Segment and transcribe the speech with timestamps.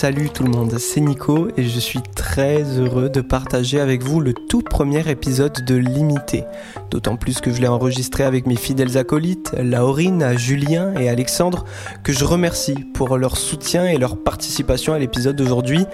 [0.00, 2.00] Salut tout le monde, c'est Nico et je suis
[2.38, 6.44] très heureux de partager avec vous le tout premier épisode de Limité.
[6.88, 11.64] D'autant plus que je l'ai enregistré avec mes fidèles acolytes, Laurine, Julien et Alexandre,
[12.04, 15.84] que je remercie pour leur soutien et leur participation à l'épisode d'aujourd'hui.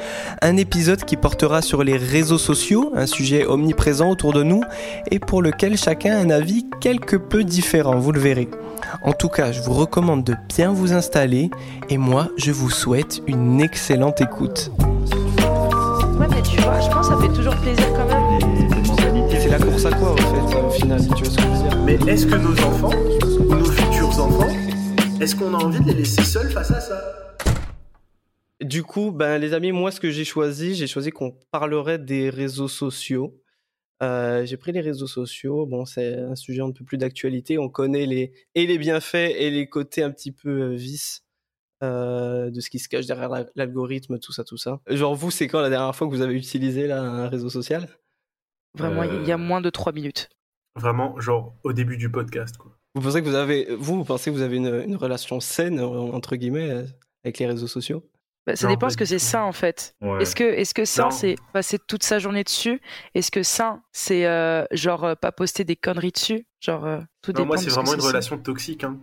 [0.42, 4.62] Un épisode qui portera sur les réseaux sociaux, un sujet omniprésent autour de nous
[5.10, 8.50] et pour lequel chacun a un avis quelque peu différent, vous le verrez.
[9.02, 11.50] En tout cas, je vous recommande de bien vous installer
[11.88, 14.70] et moi, je vous souhaite une excellente écoute.
[16.44, 18.54] Tu vois, je pense que ça fait toujours plaisir quand même.
[19.30, 21.68] C'est la course à quoi, en fait, au final, tu vois ce que je veux
[21.68, 22.90] dire Mais est-ce que nos enfants,
[23.40, 24.48] ou nos futurs enfants,
[25.20, 27.36] est-ce qu'on a envie de les laisser seuls face à ça?
[28.60, 32.30] Du coup, ben, les amis, moi, ce que j'ai choisi, j'ai choisi qu'on parlerait des
[32.30, 33.40] réseaux sociaux.
[34.02, 35.66] Euh, j'ai pris les réseaux sociaux.
[35.66, 37.58] Bon, c'est un sujet un peu plus d'actualité.
[37.58, 41.23] On connaît les et les bienfaits et les côtés un petit peu euh, vices
[41.82, 44.80] euh, de ce qui se cache derrière la- l'algorithme, tout ça, tout ça.
[44.88, 47.88] Genre, vous, c'est quand la dernière fois que vous avez utilisé là, un réseau social?
[48.76, 50.28] Vraiment, il y a moins de 3 minutes.
[50.76, 52.72] Vraiment, genre au début du podcast, quoi.
[52.96, 55.80] Vous pensez que vous avez, vous, vous pensez que vous avez une, une relation saine
[55.80, 56.84] entre guillemets euh,
[57.24, 58.08] avec les réseaux sociaux?
[58.46, 59.94] Bah, ça Non, dépend pas ce que c'est sain en fait.
[60.00, 60.22] Ouais.
[60.22, 61.10] Est-ce que, est-ce que sain Non.
[61.10, 62.80] c'est passer toute sa journée dessus?
[63.14, 66.46] Est-ce que sain c'est euh, genre euh, pas poster des conneries dessus?
[66.60, 68.84] Genre euh, tout Non, dépend moi, de c'est ce que vraiment une relation toxique.
[68.84, 68.98] Hein.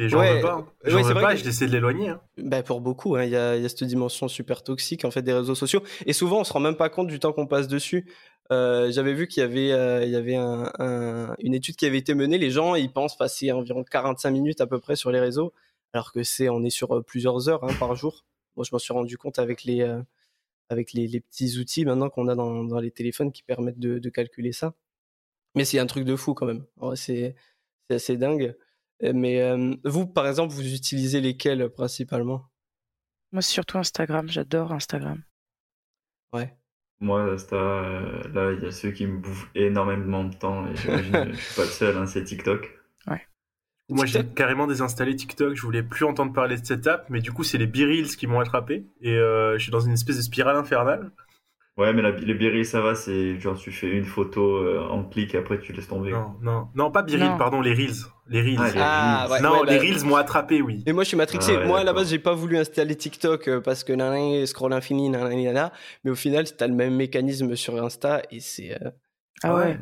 [0.00, 0.54] Et j'en Ouais, veux pas.
[0.54, 0.66] hein.
[0.84, 2.08] ouais, J'en c'est veux pas, que- et j'essaie de l'éloigner.
[2.08, 2.20] hein.
[2.38, 5.10] Ben pour beaucoup, hein, il y, a, il y a cette dimension super toxique en
[5.10, 5.82] fait des réseaux sociaux.
[6.06, 8.10] Et souvent, on se rend même pas compte du temps qu'on passe dessus.
[8.50, 11.84] Euh, J'avais vu qu'il y avait, euh, il y avait un, un- une étude qui
[11.86, 12.38] avait été menée.
[12.38, 15.52] Les gens, ils pensent passer environ 45 minutes à peu près sur les réseaux,
[15.92, 18.24] alors que c'est, on est sur euh, plusieurs heures hein, par jour.
[18.56, 20.00] Moi, je m'en suis rendu compte avec les, euh,
[20.70, 23.98] avec les, les petits outils maintenant qu'on a dans, dans les téléphones qui permettent de,
[23.98, 24.74] de calculer ça.
[25.54, 26.64] Mais c'est un truc de fou quand même.
[26.80, 27.34] Ouais, c'est
[27.88, 28.56] c'est assez dingue.
[29.02, 32.46] Euh, Mais euh, vous, par exemple, vous utilisez lesquels euh, principalement?
[33.32, 35.22] Moi c'est surtout Instagram, j'adore Instagram.
[36.32, 36.56] Ouais.
[37.00, 40.76] Moi, Insta, euh, là, il y a ceux qui me bouffent énormément de temps et
[40.76, 42.80] j'imagine que je suis pas le seul, hein, c'est TikTok.
[43.90, 45.56] Moi, j'ai carrément désinstallé TikTok.
[45.56, 48.28] Je voulais plus entendre parler de cette app, mais du coup, c'est les B-Reels qui
[48.28, 48.86] m'ont attrapé.
[49.00, 51.10] Et euh, je suis dans une espèce de spirale infernale.
[51.80, 55.02] Ouais, mais la, les birils, ça va, c'est genre tu fais une photo euh, en
[55.04, 56.10] clic, après tu laisses tomber.
[56.12, 57.38] Non, non, non, pas Non.
[57.38, 57.94] pardon, les Reels.
[58.28, 58.56] Les Reels.
[58.58, 59.32] Ah, les Ah, Reels.
[59.32, 60.82] ouais, non, ouais, les bah- Reels m'ont attrapé, oui.
[60.86, 61.52] Et moi, je suis matrixé.
[61.56, 64.46] Ah ouais, moi, à la base, j'ai pas voulu installer TikTok euh, parce que nanana,
[64.46, 65.72] scroll infini, nanana, nanana.
[66.04, 68.72] Mais au final, t'as le même mécanisme sur Insta et c'est.
[68.74, 68.90] euh,
[69.42, 69.78] Ah ouais.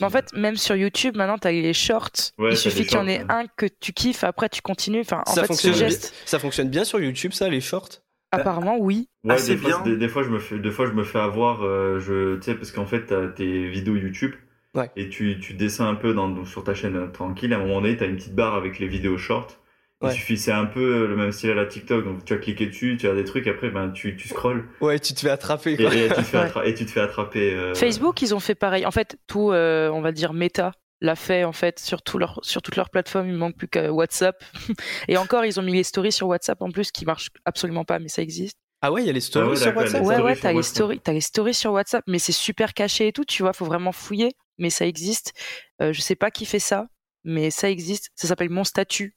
[0.00, 2.10] Mais en fait, même sur YouTube, maintenant, t'as les shorts.
[2.38, 3.26] Ouais, Il suffit qu'il y en ait ouais.
[3.28, 5.00] un que tu kiffes, après tu continues.
[5.02, 5.88] Enfin, en ça, fait, fonctionne ce bien,
[6.24, 8.00] ça fonctionne bien sur YouTube, ça, les shorts?
[8.34, 9.08] Apparemment, oui.
[9.24, 9.92] Ouais, assez des fois, bien.
[9.92, 12.42] des, des fois, je me fais, des fois, je me fais avoir, euh, je, tu
[12.42, 14.32] sais, parce qu'en fait, t'as tes vidéos YouTube.
[14.74, 14.90] Ouais.
[14.96, 17.52] Et tu, tu descends un peu dans, sur ta chaîne euh, tranquille.
[17.52, 19.60] À un moment donné, t'as une petite barre avec les vidéos short.
[20.02, 20.12] Il Ouais.
[20.12, 22.04] suffit, c'est un peu le même style à la TikTok.
[22.04, 24.64] Donc, tu as cliqué dessus, tu as des trucs, après, ben, tu, tu scrolls.
[24.80, 25.94] Ouais, tu te fais attraper, Et, quoi.
[25.94, 26.44] et tu te fais Ouais.
[26.44, 27.54] attra- et tu te fais attraper.
[27.54, 28.84] euh, Facebook, ils ont fait pareil.
[28.84, 30.72] En fait, tout, euh, on va dire, Meta
[31.04, 33.28] l'a fait en fait sur, tout leur, sur toutes leurs plateformes.
[33.28, 34.42] Il manque plus que WhatsApp.
[35.08, 37.98] Et encore, ils ont mis les stories sur WhatsApp en plus qui marchent absolument pas,
[37.98, 38.56] mais ça existe.
[38.82, 40.62] Ah ouais, il y a les stories Ah ouais, sur WhatsApp ouais, ouais, t'as les
[40.62, 43.24] stories, t'as les stories sur WhatsApp, mais c'est super caché et tout.
[43.24, 45.32] Tu vois, faut vraiment fouiller, mais ça existe.
[45.80, 46.86] Euh, je sais pas qui fait ça,
[47.24, 48.10] mais ça existe.
[48.14, 49.16] Ça s'appelle mon statut,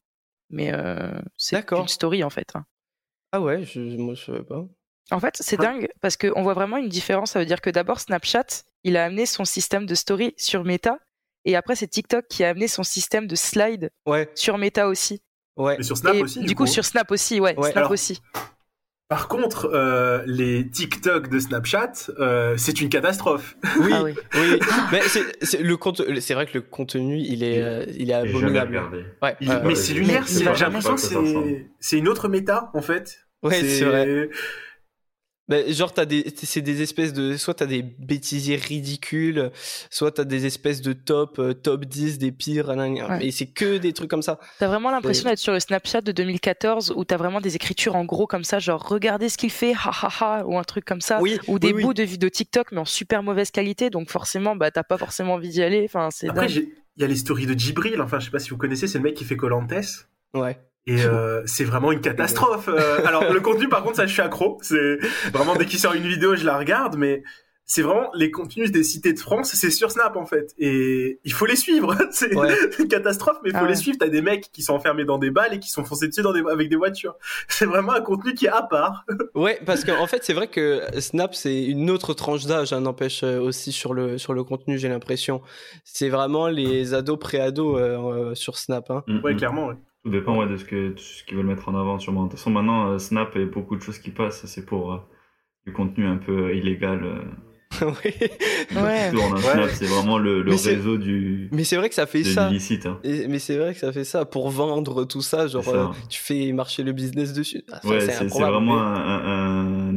[0.49, 1.81] mais euh, c'est D'accord.
[1.81, 2.49] une story en fait.
[2.55, 2.63] hein.
[3.33, 4.65] Ah ouais, je, moi, je savais pas.
[5.11, 5.63] En fait, c'est Ah.
[5.63, 7.31] dingue parce qu'on voit vraiment une différence.
[7.31, 8.45] Ça veut dire que d'abord, Snapchat,
[8.83, 10.97] il a amené son système de story sur Meta.
[11.49, 15.21] Et après, c'est TikTok qui a amené son système de slide Ouais, sur Meta aussi.
[15.55, 15.75] ouais.
[15.77, 16.39] Mais sur Snap et aussi.
[16.41, 16.67] du coup, hein.
[16.67, 18.21] sur Snap aussi, ouais, Ouais, Snap alors- aussi.
[19.09, 23.55] Par contre, euh, les TikTok de Snapchat, euh, c'est une catastrophe.
[23.79, 24.13] Oui, Ah oui.
[24.35, 24.59] oui.
[24.91, 28.13] Mais c'est c'est- le compte, c'est vrai que le contenu, il est, euh, il est
[28.13, 28.67] abominable.
[28.75, 29.05] regardé.
[29.21, 29.75] Ouais, Il- ouais, mais ouais.
[29.75, 31.01] c'est lunaire, j'ai l'impression que
[31.79, 33.19] c'est une autre méta en fait.
[33.43, 34.29] Ouais, c'est vrai.
[35.49, 39.51] Ben, genre, t'as des, c'est des espèces de, soit t'as des bêtisiers ridicules,
[39.89, 43.25] soit t'as des espèces de top, euh, top 10 des pires, Ouais.
[43.25, 44.39] et c'est que des trucs comme ça.
[44.59, 48.03] T'as vraiment l'impression d'être sur le Snapchat de 2014 où t'as vraiment des écritures en
[48.03, 51.01] gros comme ça, genre regardez ce qu'il fait, ha ha ha, ou un truc comme
[51.01, 51.21] ça.
[51.21, 51.83] Oui, Ou des oui, oui.
[51.83, 55.35] bouts de vidéos TikTok mais en super mauvaise qualité, donc forcément, bah t'as pas forcément
[55.35, 55.83] envie d'y aller.
[55.85, 56.67] Enfin, c'est Après, il
[56.97, 58.01] y a les stories de Djibril.
[58.01, 59.71] Enfin, je sais pas si vous connaissez, c'est le mec qui fait Colantes.
[60.33, 60.59] Ouais.
[60.87, 62.67] Et euh, c'est vraiment une catastrophe.
[62.69, 64.57] Euh, alors le contenu, par contre, ça, je suis accro.
[64.61, 64.97] C'est
[65.33, 67.23] vraiment dès qu'il sort une vidéo, je la regarde, mais
[67.69, 70.53] c'est vraiment les contenus des cités de France, c'est sur Snap en fait.
[70.57, 71.93] Et il faut les suivre.
[72.11, 72.55] c'est Ouais.
[72.79, 73.69] une catastrophe, mais il faut Ah ouais.
[73.71, 73.97] les suivre.
[73.99, 76.31] T'as des mecs qui sont enfermés dans des balles et qui sont foncés dessus dans
[76.31, 76.41] des...
[76.49, 77.15] avec des voitures.
[77.49, 79.03] C'est vraiment un contenu qui est à part.
[79.35, 83.23] Ouais, parce qu'en fait, c'est vrai que Snap, c'est une autre tranche d'âge, hein, n'empêche
[83.25, 85.41] euh, aussi sur le, sur le contenu, j'ai l'impression.
[85.83, 87.97] C'est vraiment les ados, pré-ados euh,
[88.29, 88.89] euh, sur Snap.
[88.91, 89.03] Hein.
[89.25, 89.67] Ouais, clairement.
[89.67, 89.75] Ouais.
[90.03, 92.23] Tout dépend ouais, de ce que ce qu'ils veulent mettre en avant sûrement.
[92.25, 94.97] De toute façon maintenant euh, Snap et beaucoup de choses qui passent, c'est pour euh,
[95.65, 97.03] du contenu un peu illégal.
[97.03, 97.21] euh.
[97.81, 98.11] oui.
[98.75, 99.11] Ouais.
[99.73, 102.49] C'est vraiment le, réseau du Mais c'est vrai que ça fait ça.
[102.49, 102.99] hein.
[103.03, 105.71] Et- mais c'est vrai que ça fait ça pour vendre tout ça, genre ça.
[105.71, 107.63] euh, tu fais marcher le business dessus.
[107.71, 109.46] Ah, ça, Ouais, c'est vraiment Mais un, un- un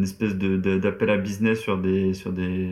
[0.03, 2.69] espèce de de- d'appel à business sur des sur des.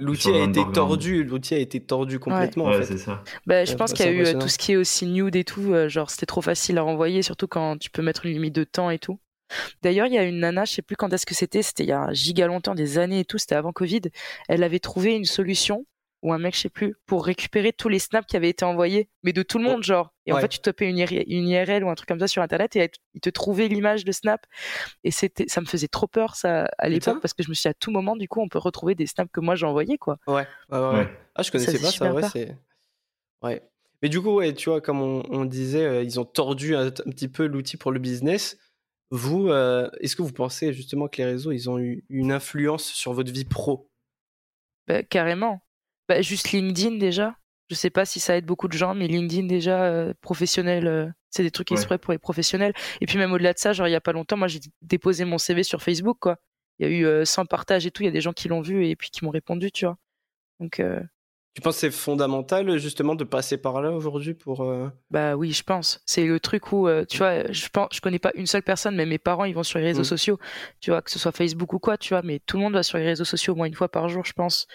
[0.00, 2.84] L'outil a été tordu, l'outil a été tordu complètement en Ouais, fait.
[2.86, 3.22] c'est ça.
[3.46, 5.36] Bah, je Ouais, pense qu'il y a eu euh, tout ce qui est aussi nude
[5.36, 8.32] et tout, euh, genre c'était trop facile à renvoyer, surtout quand tu peux mettre une
[8.32, 9.20] limite de temps et tout.
[9.82, 11.88] D'ailleurs, il y a une nana, je sais plus quand est-ce que c'était, c'était il
[11.88, 14.02] y a un giga longtemps, des années et tout, c'était avant Covid.
[14.48, 15.86] Elle avait trouvé une solution,
[16.22, 19.08] ou un mec, je sais plus, pour récupérer tous les snaps qui avaient été envoyés,
[19.22, 20.14] mais de tout le monde, genre.
[20.26, 20.40] Et en Ouais.
[20.42, 22.90] fait, tu topais une, une IRL ou un truc comme ça sur Internet et elle-
[23.14, 24.46] il te trouvait l'image de snap.
[25.04, 27.62] Et c'était, ça me faisait trop peur, ça, à l'époque, parce que je me suis
[27.62, 29.98] dit, à tout moment, du coup, on peut retrouver des snaps que moi j'ai envoyés,
[29.98, 30.18] quoi.
[30.26, 31.08] Ouais, ouais, ouais, ouais.
[31.34, 32.56] Ah, je connaissais c'est pas ça, ouais, c'est.
[33.42, 33.62] Ouais.
[34.02, 36.86] Mais du coup, ouais, tu vois, comme on, on disait, euh, ils ont tordu un,
[36.86, 38.58] un petit peu l'outil pour le business.
[39.10, 42.84] Vous, euh, est-ce que vous pensez justement que les réseaux, ils ont eu une influence
[42.84, 43.88] sur votre vie pro?
[44.88, 45.60] Bah, carrément.
[46.16, 47.36] Bah, juste LinkedIn déjà.
[47.70, 51.06] Je sais pas si ça aide beaucoup de gens, mais LinkedIn déjà euh, professionnel, euh,
[51.30, 51.76] c'est des trucs Ouais.
[51.76, 52.74] exprès pour les professionnels.
[53.00, 55.24] Et puis même au-delà de ça, genre il y a pas longtemps, moi j'ai déposé
[55.24, 56.36] mon CV sur Facebook quoi.
[56.78, 58.48] Il y a eu euh, 100 partages et tout, il y a des gens qui
[58.48, 59.96] l'ont vu et puis qui m'ont répondu, tu vois.
[60.60, 61.00] Donc euh,
[61.54, 64.66] Tu penses que c'est fondamental justement de passer par là aujourd'hui pour.
[65.10, 66.02] bah oui, je pense.
[66.04, 69.06] C'est le truc où tu vois, je pense, je connais pas une seule personne, mais
[69.06, 70.04] mes parents ils vont sur les réseaux Mm.
[70.16, 70.38] sociaux,
[70.80, 72.22] tu vois, que ce soit Facebook ou quoi, tu vois.
[72.22, 74.24] Mais tout le monde va sur les réseaux sociaux au moins une fois par jour,
[74.26, 74.66] je pense.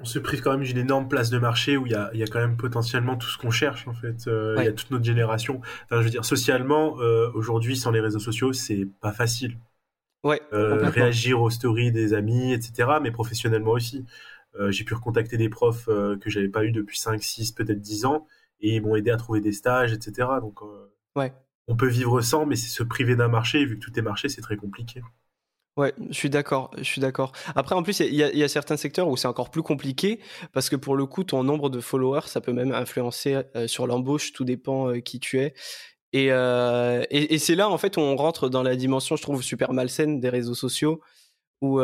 [0.00, 2.20] On se prive quand même d'une énorme place de marché où il y a, il
[2.20, 4.26] y a quand même potentiellement tout ce qu'on cherche en fait.
[4.26, 5.60] Euh, Il y a toute notre génération.
[5.84, 9.58] Enfin, je veux dire, socialement, euh, aujourd'hui, sans les réseaux sociaux, c'est pas facile.
[10.22, 12.88] Ouais, Euh, réagir aux stories des amis, etc.
[13.02, 14.04] Mais professionnellement aussi.
[14.68, 18.28] J'ai pu recontacter des profs que j'avais pas eu depuis 5, 6, peut-être 10 ans,
[18.60, 20.28] et ils m'ont aidé à trouver des stages, etc.
[20.40, 20.60] Donc,
[21.16, 21.32] Ouais.
[21.66, 24.02] on peut vivre sans, mais c'est se priver d'un marché, et vu que tout est
[24.02, 25.02] marché, c'est très compliqué.
[25.76, 27.32] Ouais, je suis d'accord, je suis d'accord.
[27.56, 30.20] Après, en plus, il y, a- certains secteurs où c'est encore plus compliqué
[30.52, 33.88] parce que pour le coup, ton nombre de followers, ça peut même influencer euh, sur
[33.88, 35.52] l'embauche, tout dépend euh, qui tu es.
[36.12, 39.22] Et, euh, et, et c'est là, en fait, où on rentre dans la dimension, je
[39.22, 41.00] trouve, super malsaine des réseaux sociaux,
[41.60, 41.80] où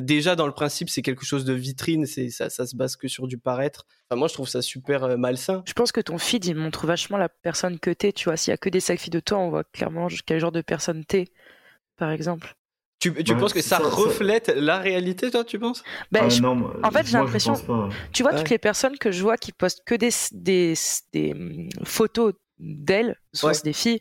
[0.00, 3.08] déjà, dans le principe, c'est quelque chose de vitrine, c'est ça, ça se base que
[3.08, 3.86] sur du paraître.
[4.12, 5.62] Moi, je trouve ça super malsain.
[5.66, 8.36] Je pense que ton feed, il montre vachement la personne que t'es, tu vois.
[8.36, 11.04] S'il y a que des selfies de toi, on voit clairement quel genre de personne
[11.04, 11.32] t'es,
[11.96, 12.54] par exemple.
[13.00, 15.82] Tu, tu Ouais, penses que ça, ça- ça- reflète la réalité, toi, tu penses?
[16.10, 17.54] Ben, Ah, je- non, moi, en fait, j'ai l'impression-.
[18.12, 18.38] Tu vois, Ouais.
[18.38, 20.74] toutes les personnes que je vois qui postent que des, des,
[21.12, 23.54] des hum, photos d'elles, souvent Ouais.
[23.54, 23.98] c'est des filles,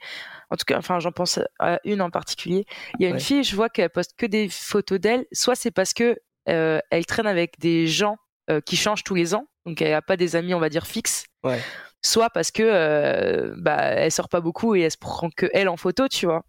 [0.51, 2.65] en tout cas, enfin, j'en pense à une en particulier.
[2.99, 3.19] Il y a une Ouais.
[3.19, 6.15] fille, je vois qu'elle poste que des photos d'elle, soit c'est parce que
[6.49, 8.17] euh, elle traîne avec des gens
[8.49, 10.85] euh, qui changent tous les ans, donc elle n'a pas des amis, on va dire,
[10.85, 11.25] fixes.
[11.43, 11.59] Ouais.
[12.05, 15.69] Soit parce que euh, bah, elle sort pas beaucoup et elle se prend que elle
[15.69, 16.43] en photo, tu vois.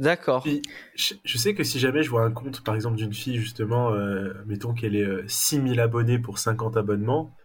[0.00, 0.44] D'accord.
[0.96, 3.92] Je, je sais que si jamais je vois un compte, par exemple, d'une fille, justement,
[3.92, 7.36] euh, mettons qu'elle ait euh, 6000 abonnés pour 50 abonnements,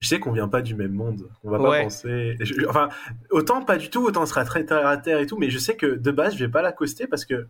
[0.00, 1.28] je sais qu'on vient pas du même monde.
[1.42, 1.82] On va pas Ouais.
[1.82, 2.36] penser.
[2.40, 2.88] je- enfin,
[3.30, 5.58] autant pas du tout, autant on sera très terre à terre et tout, mais je
[5.58, 7.48] sais que de base, je vais pas l'accoster parce que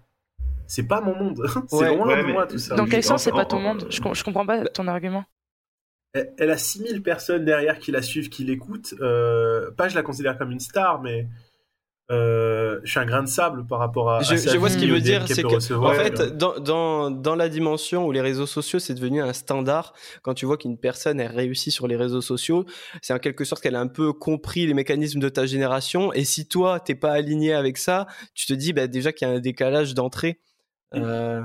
[0.67, 1.43] c'est pas mon monde.
[1.69, 1.87] c'est Ouais.
[1.89, 2.75] vraiment loin Ouais, de mais- moi tout ça.
[2.75, 3.87] Dans quel en- sens c'est pas ton monde?
[3.91, 5.25] Je, je comprends pas ton argument.
[6.15, 8.95] Elle, elle a 6000 personnes derrière qui la suivent, qui l'écoutent.
[9.03, 11.29] Euh, pas, je la considère comme une star, mais
[12.11, 14.23] euh, je suis un grain de sable par rapport à.
[14.23, 15.93] Je, à sa je vois ce qu'il veut dire, c'est peut que recevoir.
[15.93, 19.93] en fait, dans, dans, dans la dimension où les réseaux sociaux c'est devenu un standard,
[20.23, 22.65] quand tu vois qu'une personne elle réussit sur les réseaux sociaux,
[23.03, 26.13] c'est en quelque sorte qu'elle a un peu compris les mécanismes de ta génération.
[26.15, 29.31] Et si toi t'es pas aligné avec ça, tu te dis bah, déjà qu'il y
[29.31, 30.41] a un décalage d'entrée.
[30.95, 31.43] Euh,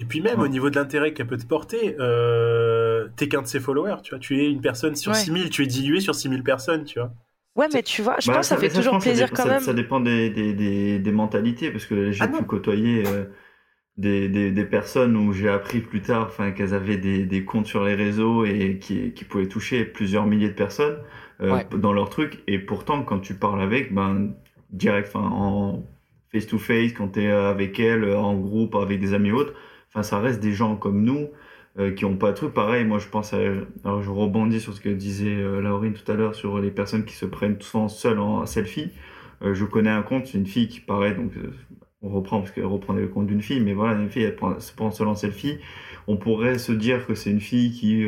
[0.00, 0.44] Et puis même Ouais.
[0.44, 4.10] au niveau de l'intérêt qu'elle peut te porter, euh, t'es qu'un de ses followers, tu
[4.10, 4.18] vois.
[4.20, 5.18] Tu es une personne sur Ouais.
[5.18, 7.12] 6000, tu es dilué sur 6000 personnes, tu vois.
[7.56, 9.60] Ouais, mais tu vois, je Bah, pense que ça fait toujours plaisir dépend- quand même.
[9.60, 12.42] Ça dépend des, des, des, des mentalités, parce que j'ai Ah pu non.
[12.44, 13.24] côtoyer euh,
[13.96, 18.44] des, personnes où j'ai appris plus tard qu'elles avaient des, des comptes sur les réseaux
[18.44, 20.98] et qui, qui pouvaient toucher plusieurs milliers de personnes
[21.40, 21.66] euh, Ouais.
[21.78, 22.42] dans leur truc.
[22.48, 24.34] Et pourtant, quand tu parles avec, ben,
[24.70, 25.84] direct, en
[26.32, 29.54] face-to-face, quand tu es avec elles, en groupe, avec des amis autres,
[29.88, 31.28] enfin, ça reste des gens comme nous.
[31.78, 33.38] Euh, qui ont pas truc pareil moi je pense à,
[33.84, 37.04] alors je rebondis sur ce que disait euh, Laurine tout à l'heure sur les personnes
[37.04, 38.90] qui se prennent souvent seules en selfie
[39.42, 41.52] euh, je connais un compte, c'est une fille qui paraît, donc euh,
[42.02, 44.72] on reprend parce qu'elle reprenait le compte d'une fille, mais voilà, une fille, elle se
[44.74, 45.58] prend seule en selfie.
[46.06, 48.04] On pourrait se dire que c'est une fille qui,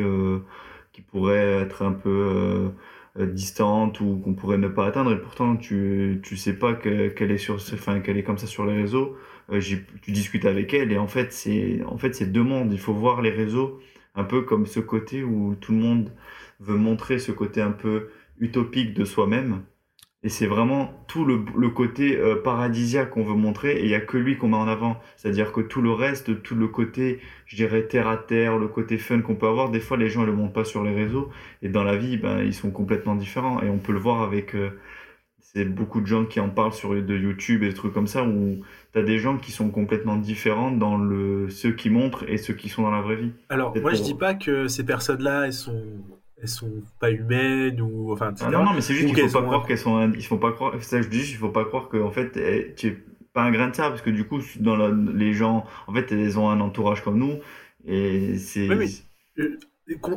[0.93, 2.71] qui pourrait être un peu
[3.19, 7.31] distante ou qu'on pourrait ne pas atteindre, et pourtant tu, tu sais pas que- qu'elle
[7.31, 9.15] est sur, enfin, qu'elle est comme ça sur les réseaux.
[9.51, 9.61] Euh,
[10.01, 12.73] tu discutes avec elle, et en fait, c'est, en fait, c'est deux mondes.
[12.73, 13.79] Il faut voir les réseaux
[14.15, 16.11] un peu comme ce côté où tout le monde
[16.59, 19.63] veut montrer ce côté un peu utopique de soi-même.
[20.23, 23.95] Et c'est vraiment tout le, le côté euh, paradisiaque qu'on veut montrer et il y
[23.95, 24.99] a que lui qu'on met en avant.
[25.15, 28.97] C'est-à-dire que tout le reste, tout le côté, je dirais, terre à terre, le côté
[28.97, 31.29] fun qu'on peut avoir, des fois les gens ils le montrent pas sur les réseaux
[31.61, 34.55] et dans la vie, ben, ils sont complètement différents et on peut le voir avec
[34.55, 34.71] euh,
[35.39, 38.23] c'est beaucoup de gens qui en parlent sur de YouTube et des trucs comme ça
[38.23, 38.61] où
[38.97, 42.53] tu as des gens qui sont complètement différents dans le ceux qui montrent et ceux
[42.53, 43.31] qui sont dans la vraie vie.
[43.49, 45.83] Alors, moi je dis pas que ces personnes-là elles sont
[46.41, 48.45] elles sont pas humaines ou enfin etc.
[48.47, 50.51] Ah non non mais c'est juste qu'il faut pas croire qu'elles sont il faut pas
[50.51, 52.97] croire ça je dis il faut pas croire que en fait eh, tu es
[53.33, 56.11] pas un grain de sable parce que du coup dans la, les gens en fait
[56.11, 57.39] elles ont un entourage comme nous
[57.85, 59.03] et c'est oui,
[59.39, 59.57] euh,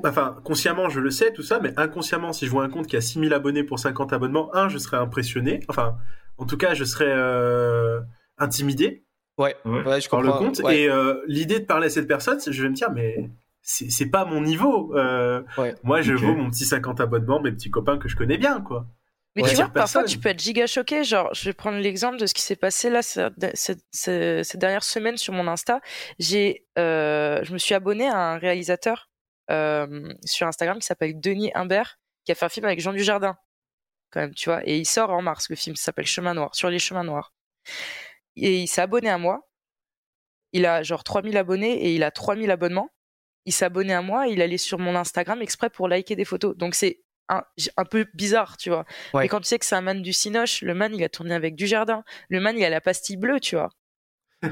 [0.05, 2.97] enfin consciemment je le sais tout ça mais inconsciemment si je vois un compte qui
[2.97, 5.97] a 6000 abonnés pour 50 abonnements un je serais impressionné enfin
[6.37, 8.01] en tout cas je serais euh,
[8.41, 9.05] intimidé
[9.39, 10.81] ouais, ouais, je par comprends le compte ouais.
[10.81, 13.31] et euh, l'idée de parler à cette personne je vais me dire mais
[13.63, 14.97] c'est pas mon niveau.
[14.97, 15.75] Euh, ouais.
[15.83, 16.21] Moi, je Ok.
[16.21, 18.87] vaux mon petit 50 abonnements, mes petits copains que je connais bien, quoi.
[19.37, 19.51] Mais Ouais.
[19.51, 21.05] tu vois, parfois, tu peux être giga choqué.
[21.05, 25.33] Genre, je vais prendre l'exemple de ce qui s'est passé là cette, dernière semaine sur
[25.33, 25.81] mon Insta.
[26.19, 29.09] J'ai, euh, je me suis abonné à un réalisateur
[29.53, 33.37] euh, sur Instagram qui s'appelle Denis Imbert, qui a fait un film avec Jean Dujardin,
[34.11, 34.67] quand même, tu vois.
[34.67, 37.33] Et il sort en mars, le film s'appelle Chemin Noir, sur les chemins noirs.
[38.37, 39.49] Et il s'est abonné à moi.
[40.53, 42.91] Il a genre 3000 abonnés et il a 3000 abonnements.
[43.47, 46.25] Il s'est abonné à moi et il allait sur mon Instagram exprès pour liker des
[46.25, 46.57] photos.
[46.57, 47.43] Donc c'est un,
[47.77, 48.85] un peu bizarre, tu vois.
[49.15, 49.27] Ouais.
[49.27, 51.35] Et quand tu sais que c'est un man du Cinoche, le man il a tourné
[51.35, 52.05] avec Dujardin.
[52.29, 53.71] Le man il a la pastille bleue, tu vois.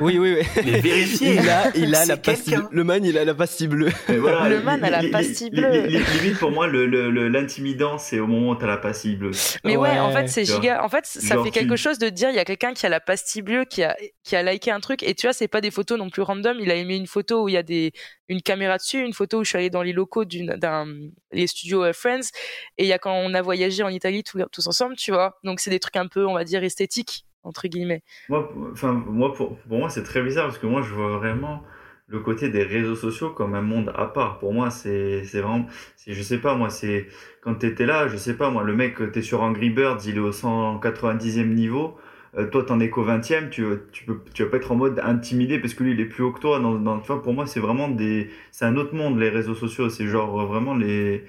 [0.03, 0.63] Oui, oui, oui.
[0.67, 1.37] Mais vérifiez.
[1.37, 2.59] Il a, il a la pastille.
[2.71, 3.89] Le man, il a la pastille bleue.
[4.09, 5.87] Voilà, Le man a la pastille bleue.
[5.87, 8.77] li- li- Limite pour moi, le le- le- l'intimidant, c'est au moment où t'as la
[8.77, 9.31] pastille bleue.
[9.65, 10.85] Mais ouais, Ouais, en fait c'est giga.
[10.85, 12.85] En fait ça Genre, fait tu- quelque chose de dire il y a quelqu'un qui
[12.85, 15.49] a la pastille bleue qui a qui a liké un truc et tu vois c'est
[15.49, 16.59] pas des photos non plus random.
[16.61, 17.93] Il a aimé une photo où il y a des
[18.29, 20.87] une caméra dessus, une photo où je suis allée dans les locaux d'une d'un
[21.33, 22.29] les studios euh, Friends
[22.77, 25.39] et il y a quand on a voyagé en Italie tous, tous ensemble, tu vois.
[25.45, 28.03] Donc c'est des trucs un peu on va dire esthétiques entre guillemets.
[28.29, 31.63] Moi, enfin, moi pour, pour moi, c'est très bizarre parce que moi, je vois vraiment
[32.09, 34.39] le côté des réseaux sociaux comme un monde à part.
[34.39, 35.67] Pour moi, c'est vraiment,
[36.07, 37.07] je sais pas, moi, c'est
[37.43, 40.21] quand t'étais là, je sais pas, moi, le mec, t'es sur Angry Birds, il est
[40.21, 41.97] au 190e niveau.
[42.37, 45.59] euh, toi, t'en es qu'au 20e, tu, tu tu vas pas être en mode intimidé
[45.59, 46.61] parce que lui, il est plus haut que toi.
[46.61, 49.89] Dans, tu vois, pour moi, c'est vraiment des, c'est un autre monde, les réseaux sociaux.
[49.89, 51.25] C'est genre vraiment les,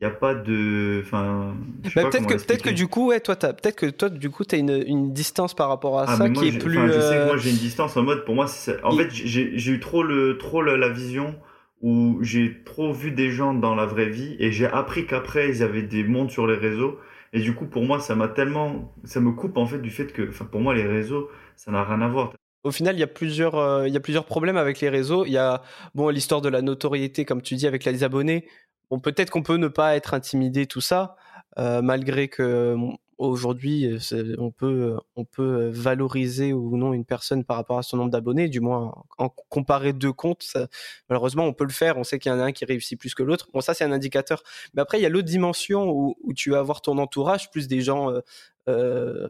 [0.00, 1.56] il y a pas de, enfin,
[1.94, 4.44] Bah, peut-être que, peut-être que du coup, ouais, toi, t'as, peut-être que toi, du coup,
[4.44, 6.90] t'as une, une distance par rapport à Ah, ça moi, qui est plus.
[6.90, 8.46] je sais que euh, moi j'ai une distance en mode pour moi
[8.84, 11.34] en il- fait j'ai j'ai eu trop le trop le- la vision
[11.82, 15.62] où j'ai trop vu des gens dans la vraie vie et j'ai appris qu'après ils
[15.64, 16.98] avaient des mondes sur les réseaux
[17.32, 20.12] et du coup pour moi ça m'a tellement ça me coupe en fait du fait
[20.12, 22.32] que enfin pour moi les réseaux ça n'a rien à voir
[22.64, 25.24] Au final, il y a plusieurs, euh, il y a plusieurs problèmes avec les réseaux.
[25.24, 25.62] Il y a
[25.94, 28.48] bon l'histoire de la notoriété, comme tu dis, avec les abonnés.
[28.90, 31.16] Bon, peut-être qu'on peut ne pas être intimidé, tout ça,
[31.58, 32.76] euh, malgré que
[33.18, 33.98] aujourd'hui,
[34.38, 38.48] on peut, on peut valoriser ou non une personne par rapport à son nombre d'abonnés.
[38.48, 40.68] Du moins, en comparer deux comptes, ça-
[41.08, 41.96] malheureusement, on peut le faire.
[41.96, 43.48] On sait qu'il y en a un qui réussit plus que l'autre.
[43.54, 44.42] Bon, ça, c'est un indicateur.
[44.74, 47.68] Mais après, il y a l'autre dimension où, où tu vas avoir ton entourage, plus
[47.68, 48.20] des gens euh,
[48.68, 49.28] euh,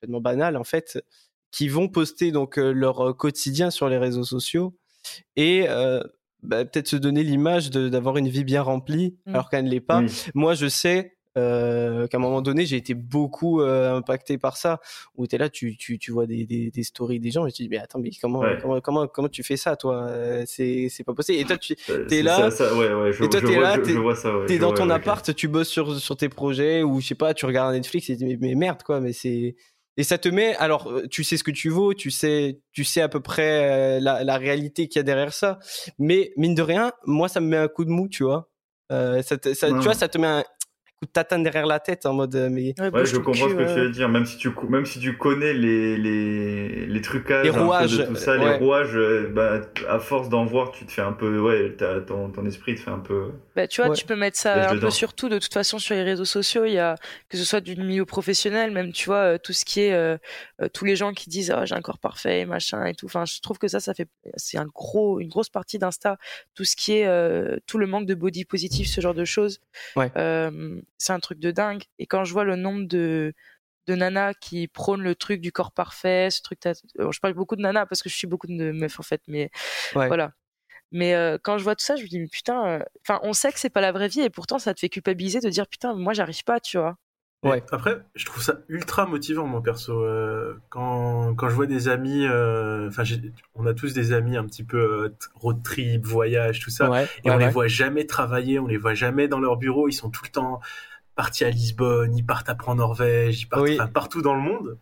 [0.00, 1.02] complètement banals, en fait,
[1.52, 4.76] qui vont poster donc euh, leur euh, quotidien sur les réseaux sociaux
[5.36, 5.66] et
[6.42, 9.34] bah, peut-être se donner l'image de- d'avoir une vie bien remplie Mm.
[9.34, 10.00] alors qu'elle ne l'est pas.
[10.00, 10.12] Oui.
[10.34, 14.80] Moi, je sais euh, qu'à un moment donné, j'ai été beaucoup euh, impacté par ça.
[15.16, 17.52] Où tu es là, tu, tu, tu vois des, des, des stories des gens et
[17.52, 18.58] tu te dis, mais attends, mais comment, Ouais.
[18.60, 21.38] comment, comment, comment tu fais ça, toi Euh, C'est c'est pas possible.
[21.38, 23.46] Et toi, tu Euh, T'es c'est là, ça, ça, ouais, ouais, je, et toi, je
[23.46, 23.94] t'es vois, là, es je
[24.58, 27.32] dans vois, ton ouais, appart, tu bosses sur, sur tes projets ou je sais pas,
[27.32, 29.54] tu regardes Netflix et tu te dis, mais, mais merde, quoi, mais c'est.
[29.96, 32.84] Et ça te met, alors euh, tu sais ce que tu vaux, tu sais, tu
[32.84, 35.58] sais à peu près euh, la, la réalité qu'il y a derrière ça.
[35.98, 38.48] Mais mine de rien, moi ça me met un coup de mou, tu vois.
[38.92, 40.44] Euh, ça te- ça- tu vois, ça te met un
[41.00, 43.56] coup de tatane derrière la tête en mode, euh, mais Ouais, je comprends cul, ce
[43.56, 47.44] que tu veux dire, même si tu, même si tu connais les, les, les trucages
[47.44, 48.44] Les un peu rouages, de tout ça, ouais.
[48.44, 52.02] les rouages, euh, bah, à force d'en voir, tu te fais un peu, ouais, t'as-
[52.02, 53.30] ton, ton esprit te fait un peu.
[53.56, 53.96] Bah, tu vois, Ouais.
[53.96, 54.88] tu peux mettre ça un dedans.
[54.88, 55.30] peu sur tout.
[55.30, 56.96] De toute façon, sur les réseaux sociaux, il y a
[57.30, 60.18] que ce soit du milieu professionnel, même tu vois, euh, tout ce qui est euh,
[60.74, 63.06] tous les gens qui disent ah j'ai un corps parfait, machin et tout.
[63.06, 66.18] Enfin, je trouve que ça, ça fait c'est un gros, une grosse partie d'Insta.
[66.54, 69.60] Tout ce qui est euh, tout le manque de body positif, ce genre de choses.
[69.96, 70.10] Ouais.
[71.00, 71.84] C'est un truc de dingue.
[71.98, 73.34] Et quand je vois le nombre de
[73.88, 76.60] de nanas qui prônent le truc du corps parfait, ce truc.
[76.66, 79.22] euh, Je parle beaucoup de nanas parce que je suis beaucoup de meufs en fait,
[79.28, 79.50] mais
[79.94, 80.06] ouais.
[80.08, 80.32] voilà.
[80.92, 83.32] Mais euh, quand je vois tout ça, je me dis, mais putain, euh, enfin, on
[83.34, 85.66] sait que c'est pas la vraie vie et pourtant ça te fait culpabiliser de dire,
[85.68, 86.96] putain, moi j'arrive pas, tu vois.
[87.42, 87.62] Ouais.
[87.72, 90.04] Après, je trouve ça ultra motivant, moi perso.
[90.04, 93.04] Euh, quand, quand je vois des amis, euh, enfin,
[93.54, 96.90] on a tous des amis un petit peu euh, road trip, voyage, tout ça.
[96.90, 99.88] Ouais, Et ouais, on les voit jamais travailler, on les voit jamais dans leur bureau,
[99.88, 100.60] ils sont tout le temps
[101.14, 104.78] partis à Lisbonne, ils partent après en Norvège, ils partent partout dans le monde.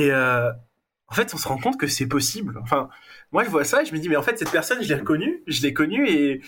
[0.00, 2.56] Et en fait, on se rend compte que c'est possible.
[2.62, 2.88] Enfin,
[3.32, 4.94] moi, je vois ça et je me dis, mais en fait, cette personne, je l'ai
[4.94, 6.40] reconnue, je l'ai connue et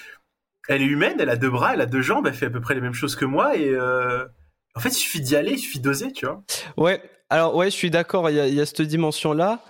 [0.69, 2.61] elle est humaine, elle a deux bras, elle a deux jambes, elle fait à peu
[2.61, 3.77] près les mêmes choses que moi et
[4.75, 6.43] en fait, il suffit d'y aller, il suffit d'oser, tu vois.
[6.77, 9.65] Ouais, alors ouais, je suis d'accord, il y a, cette dimension-là,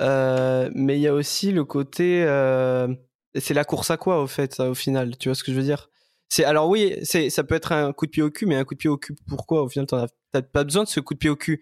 [0.00, 2.88] euh, mais il y a aussi le côté, euh,
[3.34, 5.64] c'est la course à quoi au fait, au final, tu vois ce que je veux
[5.64, 5.88] dire?
[6.28, 8.64] C'est alors oui, c'est ça peut être un coup de pied au cul, mais un
[8.64, 9.62] coup de pied au cul, pourquoi?
[9.62, 11.60] Au final t'as pas besoin de ce coup de pied au cul,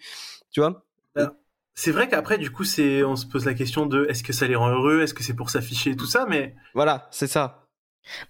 [0.51, 0.85] tu vois?
[1.15, 1.33] Ben,
[1.75, 4.47] C'est vrai qu'après, du coup, c'est on se pose la question de est-ce que ça
[4.47, 7.68] les rend heureux, est-ce que c'est pour s'afficher, tout ça, mais voilà, c'est ça.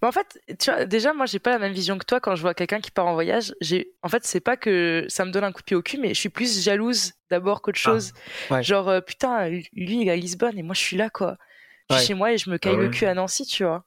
[0.01, 2.35] Bah en fait, tu vois, déjà, moi, j'ai pas la même vision que toi quand
[2.35, 3.55] je vois quelqu'un qui part en voyage.
[3.61, 5.99] J'ai, en fait, c'est pas que ça me donne un coup de pied au cul,
[5.99, 8.13] mais je suis plus jalouse d'abord qu'autre ah, chose.
[8.61, 11.37] Genre, euh, putain, lui, il est à Lisbonne et moi, je suis là, quoi.
[11.91, 13.85] Je suis chez moi et je me caille ah le cul à Nancy, tu vois.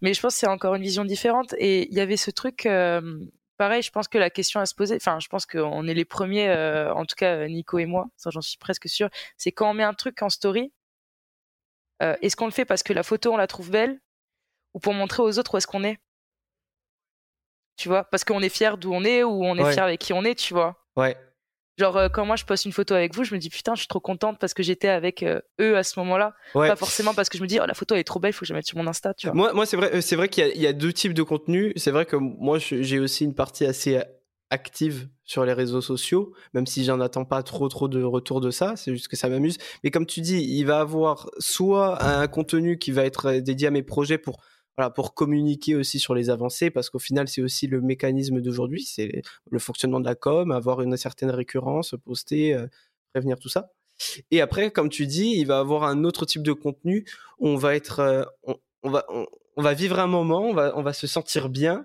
[0.00, 1.54] Mais je pense que c'est encore une vision différente.
[1.58, 3.18] Et il y avait ce truc, euh,
[3.58, 6.06] pareil, je pense que la question à se poser, enfin, je pense qu'on est les
[6.06, 9.70] premiers, euh, en tout cas, Nico et moi, ça, j'en suis presque sûr, c'est quand
[9.70, 10.72] on met un truc en story,
[12.00, 14.00] est-ce qu'on le fait parce que la photo, on la trouve belle
[14.74, 15.98] ou pour montrer aux autres où est-ce qu'on est.
[17.76, 20.12] Tu vois Parce qu'on est fier d'où on est ou on est fier avec qui
[20.12, 21.16] on est, tu vois Ouais.
[21.78, 23.80] Genre, euh, quand moi je poste une photo avec vous, je me dis putain, je
[23.80, 26.34] suis trop contente parce que j'étais avec euh, eux à ce moment-là.
[26.52, 28.40] Pas forcément parce que je me dis, oh, la photo est trop belle, il faut
[28.40, 29.34] que je la mette sur mon Insta, tu vois.
[29.34, 31.72] Moi, moi c'est vrai, euh, c'est vrai qu'il y, a deux types de contenu.
[31.76, 34.02] C'est vrai que moi, j'ai aussi une partie assez
[34.50, 38.50] active sur les réseaux sociaux, même si j'en attends pas trop trop de retour de
[38.50, 39.56] ça, c'est juste que ça m'amuse.
[39.84, 43.70] Mais comme tu dis, il va avoir soit un contenu qui va être dédié à
[43.70, 44.42] mes projets pour
[44.88, 49.20] pour communiquer aussi sur les avancées, parce qu'au final, c'est aussi le mécanisme d'aujourd'hui, c'est
[49.50, 52.66] le fonctionnement de la com, avoir une certaine récurrence, poster, euh,
[53.12, 53.72] prévenir tout ça.
[54.30, 57.04] Et après, comme tu dis, il va avoir un autre type de contenu.
[57.38, 58.24] On va être, euh,
[58.82, 61.84] on, va, on, va vivre un moment, on va, on va se sentir bien,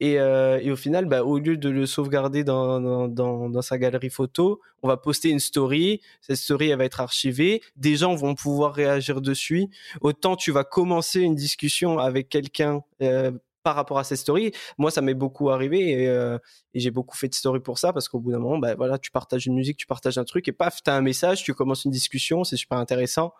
[0.00, 3.62] et, euh, et, au final, bah, au lieu de le sauvegarder dans, dans, dans, dans,
[3.62, 6.00] sa galerie photo, on va poster une story.
[6.20, 7.62] Cette story, elle va être archivée.
[7.76, 9.66] Des gens vont pouvoir réagir dessus.
[10.00, 13.32] Autant tu vas commencer une discussion avec quelqu'un euh,
[13.64, 14.52] par rapport à cette story.
[14.78, 16.38] Moi, ça m'est beaucoup arrivé et, euh,
[16.74, 18.98] et j'ai beaucoup fait de story pour ça parce qu'au bout d'un moment, bah, voilà,
[18.98, 21.54] tu partages une musique, tu partages un truc et paf, tu as un message, tu
[21.54, 23.34] commences une discussion, c'est super intéressant.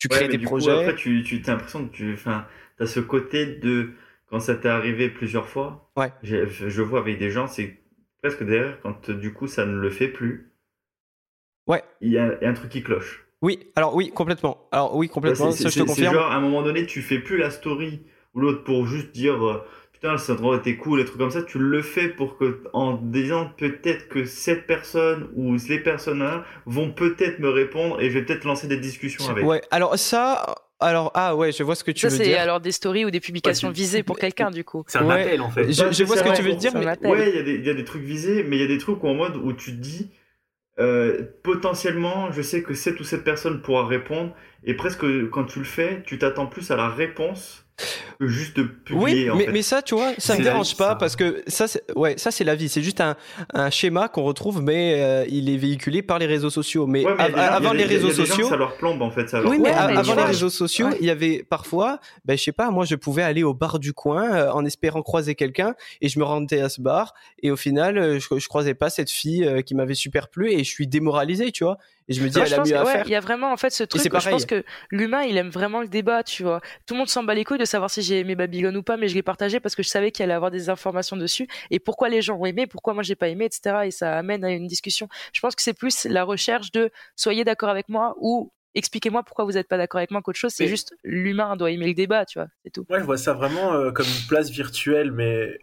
[0.00, 0.72] Tu crées des projets.
[0.72, 3.92] Coup, après, tu, tu as l'impression que tu as ce côté de
[4.30, 6.12] quand ça t'est arrivé plusieurs fois, ouais.
[6.22, 7.80] je vois avec des gens, c'est
[8.22, 10.52] presque d'ailleurs quand du coup ça ne le fait plus.
[11.66, 11.82] Ouais.
[12.00, 13.26] Il y, a un truc qui cloche.
[13.42, 14.68] Oui, alors oui, complètement.
[14.72, 16.14] Alors oui, complètement, ça je te confirme.
[16.14, 18.02] genre, à un moment donné, tu fais plus la story
[18.34, 21.42] ou l'autre pour juste dire euh, putain, ça endroit était cool, des trucs comme ça.
[21.42, 26.90] Tu le fais pour que, en disant peut-être que cette personne ou les personnes-là vont
[26.90, 29.44] peut-être me répondre et je vais peut-être lancer des discussions avec.
[29.44, 32.18] Ouais, alors ça, alors, ah ouais, je vois ce que tu veux dire.
[32.18, 34.84] Ça, c'est alors des stories ou des publications visées pour quelqu'un, du coup.
[34.86, 35.70] C'est un appel, en fait.
[35.70, 36.72] Je, vois ce que tu veux dire.
[36.74, 36.86] Mais...
[37.06, 39.14] Ouais, il y, y, a des trucs visés, mais il y a des trucs en
[39.14, 40.10] mode où tu te dis,
[40.80, 45.58] euh, potentiellement, je sais que cette ou cette personne pourra répondre, et presque quand tu
[45.58, 47.66] le fais, tu t'attends plus à la réponse
[48.20, 49.30] juste publier.
[49.30, 51.66] Oui, mais, mais ça, tu vois, ça me dérange pas parce que ça,
[51.96, 52.68] ouais, ça c'est la vie.
[52.68, 53.16] C'est juste un,
[53.54, 56.86] un schéma qu'on retrouve, mais euh, il est véhiculé par les réseaux sociaux.
[56.86, 59.28] Mais, avant les réseaux sociaux, ça leur plombe en fait.
[59.28, 62.70] Ça oui, mais avant les réseaux sociaux, il y avait parfois, ben je sais pas,
[62.70, 66.18] moi je pouvais aller au bar du coin euh, en espérant croiser quelqu'un et je
[66.18, 69.48] me rendais à ce bar et au final, euh, je, je croisais pas cette fille
[69.64, 71.78] qui m'avait super plu et je suis démoralisé, tu vois.
[72.10, 73.06] Et je me dis, elle a mieux à faire.
[73.06, 74.02] Il y a vraiment en fait ce truc.
[74.02, 76.60] je pense que l'humain, il aime vraiment le débat, tu vois.
[76.84, 78.96] Tout le monde s'en bat les couilles de savoir si j'ai aimé Babylone ou pas,
[78.96, 81.78] mais je l'ai partagé parce que je savais qu'il allait avoir des informations dessus et
[81.78, 83.82] pourquoi les gens ont aimé, pourquoi moi j'ai pas aimé, etc.
[83.84, 85.08] Et ça amène à une discussion.
[85.32, 89.44] Je pense que c'est plus la recherche de soyez d'accord avec moi ou expliquez-moi pourquoi
[89.44, 90.52] vous n'êtes pas d'accord avec moi qu'autre chose.
[90.52, 92.48] C'est juste l'humain doit aimer le débat, tu vois.
[92.64, 92.84] C'est tout.
[92.90, 95.58] Ouais, je vois ça vraiment euh, comme une place virtuelle, mais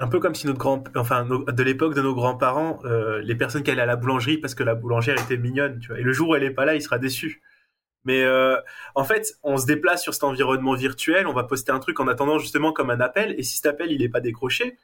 [0.00, 3.62] un peu comme si notre grand, enfin, de l'époque de nos grands-parents, euh, les personnes
[3.62, 6.00] qui allaient à la boulangerie parce que la boulangère était mignonne, tu vois.
[6.00, 7.42] Et le jour où elle est pas là, il sera déçu.
[8.04, 8.56] Mais euh,
[8.94, 12.08] en fait, on se déplace sur cet environnement virtuel, on va poster un truc en
[12.08, 13.34] attendant justement comme un appel.
[13.38, 14.78] Et si cet appel il est pas décroché,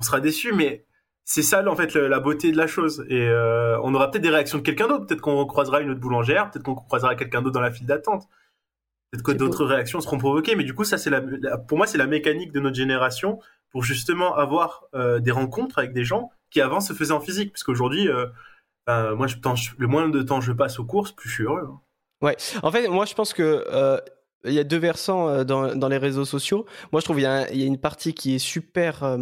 [0.00, 0.52] on sera déçu.
[0.52, 0.86] Mais
[1.24, 3.06] c'est ça en fait la beauté de la chose.
[3.08, 5.06] Et euh, on aura peut-être des réactions de quelqu'un d'autre.
[5.06, 8.24] Peut-être qu'on croisera une autre boulangère, peut-être qu'on croisera quelqu'un d'autre dans la file d'attente.
[9.12, 10.56] Peut-être que d'autres réactions seront provoquées.
[10.56, 11.20] Mais du coup, ça c'est la,
[11.58, 13.38] pour moi c'est la mécanique de notre génération
[13.72, 17.52] pour justement avoir euh, des rencontres avec des gens qui avant se faisaient en physique.
[17.52, 18.26] Parce qu'aujourd'hui, euh,
[18.86, 19.26] ben, moi,
[19.78, 21.68] le moins de temps je passe aux courses, plus je suis heureux.
[21.68, 21.80] Hein.
[22.20, 23.98] Ouais, en fait, moi, je pense que euh,
[24.44, 26.66] il y a deux versants dans, dans les réseaux sociaux.
[26.92, 29.18] Moi, je trouve qu'il y, y, a une partie qui est super,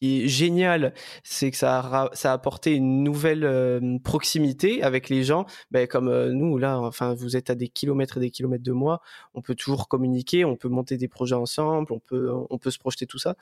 [0.00, 5.24] qui est géniale, c'est que ça a, ça a apporté une nouvelle proximité avec les
[5.24, 5.46] gens.
[5.72, 9.00] Ben, comme nous, là, enfin, vous êtes à des kilomètres et des kilomètres de moi,
[9.34, 12.78] on peut toujours communiquer, on peut monter des projets ensemble, on peut, on peut se
[12.78, 13.36] projeter tout ça.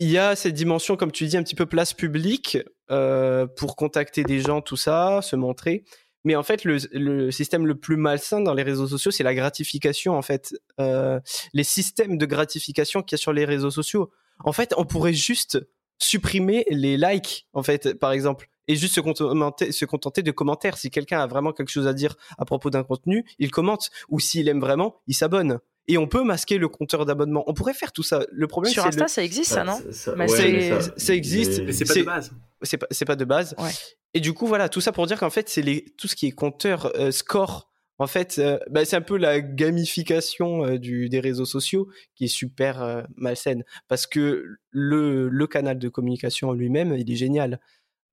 [0.00, 2.58] Il y a cette dimension, comme tu dis, un petit peu place publique
[2.90, 5.84] euh, pour contacter des gens, tout ça, se montrer.
[6.24, 10.16] Mais en fait, le, système le plus malsain dans les réseaux sociaux, c'est la gratification.
[10.16, 11.20] En fait, euh,
[11.52, 14.10] les systèmes de gratification qu'il y a sur les réseaux sociaux.
[14.44, 15.58] En fait, on pourrait juste
[15.98, 20.76] supprimer les likes, en fait, par exemple, et juste se contenter, se contenter de commentaires.
[20.76, 23.90] Si quelqu'un a vraiment quelque chose à dire à propos d'un contenu, il commente.
[24.08, 25.58] Ou s'il aime vraiment, il s'abonne
[25.88, 27.42] et on peut masquer le compteur d'abonnement.
[27.46, 28.24] On pourrait faire tout ça.
[28.30, 31.62] Le problème, sur Insta, ça existe, ça, non ça, existe.
[31.62, 32.32] Mais c'est pas de base.
[32.62, 33.56] C'est pas, pas de base.
[34.14, 36.26] Et du coup, voilà, tout ça pour dire qu'en fait, c'est les tout ce qui
[36.26, 37.70] est compteur, euh, score.
[38.00, 42.24] En fait, euh, bah, c'est un peu la gamification euh, du, des réseaux sociaux qui
[42.24, 47.60] est super malsaine parce que le, le canal de communication en lui-même, il est génial.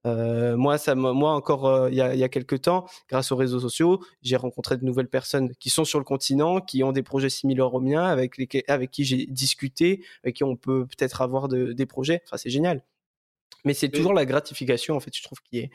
[0.05, 3.35] Euh, moi, ça, moi encore, euh, il y, a, y, a, quelques temps, grâce aux
[3.35, 7.03] réseaux sociaux, j'ai rencontré de nouvelles personnes qui sont sur le continent, qui ont des
[7.03, 11.21] projets similaires aux miens, avec, les, avec qui j'ai discuté, avec qui on peut peut-être
[11.21, 12.21] avoir de, des projets.
[12.25, 12.83] Enfin, c'est génial.
[13.63, 15.71] Mais c'est toujours la gratification, en fait, je trouve, qui est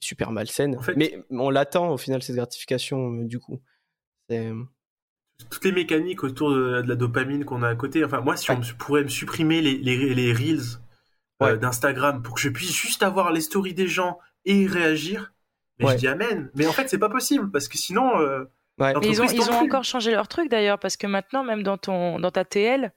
[0.00, 0.78] super malsaine.
[0.96, 3.60] Mais on l'attend au final, cette gratification, euh, du coup.
[4.28, 8.04] Toutes les mécaniques autour de, la dopamine qu'on a à côté.
[8.04, 10.80] Enfin, moi, si on pourrait me supprimer les, les, les reels
[11.44, 15.32] euh, d'Instagram pour que je puisse juste avoir les stories des gens et réagir.
[15.78, 16.50] Mais je dis amen.
[16.54, 18.20] Mais en fait, c'est pas possible parce que sinon.
[18.20, 18.44] Euh,
[19.02, 22.18] ils ont, ils ont encore changé leur truc d'ailleurs parce que maintenant, même dans, ton,
[22.18, 22.92] dans ta TL,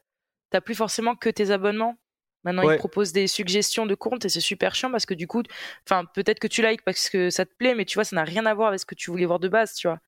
[0.50, 1.98] t'as plus forcément que tes abonnements.
[2.44, 5.44] Maintenant, ils proposent des suggestions de comptes et c'est super chiant parce que du coup,
[5.86, 8.24] enfin, peut-être que tu likes parce que ça te plaît, mais tu vois, ça n'a
[8.24, 10.00] rien à voir avec ce que tu voulais voir de base, tu vois.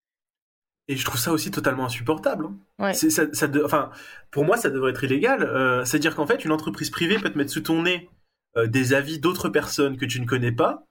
[0.88, 2.48] Et je trouve ça aussi totalement insupportable.
[2.80, 2.94] Hein.
[2.94, 3.92] Ça, ça enfin,
[4.32, 5.44] pour moi, ça devrait être illégal.
[5.44, 8.10] Euh, c'est-à-dire qu'en fait, une entreprise privée peut te mettre sous ton nez
[8.58, 10.86] euh, des avis d'autres personnes que tu ne connais pas,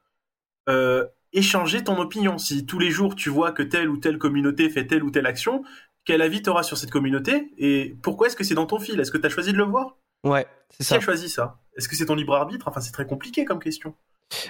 [0.68, 2.38] euh, échanger ton opinion.
[2.38, 5.26] Si tous les jours tu vois que telle ou telle communauté fait telle ou telle
[5.26, 5.64] action,
[6.04, 8.98] quel avis tu auras sur cette communauté et pourquoi est-ce que c'est dans ton fil?
[9.00, 9.98] Est-ce que tu as choisi de le voir?
[10.24, 10.96] Ouais, c'est ça.
[10.96, 11.60] Qui a choisi ça?
[11.76, 12.68] Est-ce que c'est ton libre arbitre?
[12.68, 13.94] Enfin, c'est très compliqué comme question.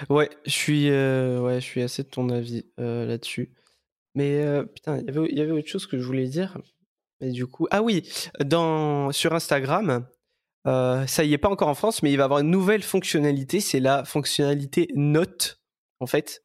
[0.09, 3.53] Ouais, je suis, euh, ouais, je suis assez de ton avis là-dessus.
[4.15, 4.43] Mais
[4.73, 6.57] putain, il y avait autre chose que je voulais dire.
[7.21, 8.09] Mais du coup, ah oui,
[8.43, 10.05] dans sur Instagram,
[10.69, 13.59] euh, ça y est pas encore en France, mais il va avoir une nouvelle fonctionnalité.
[13.59, 15.59] C'est la fonctionnalité note,
[15.99, 16.43] en fait.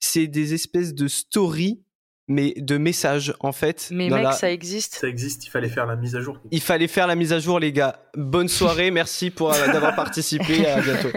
[0.00, 1.82] C'est des espèces de stories
[2.28, 3.88] mais de messages en fait.
[3.90, 4.96] Mais mec, ça existe.
[4.96, 6.38] Ça existe, il fallait faire la mise à jour.
[6.50, 8.00] Il fallait faire la mise à jour, les gars.
[8.14, 10.66] Bonne soirée, merci pour euh, d'avoir participé.
[10.66, 11.08] À bientôt.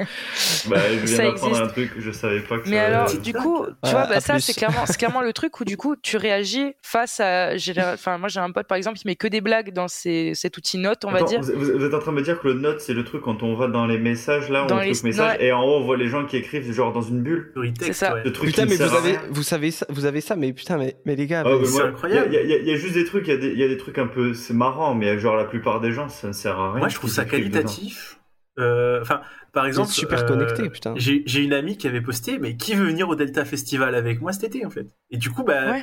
[0.68, 3.92] Bah, je viens d'apprendre un truc, je savais pas que Mais alors, du coup, tu
[3.92, 7.52] vois, bah, ça, c'est clairement, clairement le truc où du coup, tu réagis face à.
[7.94, 10.78] Enfin, moi, j'ai un pote par exemple qui met que des blagues dans cet outil
[10.78, 11.42] note, on va dire.
[11.42, 13.56] Vous, êtes en train de me dire que le note, c'est le truc quand on
[13.56, 14.94] va dans les messages, là, on les...
[15.04, 17.54] message, et en haut, on voit les gens qui écrivent genre dans une bulle.
[17.80, 18.16] C'est ça.
[18.42, 21.28] putain, mais vous avez, vous, savez ça, vous avez ça, mais putain, mais, mais les
[21.28, 21.44] gars.
[21.66, 22.34] C'est incroyable.
[22.34, 24.96] Il y, a juste des trucs, il y, a des trucs un peu, c'est marrant,
[24.96, 26.80] mais genre la plupart des gens, ça ne sert à rien.
[26.80, 28.20] Moi, je trouve ça qualitatif.
[28.60, 29.22] Euh, enfin,
[29.54, 30.94] par exemple, super connecté, euh, putain.
[30.98, 34.34] J'ai une amie qui avait posté, mais qui veut venir au Delta Festival avec moi
[34.34, 34.88] cet été, en fait.
[35.10, 35.78] Et du coup, bah,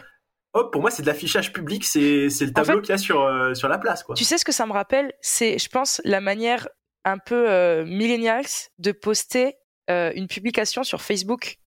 [0.52, 3.54] hop, pour moi, c'est de l'affichage public, c'est le tableau qu'il y a sur euh,
[3.54, 4.14] sur la place, quoi.
[4.14, 5.12] Tu sais ce que ça me rappelle?
[5.20, 6.68] C'est, je pense, la manière
[7.04, 8.44] un peu euh, millennials
[8.78, 9.54] de poster
[9.88, 11.58] une publication sur Facebook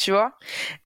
[0.00, 0.32] tu vois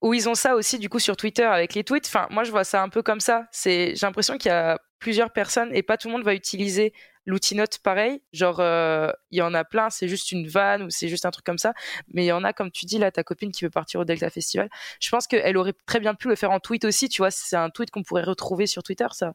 [0.01, 2.05] Où ils ont ça aussi du coup sur Twitter avec les tweets.
[2.07, 3.47] Enfin, moi je vois ça un peu comme ça.
[3.51, 6.93] C'est, j'ai l'impression qu'il y a plusieurs personnes et pas tout le monde va utiliser
[7.25, 8.21] l'outil note pareil.
[8.33, 11.31] Genre, euh, il y en a plein, c'est juste une vanne ou c'est juste un
[11.31, 11.73] truc comme ça.
[12.13, 14.05] Mais il y en a, comme tu dis là, ta copine qui veut partir au
[14.05, 14.69] Delta Festival.
[14.99, 17.07] Je pense qu'elle aurait très bien pu le faire en tweet aussi.
[17.07, 19.33] Tu vois, c'est un tweet qu'on pourrait retrouver sur Twitter, ça.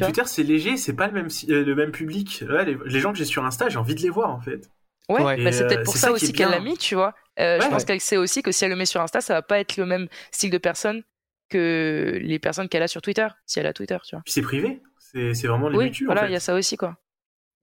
[0.00, 2.42] Twitter, c'est léger, c'est pas le même, euh, le même public.
[2.48, 4.70] les, les gens que j'ai sur Insta, j'ai envie de les voir en fait.
[5.10, 7.14] Ouais, bah, c'est peut-être pour ça, aussi qu'elle l'a mis, tu vois.
[7.40, 9.42] Euh, je pense qu'elle sait aussi que si elle le met sur Insta, ça va
[9.42, 11.02] pas être le même style de personne
[11.48, 14.22] que les personnes qu'elle a sur Twitter, si elle a Twitter, tu vois.
[14.24, 16.96] Puis c'est privé, c'est vraiment les Oui, voilà, il y a ça aussi, quoi.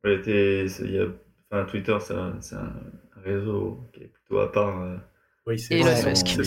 [0.04, 4.82] enfin, Twitter, c'est un, un, réseau qui est plutôt à part.
[4.82, 4.98] Euh,
[5.46, 6.38] oui, c'est Elon Musk.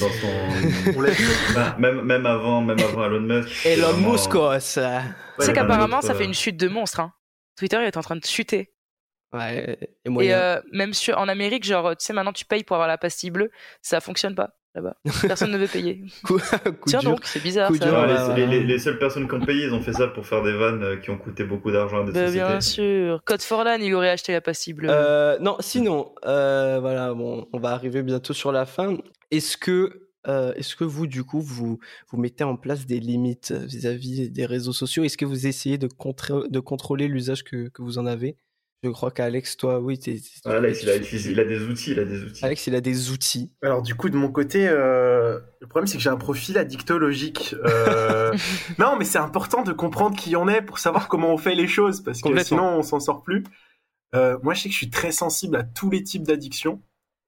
[1.55, 3.64] Bah, même, même, avant, même avant Elon Musk.
[3.64, 4.61] Elon Musk, quoi.
[4.61, 5.03] Ça...
[5.38, 7.01] Tu sais qu'apparemment, ça fait une chute de monstre.
[7.01, 7.12] Hein.
[7.57, 8.71] Twitter est en train de chuter.
[9.33, 12.77] Ouais, et, et euh, même sur, en Amérique, genre, tu sais, maintenant tu payes pour
[12.77, 14.97] avoir la pastille bleue, ça fonctionne pas là-bas.
[15.27, 16.05] Personne ne veut payer.
[16.87, 17.75] Tiens donc, c'est bizarre.
[17.75, 18.35] Ça.
[18.37, 20.83] les, les, seules personnes qui ont payé, ils ont fait ça pour faire des vannes
[20.83, 23.23] euh, qui ont coûté beaucoup d'argent à des bah, Bien sûr.
[23.25, 24.88] Code Forlan, il aurait acheté la pastille bleue.
[24.90, 28.97] Euh, non, sinon, euh, voilà, bon, on va arriver bientôt sur la fin.
[29.31, 31.79] Est-ce que euh, est-ce que vous, du coup, vous,
[32.11, 35.03] vous mettez en place des limites vis-à-vis des réseaux sociaux?
[35.03, 38.37] Est-ce que vous essayez de, de contrôler l'usage que, que, vous en avez?
[38.83, 40.21] Je crois qu'Alex, toi, oui, t'es.
[40.47, 42.45] Alex, il a, il a des outils, il a des outils.
[42.45, 43.53] Alex, il a des outils.
[43.62, 47.55] Alors, du coup, de mon côté, euh, le problème, c'est que j'ai un profil addictologique.
[47.64, 48.33] Euh...
[48.79, 51.69] non, mais c'est important de comprendre qui on est pour savoir comment on fait les
[51.69, 53.45] choses, parce que sinon, on s'en sort plus.
[54.14, 56.83] Euh, moi, je sais que je suis très sensible à tous les types d'addictions.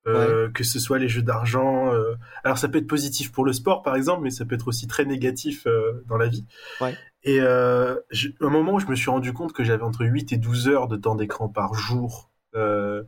[0.09, 1.95] Euh, que ce soit les jeux d'argent.
[1.95, 2.15] Euh...
[2.43, 4.89] Alors ça peut être positif pour le sport par exemple, mais ça peut être aussi
[4.89, 6.45] très négatif euh, dans la vie.
[6.81, 6.97] Ouais.
[7.25, 7.97] Et euh,
[8.41, 10.89] un moment où je me suis rendu compte que j'avais entre 8 et 12 heures
[10.89, 13.05] de temps d'écran par jour euh,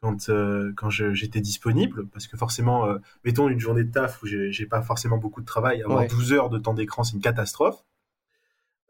[0.00, 0.28] quand,
[0.76, 2.86] quand j'étais disponible, parce que forcément,
[3.24, 6.08] mettons une journée de taf où j'ai pas forcément beaucoup de travail, avoir Ouais.
[6.08, 7.84] 12 heures de temps d'écran c'est une catastrophe.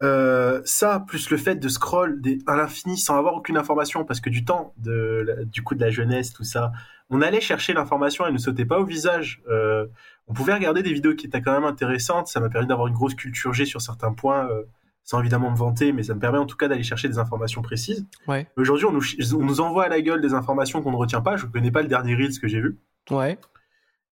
[0.03, 4.19] Euh, ça, plus le fait de scroll des, à l'infini sans avoir aucune information, parce
[4.19, 6.73] que du temps, de, du coup de la jeunesse, tout ça,
[7.09, 9.41] on allait chercher l'information, elle ne sautait pas au visage.
[9.49, 9.85] Euh,
[10.27, 12.93] on pouvait regarder des vidéos qui étaient quand même intéressantes, ça m'a permis d'avoir une
[12.93, 14.63] grosse culture G sur certains points, euh,
[15.03, 17.61] sans évidemment me vanter, mais ça me permet en tout cas d'aller chercher des informations
[17.61, 18.05] précises.
[18.27, 18.47] Ouais.
[18.57, 21.21] Aujourd'hui, on nous, ch- on nous envoie à la gueule des informations qu'on ne retient
[21.21, 22.77] pas, je connais pas le dernier Reels que j'ai vu.
[23.11, 23.37] Ouais.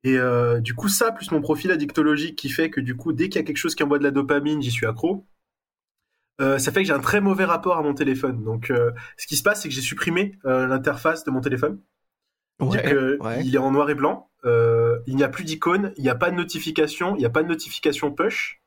[0.06, 0.18] Et
[0.60, 3.44] du coup, ça, plus mon profil addictologique qui fait que du coup, dès qu'il y
[3.44, 5.26] a quelque chose qui envoie de la dopamine, j'y suis accro.
[6.42, 8.44] Euh, ça fait que j'ai un très mauvais rapport à mon téléphone.
[8.44, 11.80] Donc, euh, ce qui se passe, c'est que j'ai supprimé euh, l'interface de mon téléphone.
[12.60, 12.82] Ouais.
[12.82, 13.46] Que ouais.
[13.46, 14.30] Il est en noir et blanc.
[14.46, 17.44] Il n'y a plus d'icône, il n'y a pas de notification, il n'y a pas
[17.44, 18.62] de notification push.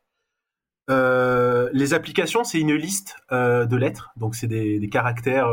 [0.88, 5.50] Les applications, c'est une liste de lettres, donc c'est des, des caractères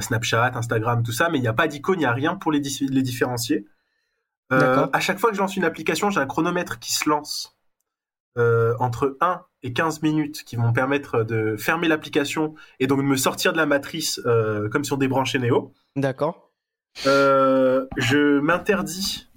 [0.00, 2.52] Snapchat, Instagram, tout ça, mais il n'y a pas d'icône, il n'y a rien pour
[2.52, 3.66] les, différencier.
[4.50, 7.58] À chaque fois que je lance une application, j'ai un chronomètre qui se lance
[8.36, 13.04] entre 1 et 15 minutes qui vont me permettre de fermer l'application et donc de
[13.04, 15.72] me sortir de la matrice euh, comme si on débranchait Neo.
[15.96, 16.50] D'accord.
[17.06, 19.28] Euh, je m'interdis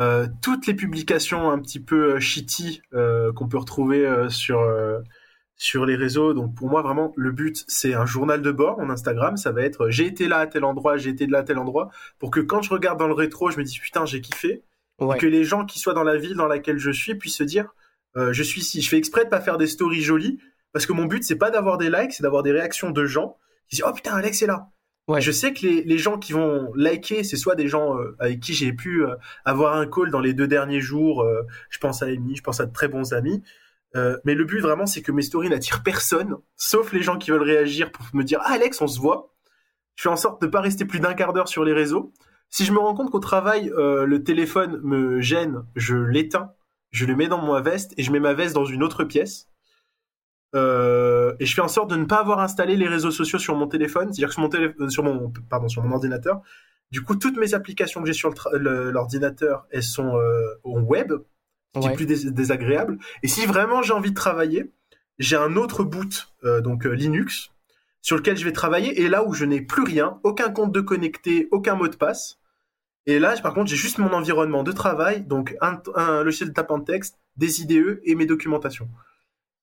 [0.00, 4.60] euh, toutes les publications un petit peu shitty qu'on peut retrouver sur
[5.58, 6.34] sur les réseaux.
[6.34, 8.78] Donc pour moi vraiment le but c'est un journal de bord.
[8.78, 11.42] Mon Instagram ça va être j'ai été là à tel endroit, j'ai été là à
[11.42, 14.20] tel endroit pour que quand je regarde dans le rétro je me dis putain j'ai
[14.20, 14.62] kiffé
[14.98, 15.16] Ouais.
[15.16, 17.42] et que les gens qui soient dans la ville dans laquelle je suis puissent se
[17.44, 17.74] dire
[18.16, 18.80] euh, je suis ici.
[18.80, 20.38] Je fais exprès de pas faire des stories jolies
[20.72, 23.36] parce que mon but c'est pas d'avoir des likes, c'est d'avoir des réactions de gens
[23.68, 24.70] qui disent oh putain Alex est là.
[25.08, 25.20] Ouais.
[25.20, 28.40] Je sais que les, les gens qui vont liker, c'est soit des gens euh, avec
[28.40, 31.24] qui j'ai pu euh, avoir un call dans les deux derniers jours.
[31.70, 33.42] je pense à Amy, je pense à de très bons amis.
[34.24, 37.40] Mais le but vraiment, c'est que mes stories n'attirent personne, sauf les gens qui veulent
[37.40, 39.32] réagir pour me dire ah, Alex, on se voit.
[39.94, 42.12] Je fais en sorte de ne pas rester plus d'un quart d'heure sur les réseaux.
[42.50, 46.52] Si je me rends compte qu'au travail, le téléphone me gêne, je l'éteins,
[46.90, 49.48] je le mets dans ma veste et je mets ma veste dans une autre pièce.
[50.54, 53.56] Euh, et je fais en sorte de ne pas avoir installé les réseaux sociaux sur
[53.56, 56.40] mon téléphone, c'est-à-dire sur mon, télé- euh, sur mon, pardon, sur mon ordinateur.
[56.92, 61.12] Du coup, toutes mes applications que j'ai sur l'ordinateur, elles sont euh, au web,
[61.74, 61.92] ce qui Ouais.
[61.92, 62.98] est plus dés- désagréable.
[63.22, 64.72] Et si vraiment j'ai envie de travailler,
[65.18, 67.50] j'ai un autre boot, euh, donc Linux,
[68.00, 70.80] sur lequel je vais travailler, et là où je n'ai plus rien, aucun compte de
[70.80, 72.38] connecté, aucun mot de passe.
[73.06, 76.54] Et là, par contre, j'ai juste mon environnement de travail, donc un, un logiciel de
[76.54, 78.88] tapant de texte, des IDE et mes documentations.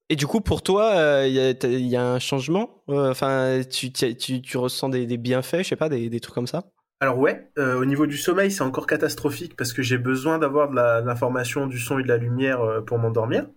[0.10, 2.84] Et du coup, pour toi, euh, il y, a- t'as- il y a un changement
[2.89, 6.19] Euh, Enfin, tu, tu, tu- tu ressens des, des bienfaits, je sais pas, des, des
[6.19, 6.65] trucs comme ça?
[6.99, 10.69] Alors ouais, euh, au niveau du sommeil, c'est encore catastrophique parce que j'ai besoin d'avoir
[10.69, 10.75] de
[11.06, 13.47] l'information, du son et de la lumière euh, pour m'endormir.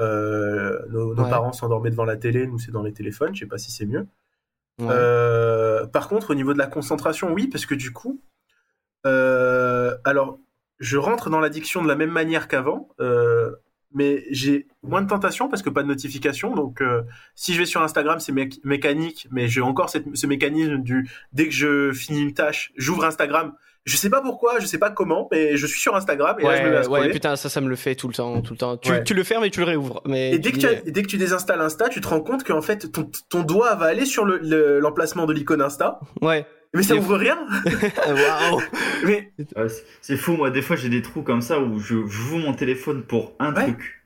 [0.00, 1.30] Euh, nos nos Ouais.
[1.30, 3.86] parents s'endormaient devant la télé, nous c'est dans les téléphones, je sais pas si c'est
[3.86, 4.06] mieux.
[4.78, 4.86] Ouais.
[4.90, 8.35] Euh, par contre, au niveau de la concentration, oui, parce que du coup, euh,
[10.04, 10.38] alors,
[10.78, 13.50] je rentre dans l'addiction de la même manière qu'avant, euh,
[13.94, 16.54] mais j'ai moins de tentation parce que pas de notification.
[16.54, 17.02] Donc, euh,
[17.34, 21.08] si je vais sur Instagram, c'est mé- mécanique, mais j'ai encore cette- ce mécanisme du
[21.32, 23.52] dès que je finis une tâche, j'ouvre Instagram.
[23.84, 26.56] Je sais pas pourquoi, je sais pas comment, mais je suis sur Instagram et là
[26.56, 28.42] je me mets à Ouais, ouais, putain, ça, ça me le fait tout le temps,
[28.42, 28.76] tout le temps.
[28.76, 29.04] Tu, Ouais.
[29.04, 30.02] tu le fermes et tu le réouvres.
[30.06, 32.42] Mais Et dès que, tu as- dès que tu désinstalles Insta, tu te rends compte
[32.42, 36.44] qu'en fait ton, ton doigt va aller sur le- le- l'emplacement de l'icône Insta, Ouais.
[36.76, 37.38] Mais ça ouvre rien.
[38.06, 38.60] Waouh.
[39.04, 39.66] Mais Ouais,
[40.00, 43.02] c'est- fou, moi, des fois, j'ai des trous comme ça où je joue mon téléphone
[43.02, 43.64] pour un Ouais.
[43.64, 44.02] truc.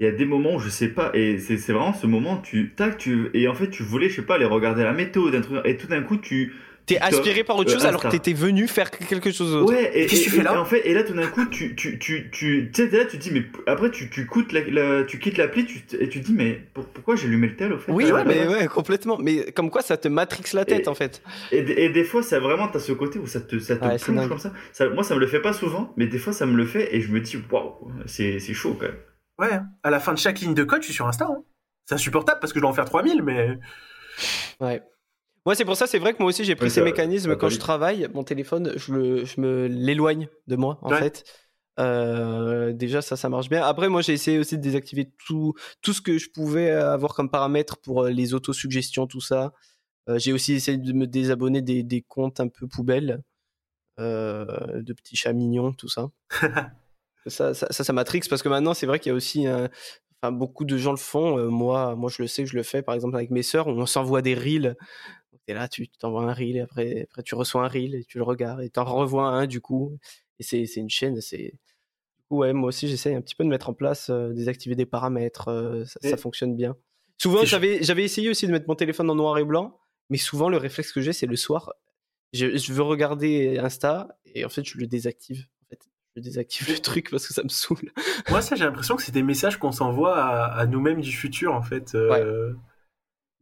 [0.00, 2.38] Il y a des moments où je sais pas, et c'est c'est vraiment ce moment,
[2.38, 5.30] tu, tac, tu, et en fait, tu voulais, je sais pas, aller regarder la météo
[5.30, 8.08] d'un truc, et tout d'un coup, tu, T'es aspiré par autre euh, chose alors que
[8.08, 9.72] t'étais venu faire quelque chose d'autre.
[9.72, 11.14] Ouais, et, Qu'est-ce que et- tu fais et- là et en fait, et là, tout
[11.14, 13.90] d'un coup, tu, tu, tu, tu, tu sais, t'es là, tu te dis, mais après,
[13.90, 16.86] tu, tu, quittes la, la- tu quittes l'appli, tu, et tu te dis, mais pour-
[16.86, 17.92] pourquoi j'ai allumé le tel, au fait?
[17.92, 19.16] Oui, Euh, ouais, mais ouais, complètement.
[19.18, 21.22] Mais comme quoi, ça te matrix la tête Et- en fait.
[21.52, 23.84] Et, des- et des fois, ça vraiment, t'as ce côté où ça te, ça te
[23.84, 24.52] Ouais, plonge comme ça.
[24.72, 24.88] ça.
[24.88, 27.00] Moi, ça me le fait pas souvent, mais des fois, ça me le fait, et
[27.00, 27.74] je me dis, waouh,
[28.06, 28.96] c'est c'est chaud quand même.
[29.38, 31.26] ouais, à la fin de chaque ligne de code, je suis sur Insta.
[31.30, 31.42] hein.
[31.86, 33.58] C'est insupportable parce que je dois en faire 3000, mais
[34.60, 34.82] Ouais.
[35.44, 37.36] Moi, c'est pour ça, c'est vrai que moi aussi, j'ai pris ces ça- mécanismes ça
[37.36, 38.08] quand va je travaille.
[38.14, 40.98] Mon téléphone, je, le, je me l'éloigne de moi, en Ouais.
[41.00, 41.24] fait.
[41.80, 43.62] Euh, déjà, ça, ça marche bien.
[43.64, 47.30] Après, moi, j'ai essayé aussi de désactiver tout, tout ce que je pouvais avoir comme
[47.30, 49.52] paramètres pour euh, les autosuggestions, tout ça.
[50.08, 53.22] Euh, j'ai aussi essayé de me désabonner des, des comptes un peu poubelles,
[53.98, 54.46] euh,
[54.82, 56.10] de petits chats mignons, tout ça.
[57.26, 59.68] ça, ça, ça, ça parce que maintenant, c'est vrai qu'il y a aussi un-
[60.24, 61.36] Enfin, beaucoup de gens le font.
[61.36, 63.66] Euh, moi, moi, je le sais que je le fais, par exemple, avec mes sœurs,
[63.66, 64.76] on s'envoie des reels.
[65.46, 68.18] T'es là, tu t'envoies un reel et après, après tu reçois un reel et tu
[68.18, 69.98] le regardes et t'en revois un du coup.
[70.38, 71.54] Et c'est une chaîne, c'est.
[72.30, 76.00] Ouais, moi aussi j'essaye un petit peu de mettre en place, désactiver des paramètres, ça,
[76.08, 76.76] ça, fonctionne bien.
[77.18, 79.78] Souvent, j'avais j'avais essayé aussi de mettre mon téléphone en noir et blanc,
[80.08, 81.74] mais souvent le réflexe que j'ai, c'est le soir,
[82.32, 85.46] je, je, veux regarder Insta et en fait je le désactive.
[85.62, 85.80] En fait,
[86.16, 87.92] je désactive le truc parce que ça me saoule.
[88.30, 91.54] Moi, ça, j'ai l'impression que c'est des messages qu'on s'envoie à, à nous-mêmes du futur,
[91.54, 91.94] en fait.
[91.94, 92.54] Euh,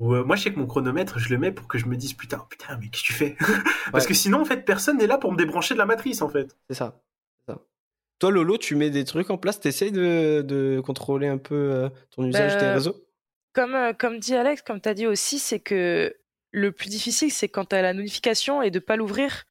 [0.01, 2.15] euh, moi, je sais que mon chronomètre, je le mets pour que je me dise
[2.15, 3.37] putain, putain, mais qu'est-ce que tu fais?
[3.93, 6.29] Parce que sinon, en fait, personne n'est là pour me débrancher de la matrice, en
[6.29, 6.57] fait.
[6.69, 7.03] C'est ça.
[7.47, 7.59] ça.
[8.19, 11.89] Toi, Lolo, tu mets des trucs en place, t'essayes de, de contrôler un peu euh,
[12.11, 12.97] ton usage des bah, réseaux?
[13.53, 16.15] comme, comme dit Alex, comme tu as dit aussi, c'est que
[16.53, 19.45] le plus difficile, c'est quand tu as la notification et de pas l'ouvrir.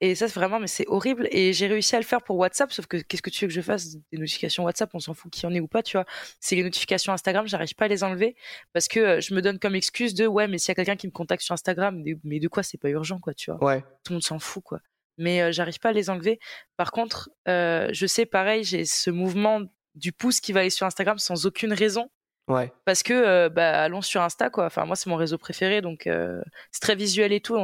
[0.00, 1.28] Et ça, c'est vraiment, mais c'est horrible.
[1.32, 3.54] Et j'ai réussi à le faire pour WhatsApp, sauf que qu'est-ce que tu veux que
[3.54, 6.06] je fasse Des notifications WhatsApp, on s'en fout qui en est ou pas, tu vois.
[6.40, 8.36] C'est les notifications Instagram, j'arrive pas à les enlever
[8.72, 10.96] parce que euh, je me donne comme excuse de ouais, mais s'il y a quelqu'un
[10.96, 12.62] qui me contacte sur Instagram, mais de quoi?
[12.62, 13.62] C'est pas urgent, quoi, tu vois.
[13.64, 13.80] Ouais.
[14.04, 14.80] Tout le monde s'en fout, quoi.
[15.16, 16.38] Mais euh, j'arrive pas à les enlever.
[16.76, 19.62] Par contre, euh, je sais, pareil, j'ai ce mouvement
[19.96, 22.08] du pouce qui va aller sur Instagram sans aucune raison.
[22.48, 22.72] Ouais.
[22.84, 24.66] Parce que, euh, bah, allons sur Insta, quoi.
[24.66, 27.56] Enfin, moi, c'est mon réseau préféré, donc euh, c'est très visuel et tout.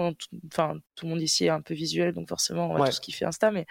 [0.46, 3.00] Enfin, tout le monde ici est un peu visuel, donc forcément, on va tout ce
[3.00, 3.66] qui fait Insta, mais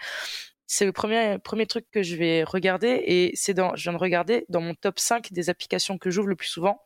[0.66, 3.98] c'est le premier, premier truc que je vais regarder et c'est dans, je viens de
[3.98, 6.80] regarder dans mon top 5 des applications que j'ouvre le plus souvent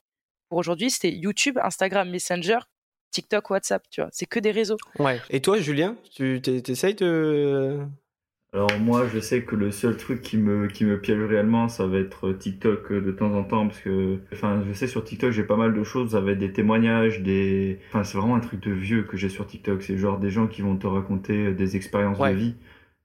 [0.49, 2.59] pour aujourd'hui, c'était YouTube, Instagram, Messenger,
[3.11, 4.11] TikTok, WhatsApp, tu vois.
[4.13, 4.79] C'est que des réseaux.
[4.99, 5.21] Ouais.
[5.31, 7.81] Et toi, Julien, tu essayes de
[8.55, 11.87] alors moi, je sais que le seul truc qui me qui me piège réellement, ça
[11.87, 15.33] va être TikTok euh, de temps en temps parce que enfin, je sais sur TikTok,
[15.33, 18.41] j'ai pas mal de choses, ça va être des témoignages, des enfin, c'est vraiment un
[18.41, 21.53] truc de vieux que j'ai sur TikTok, c'est genre des gens qui vont te raconter
[21.53, 22.55] des expériences de vie.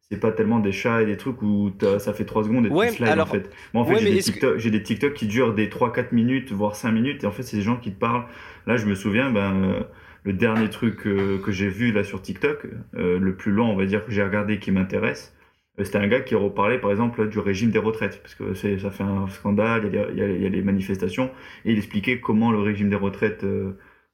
[0.10, 2.90] C'est pas tellement des chats et des trucs où ça fait 3 secondes et ouais,
[2.90, 3.50] tu slides en fait.
[3.74, 6.52] Moi en fait, j'ai des, TikTok, j'ai des TikTok qui durent des 3 4 minutes
[6.52, 8.26] voire 5 minutes et en fait, c'est des gens qui te parlent.
[8.66, 9.82] Là, je me souviens ben euh,
[10.24, 13.76] le dernier truc euh, que j'ai vu là sur TikTok, euh, le plus long, on
[13.76, 15.36] va dire, que j'ai regardé qui m'intéresse,
[15.80, 18.92] euh, c'était un gars qui reparlait par exemple du régime des retraites, parce que ça
[18.92, 21.30] fait un scandale, il y, a, il, y a, les manifestations,
[21.66, 23.46] et il expliquait comment le régime des retraites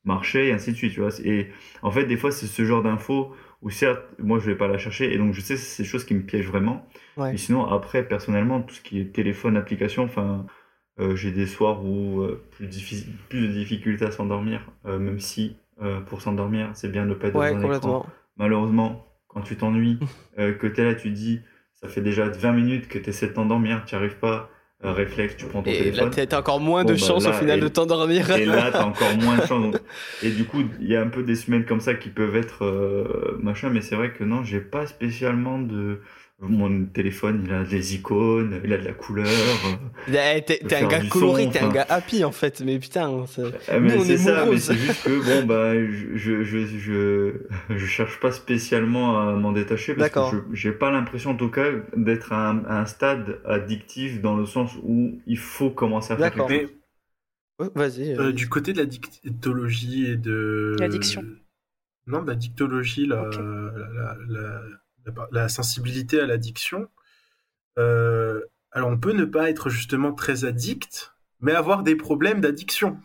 [0.03, 0.93] marchait, et ainsi de suite.
[0.93, 1.09] Tu vois.
[1.23, 1.49] Et
[1.81, 4.77] en fait, des fois, c'est ce genre d'infos où certes, moi, je vais pas la
[4.77, 6.87] chercher, et donc je sais c'est des choses qui me piègent vraiment.
[7.17, 7.31] Ouais.
[7.31, 10.45] Mais sinon, après, personnellement, tout ce qui est téléphone, application, enfin,
[11.15, 12.67] j'ai des soirs où plus,
[13.29, 17.27] plus de difficultés à s'endormir, même si euh, pour s'endormir, c'est bien de ne pas
[17.27, 18.05] être ouais, écran.
[18.37, 19.99] Malheureusement, quand tu t'ennuies,
[20.39, 21.39] euh, que tu es là, tu dis,
[21.73, 24.49] ça fait déjà 20 minutes que tu essaies de t'endormir, tu n'y arrives pas,
[24.83, 26.11] euh, réflexe, tu prends ton et téléphone.
[26.13, 28.29] Et là, tu as encore moins de bah, chance au final de t'endormir.
[28.31, 29.75] Et là, tu as encore moins de chance.
[30.23, 33.37] Et du coup, il y a un peu des semaines comme ça qui peuvent être
[33.41, 36.01] machin, mais c'est vrai que non, j'ai pas spécialement de
[36.41, 39.27] mon téléphone, il a des icônes, il a de la couleur.
[40.07, 43.25] T'es un gars coloré, t'es un gars happy en fait, mais putain.
[43.67, 47.33] Ah, mais c'est ça, mais c'est juste que bon, bah, je, je, je,
[47.69, 51.67] je, cherche pas spécialement à m'en détacher parce que j'ai pas l'impression en tout cas
[51.95, 56.67] d'être à, un, stade addictif dans le sens où il faut commencer à faire quelque
[57.59, 57.71] chose.
[57.75, 58.17] vas-y.
[58.17, 60.77] Euh, du côté de la dictologie et de.
[60.79, 61.23] L'addiction.
[62.07, 64.61] Non, de la dictologie, la, la la
[65.49, 66.87] sensibilité à l'addiction.
[67.77, 68.41] Euh,
[68.71, 72.97] alors on peut ne pas être justement très addict, mais avoir des problèmes d'addiction.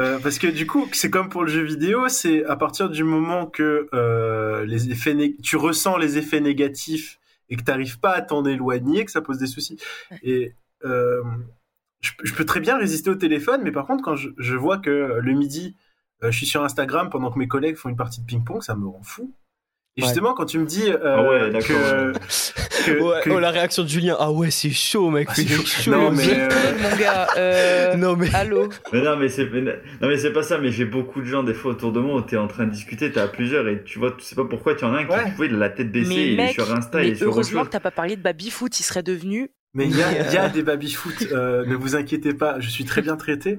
[0.00, 3.04] Euh, parce que du coup, c'est comme pour le jeu vidéo, c'est à partir du
[3.04, 8.12] moment que euh, les effets tu ressens les effets négatifs et que tu n'arrives pas
[8.12, 9.78] à t'en éloigner, que ça pose des soucis.
[10.22, 14.78] Et je, peux très bien résister au téléphone, mais par contre, quand je, je vois
[14.78, 15.76] que le midi,
[16.22, 18.86] je suis sur Instagram pendant que mes collègues font une partie de ping-pong, ça me
[18.86, 19.32] rend fou.
[19.96, 24.32] Et justement, quand tu me dis euh, ah que, Oh, la réaction de Julien, ah
[24.32, 25.92] ouais, c'est chaud, mec, ah, c'est chaud.
[25.92, 26.48] Non, mais euh,
[26.82, 27.94] mon gars, euh...
[27.94, 28.68] non mais allô.
[28.92, 30.58] Mais non, mais c'est non mais c'est pas ça.
[30.58, 32.72] Mais j'ai beaucoup de gens des fois autour de moi où t'es en train de
[32.72, 35.40] discuter, t'as plusieurs et tu vois, tu sais pas pourquoi, tu en as un qui
[35.40, 35.48] ouais.
[35.48, 37.92] a la tête baissée, mais il est sur Insta, mais sur heureusement que t'as pas
[37.92, 39.50] parlé de baby foot, il serait devenu.
[39.74, 42.68] Mais il y a, y a des baby foot, euh, ne vous inquiétez pas, je
[42.68, 43.58] suis très bien traité,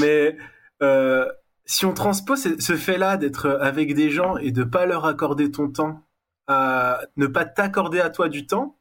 [0.00, 0.36] mais.
[0.82, 1.26] Euh,
[1.68, 5.68] si on transpose ce fait-là d'être avec des gens et de pas leur accorder ton
[5.68, 6.02] temps
[6.48, 8.78] à ne pas t'accorder à toi du temps.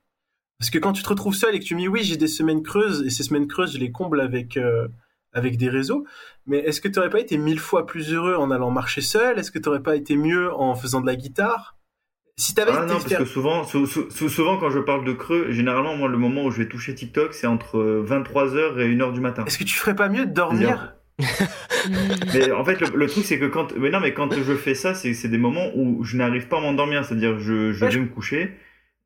[0.58, 2.28] Parce que quand tu te retrouves seul et que tu me dis oui, j'ai des
[2.28, 4.88] semaines creuses et ces semaines creuses, je les comble avec euh,
[5.34, 6.06] avec des réseaux.
[6.46, 9.38] Mais est-ce que tu n'aurais pas été mille fois plus heureux en allant marcher seul?
[9.38, 11.76] Est-ce que tu n'aurais pas été mieux en faisant de la guitare?
[12.38, 16.08] Si t'avais ah non, parce que souvent, souvent quand je parle de creux, généralement moi
[16.08, 19.44] le moment où je vais toucher TikTok, c'est entre 23h et 1h du matin.
[19.46, 20.97] Est-ce que tu ferais pas mieux de dormir
[22.34, 24.94] mais en fait, le, truc, c'est que quand, mais non, mais quand je fais ça,
[24.94, 27.06] c'est des moments où je n'arrive pas à m'endormir.
[27.06, 28.52] C'est-à-dire, je, je vais me coucher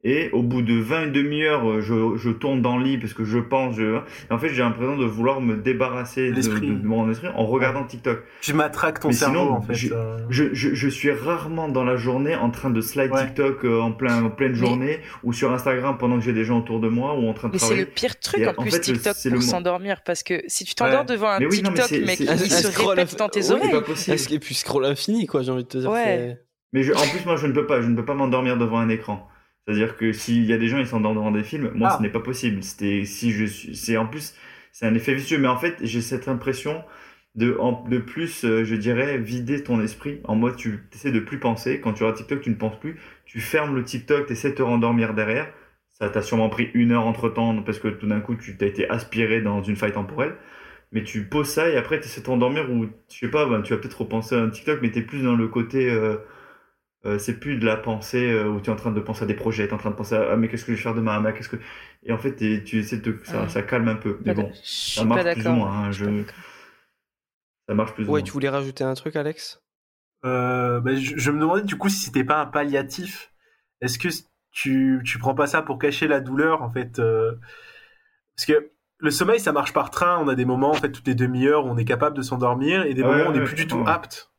[0.03, 3.13] Et au bout de 20 et demi-heures, euh, je, je tourne dans le lit parce
[3.13, 3.75] que je pense.
[3.75, 3.99] Je...
[4.31, 7.83] En fait, j'ai l'impression de vouloir me débarrasser de, de, de mon esprit en regardant
[7.83, 8.23] TikTok.
[8.41, 9.73] Tu matraques ton Mais cerveau sinon, en fait.
[9.75, 10.17] je- euh.
[10.29, 13.25] Je, je, je suis rarement dans la journée en train de slide Ouais.
[13.27, 16.45] TikTok euh, en, plein, en pleine Mais- journée ou sur Instagram pendant que j'ai des
[16.45, 18.53] gens autour de moi ou en train de Mais c'est le pire truc Et en
[18.55, 21.05] plus fait, TikTok pour s'endormir parce que si tu t'endors Ouais.
[21.05, 23.69] devant un Mais oui, non, mais TikTok c'est- mec il se répète dans tes oreilles.
[23.71, 24.17] pas possible.
[24.33, 25.91] Et puis scroll infini, quoi, j'ai envie de te dire.
[25.91, 26.39] Ouais.
[26.73, 27.81] Mais je- en plus, moi, je ne peux pas.
[27.81, 29.27] Je ne peux pas m'endormir devant un écran.
[29.67, 31.71] C'est-à-dire que s'il y a des gens, ils s'endorment devant des films.
[31.75, 31.97] Moi, Ah.
[31.97, 32.63] ce n'est pas possible.
[32.63, 33.75] C'était si je suis.
[33.75, 34.35] C'est en plus,
[34.71, 35.37] c'est un effet vicieux.
[35.39, 36.83] Mais en fait, j'ai cette impression
[37.35, 40.19] de, en, de plus, euh, je dirais, vider ton esprit.
[40.25, 41.79] En mode, tu essaies de plus penser.
[41.79, 42.99] Quand tu regardes TikTok, tu ne penses plus.
[43.25, 45.47] Tu fermes le TikTok, tu essaies de te rendormir derrière.
[45.89, 48.65] Ça t'a sûrement pris une heure entre temps parce que tout d'un coup, tu t'as
[48.65, 50.35] été aspiré dans une faille temporelle.
[50.91, 53.61] Mais tu poses ça et après, tu essaies de t'endormir ou, je sais pas, ben,
[53.61, 55.89] tu vas peut-être repenser à un TikTok, mais tu es plus dans le côté.
[55.89, 56.17] euh,
[57.05, 59.27] euh, c'est plus de la pensée euh, où tu es en train de penser à
[59.27, 60.83] des projets, tu es en train de penser à ah, mais qu'est-ce que je vais
[60.83, 61.57] faire demain, ah, qu'est-ce que
[62.03, 63.49] et en fait tu essaies de ça, Ouais.
[63.49, 64.19] ça calme un peu.
[64.23, 65.55] Mais bon, d'ac- je suis ça pas marche plus ou d'accord.
[65.55, 66.23] moins, hein, je
[67.67, 68.23] ça marche plus ou Ouais, moins.
[68.23, 69.61] tu voulais rajouter un truc, Alex?
[70.25, 73.31] Euh, bah, je, je me demandais du coup si c'était pas un palliatif.
[73.81, 74.09] Est-ce que
[74.51, 77.33] tu, tu prends pas ça pour cacher la douleur en fait euh,
[78.35, 80.19] Parce que le sommeil ça marche par train.
[80.19, 82.83] On a des moments en fait toutes les demi-heures où on est capable de s'endormir
[82.83, 83.87] et des Ouais, moments où on n'est ouais, plus du tout ouais.
[83.87, 84.30] apte.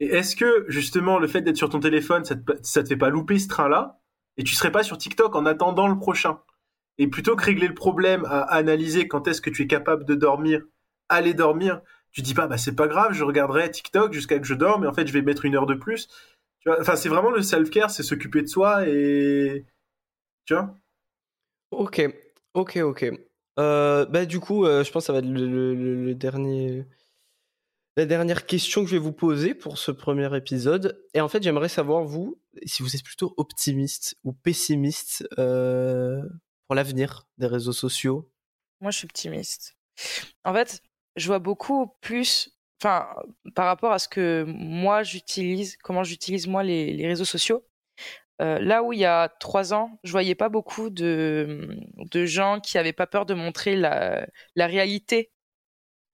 [0.00, 3.08] Et est-ce que justement le fait d'être sur ton téléphone ça te, te fait pas
[3.08, 4.00] louper ce train-là?
[4.36, 6.40] Et tu serais pas sur TikTok en attendant le prochain?
[6.98, 10.14] Et plutôt que régler le problème à analyser quand est-ce que tu es capable de
[10.14, 10.62] dormir,
[11.08, 11.82] aller dormir,
[12.12, 14.86] tu dis pas bah c'est pas grave, je regarderai TikTok jusqu'à que je dorme et
[14.86, 16.08] en fait je vais mettre une heure de plus.
[16.60, 19.64] Tu enfin c'est vraiment le self-care, c'est s'occuper de soi et
[20.46, 20.74] tu vois?
[21.70, 22.00] Ok,
[22.54, 23.10] ok, ok.
[23.58, 26.86] Euh, bah, du coup, euh, je pense que ça va être le dernier,
[27.96, 31.02] la dernière question que je vais vous poser pour ce premier épisode.
[31.14, 36.22] Et en fait, j'aimerais savoir, vous, si vous êtes plutôt optimiste ou pessimiste euh,
[36.66, 38.30] pour l'avenir des réseaux sociaux?
[38.80, 39.76] Moi, je suis optimiste.
[40.44, 40.82] En fait,
[41.16, 42.50] je vois beaucoup plus,
[42.82, 43.08] enfin,
[43.54, 47.66] par rapport à ce que moi j'utilise, comment j'utilise moi les, réseaux sociaux.
[48.42, 52.60] Euh, là où il y a trois ans, je voyais pas beaucoup de, de gens
[52.60, 55.32] qui avaient pas peur de montrer la, la réalité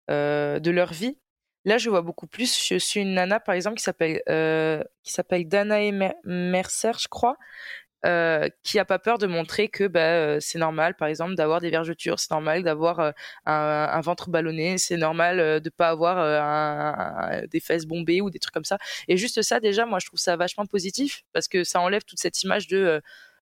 [0.09, 1.18] euh, de leur vie.
[1.65, 2.67] Là, je vois beaucoup plus.
[2.69, 7.07] Je suis une nana, par exemple, qui s'appelle euh, qui s'appelle Danae Mer- Mercer, je
[7.09, 7.37] crois,
[8.05, 11.61] euh, qui a pas peur de montrer que bah, euh, c'est normal, par exemple, d'avoir
[11.61, 13.13] des vergetures, c'est normal d'avoir euh,
[13.47, 18.65] un, ventre ballonné, c'est normal de pas avoir des fesses bombées ou des trucs comme
[18.65, 18.79] ça.
[19.09, 22.19] Et juste ça, déjà, moi, je trouve ça vachement positif parce que ça enlève toute
[22.19, 23.01] cette image de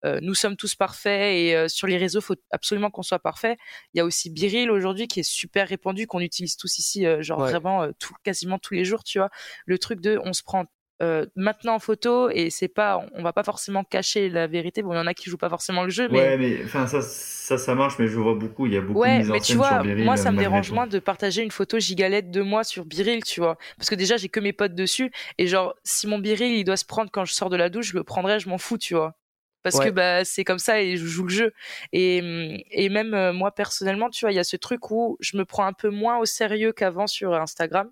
[0.05, 3.57] euh, nous sommes tous parfaits et euh, sur les réseaux, faut absolument qu'on soit parfait.
[3.93, 7.21] Il y a aussi Biril aujourd'hui qui est super répandu, qu'on utilise tous ici, euh,
[7.21, 7.49] genre Ouais.
[7.51, 9.29] vraiment tout, quasiment tous les jours, tu vois.
[9.65, 10.65] Le truc de on se prend
[11.01, 14.81] euh, maintenant en photo et c'est pas, on, va pas forcément cacher la vérité.
[14.81, 16.87] Bon, il y en a qui jouent pas forcément le jeu, mais Ouais, mais enfin
[16.87, 19.33] ça, ça, ça marche, mais je vois beaucoup, il y a beaucoup de Ouais, en
[19.33, 21.79] mais tu scène vois, sur Viril, moi ça me dérange moins de partager une photo
[21.79, 23.57] gigalette de moi sur Biril, tu vois.
[23.77, 25.11] Parce que déjà, j'ai que mes potes dessus.
[25.37, 27.87] Et genre, si mon Biril, il doit se prendre quand je sors de la douche,
[27.91, 29.17] je le prendrai, je m'en fous, tu vois.
[29.65, 29.85] Parce Ouais.
[29.87, 31.53] que bah, c'est comme ça et je joue le jeu.
[31.91, 35.17] Et, hum, et même euh, moi, personnellement, tu vois, il y a ce truc où
[35.19, 37.89] je me prends un peu moins au sérieux qu'avant sur Instagram.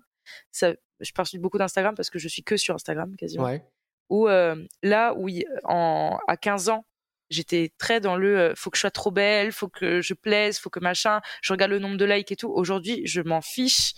[0.52, 3.64] Ça, je parle beaucoup d'Instagram parce que je suis que sur Instagram quasiment Ouais.
[4.08, 4.54] où euh,
[4.84, 5.28] là où
[5.64, 6.86] en, à 15 ans
[7.30, 10.58] j'étais très dans le euh, faut que je sois trop belle faut que je plaise
[10.58, 13.94] faut que machin je regarde le nombre de likes et tout aujourd'hui je m'en fiche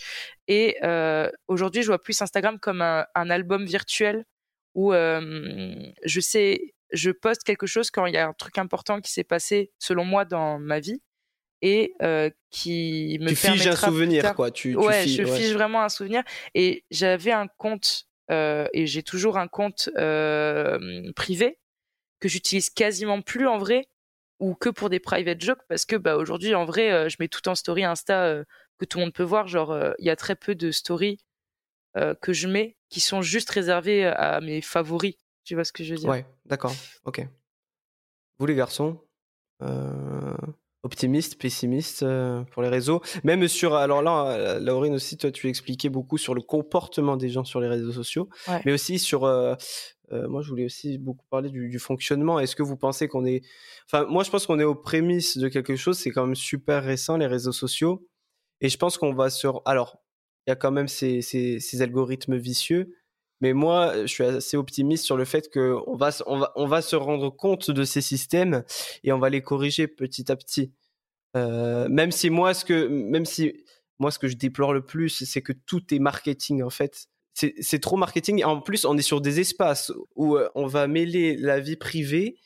[0.48, 4.24] et euh, aujourd'hui je vois plus Instagram comme un, un album virtuel
[4.74, 5.74] où euh,
[6.04, 9.24] je sais je poste quelque chose quand il y a un truc important qui s'est
[9.24, 11.02] passé selon moi dans ma vie
[11.62, 14.50] et euh, qui me Tu figes un souvenir, tard- quoi.
[14.50, 15.36] Tu, tu ouais, figes- je ouais.
[15.38, 16.22] fiche vraiment un souvenir.
[16.54, 21.58] Et j'avais un compte, euh, et j'ai toujours un compte euh, privé
[22.20, 23.88] que j'utilise quasiment plus en vrai,
[24.38, 27.48] ou que pour des private jokes, parce que bah, aujourd'hui, en vrai, je mets tout
[27.48, 28.42] en story Insta
[28.78, 29.48] que tout le monde peut voir.
[29.48, 31.18] Genre, il y a très peu de stories
[31.94, 35.14] que je mets qui sont juste réservées à mes favoris.
[35.46, 36.10] Tu vois ce que je veux dire?
[36.10, 36.72] Ouais, d'accord.
[37.04, 37.26] Ok.
[38.38, 39.00] Vous les garçons,
[39.62, 40.36] euh,
[40.82, 43.74] optimistes, pessimistes euh, pour les réseaux, même sur.
[43.74, 47.60] Alors là, euh, Laurine aussi, toi, tu expliquais beaucoup sur le comportement des gens sur
[47.60, 48.60] les réseaux sociaux, Ouais.
[48.66, 49.24] mais aussi sur.
[49.24, 49.54] euh,
[50.12, 52.38] euh, moi, je voulais aussi beaucoup parler du, du fonctionnement.
[52.38, 53.42] Est-ce que vous pensez qu'on est.
[53.90, 55.98] Enfin, moi, je pense qu'on est aux prémices de quelque chose.
[55.98, 58.06] C'est quand même super récent, les réseaux sociaux.
[58.60, 59.62] Et je pense qu'on va sur.
[59.64, 59.96] Alors,
[60.46, 62.94] il y a quand même ces, ces, ces algorithmes vicieux.
[63.40, 66.82] Mais moi, je suis assez optimiste sur le fait qu'on va, on va, on va
[66.82, 68.64] se rendre compte de ces systèmes
[69.04, 70.72] et on va les corriger petit à petit.
[71.36, 73.52] Euh, même si moi, ce que, même si
[73.98, 77.08] moi, ce que je déplore le plus, c'est que tout est marketing en fait.
[77.34, 78.42] C'est c'est trop marketing.
[78.44, 82.38] En plus, on est sur des espaces où euh, on va mêler la vie privée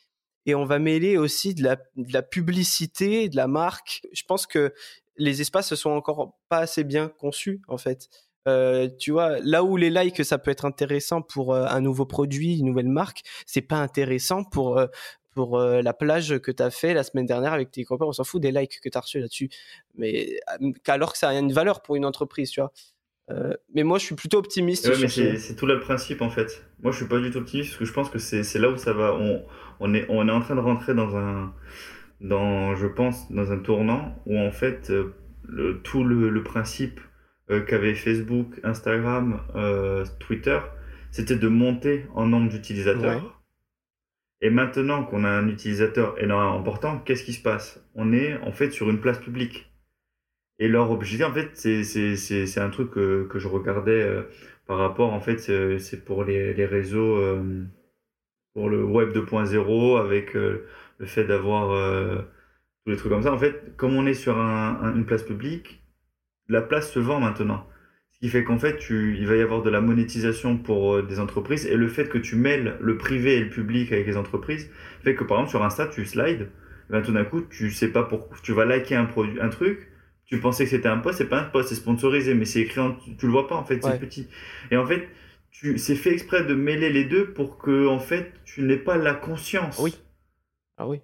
[0.47, 4.03] et on va mêler aussi de la, de la publicité, de la marque.
[4.13, 4.73] Je pense que
[5.17, 8.09] les espaces ne sont encore pas assez bien conçus en fait.
[8.49, 12.07] Euh, tu vois, là où les likes, ça peut être intéressant pour euh, un nouveau
[12.07, 14.87] produit, une nouvelle marque, c'est pas intéressant pour euh,
[15.33, 18.05] pour la plage que tu as fait la semaine dernière avec tes copains.
[18.05, 19.49] On s'en fout des likes que tu as reçus là-dessus,
[19.95, 20.41] mais
[20.89, 22.73] alors que ça a une valeur pour une entreprise, tu vois.
[23.73, 24.89] mais moi, je suis plutôt optimiste.
[24.89, 26.65] Ouais, mais c'est tout là le principe en fait.
[26.83, 28.77] Moi, je suis pas du tout optimiste parce que je pense que c'est là où
[28.77, 29.15] ça va.
[29.15, 29.43] On,
[29.79, 31.55] on, est, on est en train de rentrer dans un,
[32.21, 34.93] dans, je pense, dans un tournant où en fait,
[35.45, 37.01] le, tout le, le principe
[37.59, 40.59] qu'avait Facebook, Instagram, euh, Twitter,
[41.11, 43.43] c'était de monter en nombre d'utilisateurs.
[44.41, 47.85] Et maintenant qu'on a un utilisateur énormément important, qu'est-ce qui se passe?
[47.95, 49.71] On est en fait sur une place publique.
[50.59, 54.23] Et leur objectif, en fait, c'est un truc que, que, je regardais euh,
[54.67, 57.19] par rapport, en fait, c'est pour les, les réseaux,
[58.55, 60.67] pour le web 2.0, avec le
[61.07, 62.25] fait d'avoir
[62.85, 63.33] tous les trucs comme ça.
[63.33, 65.80] En fait, comme on est sur un, une place publique,
[66.51, 67.67] la place se vend maintenant.
[68.11, 71.03] Ce qui fait qu'en fait, tu, il va y avoir de la monétisation pour euh,
[71.03, 74.17] des entreprises et le fait que tu mêles le privé et le public avec les
[74.17, 74.69] entreprises
[75.03, 77.89] fait que par exemple sur Insta, tu slides, et ben, tout d'un coup, tu sais
[77.89, 79.89] pas pourquoi, tu vas liker un produit, un truc,
[80.27, 82.81] tu pensais que c'était un post, c'est pas un post, c'est sponsorisé, mais c'est écrit,
[83.17, 84.29] tu, le vois pas en fait, c'est petit.
[84.73, 85.09] Et en fait,
[85.51, 88.97] tu, c'est fait exprès de mêler les deux pour que en fait, tu n'aies pas
[88.97, 89.79] la conscience.
[89.79, 89.97] Oui.
[90.77, 91.01] Ah oui.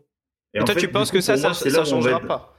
[0.54, 2.55] Et, toi, tu penses que ça, ça, ça, changera pas?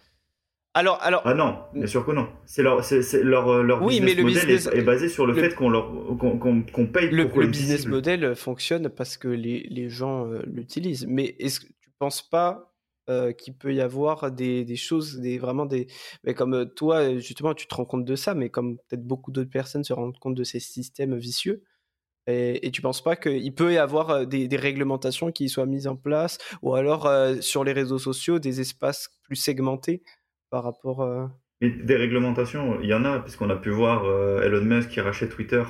[0.77, 1.23] Alors, alors.
[1.25, 2.29] Ah non, bien sûr que non.
[2.45, 4.69] C'est leur, c'est, leur, euh, leur oui, business mais le model business...
[4.71, 8.89] Est, basé sur le, fait qu'on leur, qu'on, paye le, pour le business model fonctionne
[8.89, 11.07] parce que les, les gens euh, l'utilisent.
[11.07, 12.75] Mais est-ce que tu penses pas
[13.09, 15.87] euh, qu'il peut y avoir des, des, choses, des vraiment des,
[16.23, 19.49] mais comme toi justement, tu te rends compte de ça, mais comme peut-être beaucoup d'autres
[19.49, 21.63] personnes se rendent compte de ces systèmes vicieux.
[22.27, 25.87] Et, et tu penses pas qu'il peut y avoir des, des, réglementations qui soient mises
[25.87, 27.09] en place, ou alors
[27.41, 30.03] sur les réseaux sociaux des espaces plus segmentés
[30.49, 31.01] par rapport.
[31.01, 31.25] Euh,
[31.61, 35.29] des réglementations, il y en a, puisqu'on a pu voir euh, Elon Musk qui rachète
[35.29, 35.63] Twitter.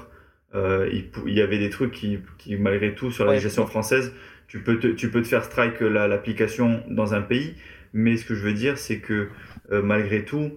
[0.56, 2.20] Euh, il, y avait des trucs qui,
[2.58, 4.14] malgré tout, sur la législation française,
[4.48, 7.56] tu peux, te, tu peux te faire strike l'application dans un pays.
[7.94, 9.30] Mais ce que je veux dire, c'est que
[9.70, 10.52] malgré tout,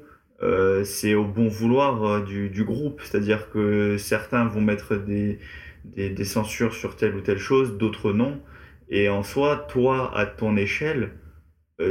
[0.84, 3.00] c'est au bon vouloir du, du, groupe.
[3.02, 5.40] C'est-à-dire que certains vont mettre des,
[5.84, 8.40] des, des, censures sur telle ou telle chose, d'autres non.
[8.90, 11.12] Et en soi, toi, à ton échelle,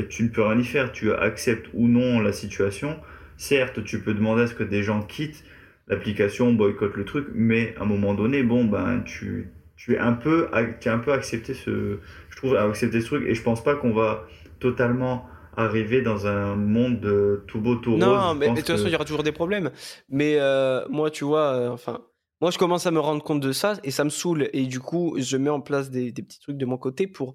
[0.09, 0.91] tu ne peux rien y faire.
[0.91, 2.97] Tu acceptes ou non la situation.
[3.37, 5.43] Certes, tu peux demander à ce que des gens quittent
[5.89, 10.13] l'application, boycottent le truc, mais à un moment donné, bon, ben, tu, tu es un
[10.13, 10.47] peu,
[10.79, 13.93] tu un peu accepté ce, je trouve, accepter ce truc, et je pense pas qu'on
[13.93, 14.27] va
[14.59, 15.25] totalement
[15.57, 17.99] arriver dans un monde de tout beau, tout rose.
[17.99, 19.71] Non, mais, de toute façon, il y aura toujours des problèmes.
[20.09, 22.01] Mais euh, moi, tu vois, euh, enfin,
[22.39, 24.49] moi, je commence à me rendre compte de ça et ça me saoule.
[24.53, 27.33] Et du coup, je mets en place des, des petits trucs de mon côté pour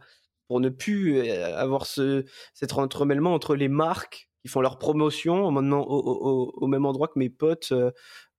[0.55, 6.66] pour ne plus avoir ce, cet entremêlement entre les marques qui font leur promotion au,
[6.68, 7.72] même endroit que mes potes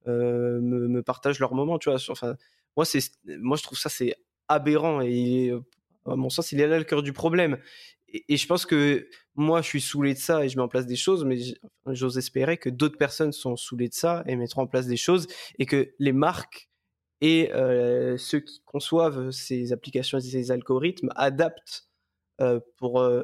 [0.06, 2.00] me, partagent leur moment, tu vois.
[2.08, 2.38] Enfin,
[2.78, 4.16] moi, c'est, moi, je trouve ça c'est
[4.48, 5.52] aberrant et
[6.06, 7.58] à mon sens, il est là le cœur du problème.
[8.30, 10.86] Et, je pense que moi, je suis saoulé de ça et je mets en place
[10.86, 11.40] des choses, mais
[11.88, 15.28] j'ose espérer que d'autres personnes sont saoulées de ça et mettront en place des choses
[15.60, 16.70] et que les marques
[17.20, 17.52] et
[18.18, 21.90] ceux qui conçoivent ces applications et ces algorithmes adaptent
[22.78, 23.24] pour euh,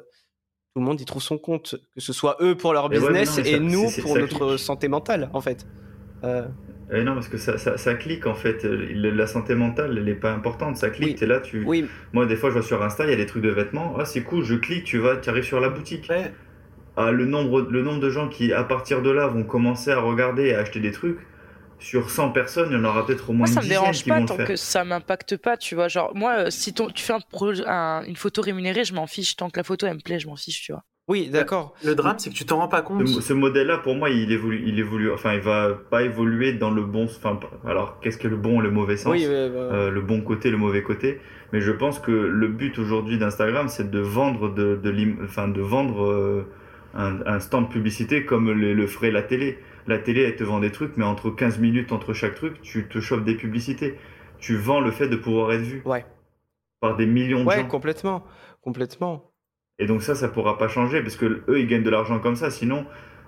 [0.73, 3.59] tout le monde y trouve son compte, que ce soit eux pour leur business et
[3.59, 5.65] nous pour notre santé mentale, en fait.
[6.23, 6.47] Euh...
[6.91, 8.63] non, parce que ça, ça, ça, clique en fait.
[8.63, 10.77] La santé mentale, elle n'est pas importante.
[10.77, 11.23] Ça clique, oui.
[11.23, 11.63] es là, tu.
[11.65, 11.85] Oui.
[12.13, 13.95] Moi, des fois, je vois sur Insta, il y a des trucs de vêtements.
[13.97, 16.11] Ah, c'est cool, je clique, tu vas, tu arrives sur la boutique.
[16.95, 19.99] Ah, le nombre, le nombre de gens qui, à partir de là, vont commencer à
[19.99, 21.19] regarder et à acheter des trucs
[21.81, 24.21] sur 100 personnes, il y en aura peut-être au moins moi, ça me dérange pas
[24.21, 25.87] tant que ça m'impacte pas, tu vois.
[25.87, 27.13] Genre, moi, euh, si ton, tu fais
[27.65, 29.35] un, une photo rémunérée, je m'en fiche.
[29.35, 30.83] Tant que la photo, elle me plaît, je m'en fiche, tu vois.
[31.07, 31.73] Oui, d'accord.
[31.83, 33.07] Le drame, c'est que tu t'en rends pas compte.
[33.07, 35.11] Ce, modèle-là, pour moi, il évolue, il évolue.
[35.11, 37.05] Enfin, il va pas évoluer dans le bon.
[37.05, 39.11] Enfin, alors, qu'est-ce que le bon et le mauvais sens?
[39.11, 41.19] Oui, euh, Le bon côté, le mauvais côté.
[41.51, 45.59] Mais je pense que le but aujourd'hui d'Instagram, c'est de vendre de, de, enfin, de
[45.61, 46.47] vendre euh,
[46.93, 49.57] un, un, stand publicité comme le, le ferait la télé
[49.87, 52.87] la télé, elle te vend des trucs, mais entre 15 minutes entre chaque truc, tu
[52.87, 53.97] te chauffes des publicités.
[54.39, 55.81] Tu vends le fait de pouvoir être vu.
[55.85, 56.05] Ouais.
[56.79, 57.57] Par des millions de gens.
[57.57, 58.23] Ouais, complètement.
[58.61, 59.31] Complètement.
[59.79, 62.35] Et donc ça, ça pourra pas changer parce que eux, ils gagnent de l'argent comme
[62.35, 62.51] ça.
[62.51, 62.85] Sinon,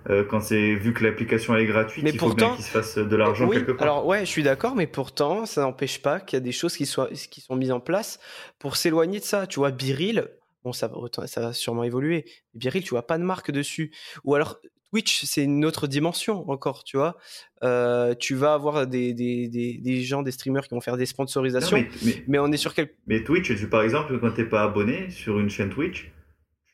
[0.09, 3.15] euh, quand c'est vu que l'application est gratuite, il faut bien qu'ils se fassent de
[3.15, 3.81] l'argent quelque part.
[3.81, 6.75] Alors ouais, je suis d'accord, mais pourtant, ça n'empêche pas qu'il y a des choses
[6.75, 8.19] qui, soient, qui sont mises en place
[8.59, 9.47] pour s'éloigner de ça.
[9.47, 10.27] Tu vois, Biril,
[10.63, 12.25] bon, ça va, ça va sûrement évoluer.
[12.53, 13.91] Biril, tu vois pas de marque dessus.
[14.23, 14.59] Ou alors,
[14.93, 17.17] Twitch, c'est une autre dimension encore, tu vois?
[17.63, 21.07] Euh, tu vas avoir des, des, des, des, gens, des streamers qui vont faire des
[21.07, 21.83] sponsorisations,
[22.27, 22.89] mais, on est sur quel...
[23.07, 26.11] Mais Twitch, tu, par exemple, quand t'es pas abonné sur une chaîne Twitch,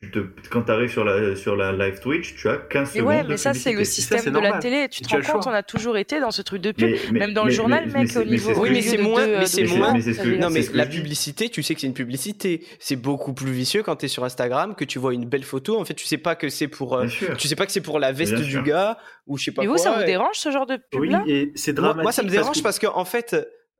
[0.08, 0.18] te,
[0.50, 3.08] quand tu arrives sur la, sur la live Twitch, tu as 15 mais secondes.
[3.08, 4.88] Ouais, mais ça, c'est le système de la télé.
[4.88, 6.96] Tu te rends compte, on a toujours été dans ce truc de pub.
[7.12, 8.52] même dans le journal, mec, au niveau.
[8.62, 9.26] Oui, mais c'est moins.
[9.26, 9.94] Mais c'est moins.
[10.38, 12.64] Non, mais la publicité, tu sais que c'est une publicité.
[12.78, 15.78] C'est beaucoup plus vicieux quand tu es sur Instagram, que tu vois une belle photo.
[15.78, 16.94] En fait, tu sais pas que c'est pour.
[16.94, 17.06] Euh,
[17.38, 19.64] tu sais pas que c'est pour la veste du gars ou je sais pas quoi.
[19.64, 22.02] Mais vous, ça vous dérange ce genre de pub là Oui, et c'est dramatique.
[22.02, 23.36] Moi, ça me dérange parce que, en fait,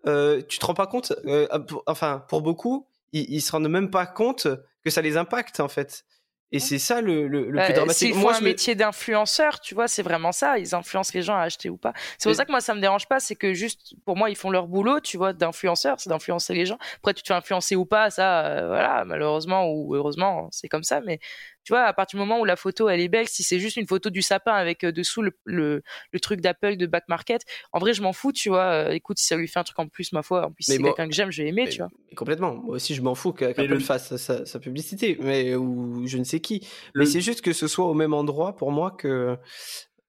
[0.06, 1.14] euh, tu te rends pas compte.
[1.24, 1.46] Euh,
[1.86, 4.46] enfin, pour beaucoup, ils se rendent même pas compte
[4.84, 6.04] que ça les impacte en fait.
[6.52, 8.14] Et c'est ça le, le, le plus bah, dramatique.
[8.16, 10.58] Moi, un métier d'influenceur, tu vois, c'est vraiment ça.
[10.58, 11.92] Ils influencent les gens à acheter ou pas.
[12.18, 13.20] C'est pour ça que moi, ça me dérange pas.
[13.20, 16.66] C'est que juste, pour moi, ils font leur boulot, tu vois, d'influenceur, c'est d'influencer les
[16.66, 16.78] gens.
[16.96, 20.82] Après, tu te fais influencer ou pas, ça, euh, voilà, malheureusement ou heureusement, c'est comme
[20.82, 21.00] ça.
[21.02, 21.20] Mais
[21.64, 23.76] tu vois, à partir du moment où la photo elle est belle, si c'est juste
[23.76, 25.82] une photo du sapin avec euh, dessous le, le,
[26.12, 27.42] le truc d'Apple de back market,
[27.72, 28.64] en vrai je m'en fous, tu vois.
[28.64, 30.78] Euh, écoute, si ça lui fait un truc en plus, ma foi, en plus c'est
[30.78, 31.90] quelqu'un que j'aime, je vais aimer, tu vois.
[32.16, 32.54] Complètement.
[32.54, 36.40] Moi aussi je m'en fous qu'Apple fasse sa, sa, publicité, mais ou je ne sais
[36.40, 36.66] qui.
[36.94, 39.36] Mais c'est juste que ce soit au même endroit pour moi que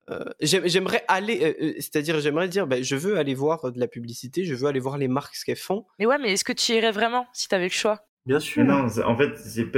[0.09, 4.55] euh, j'aimerais aller, c'est-à-dire j'aimerais dire, ben, je veux aller voir de la publicité, je
[4.55, 5.85] veux aller voir les marques ce qu'elles font.
[5.99, 7.99] Mais ouais, mais est-ce que tu irais vraiment si tu avais le choix?
[8.25, 8.63] Bien sûr.
[8.63, 9.31] non, en fait,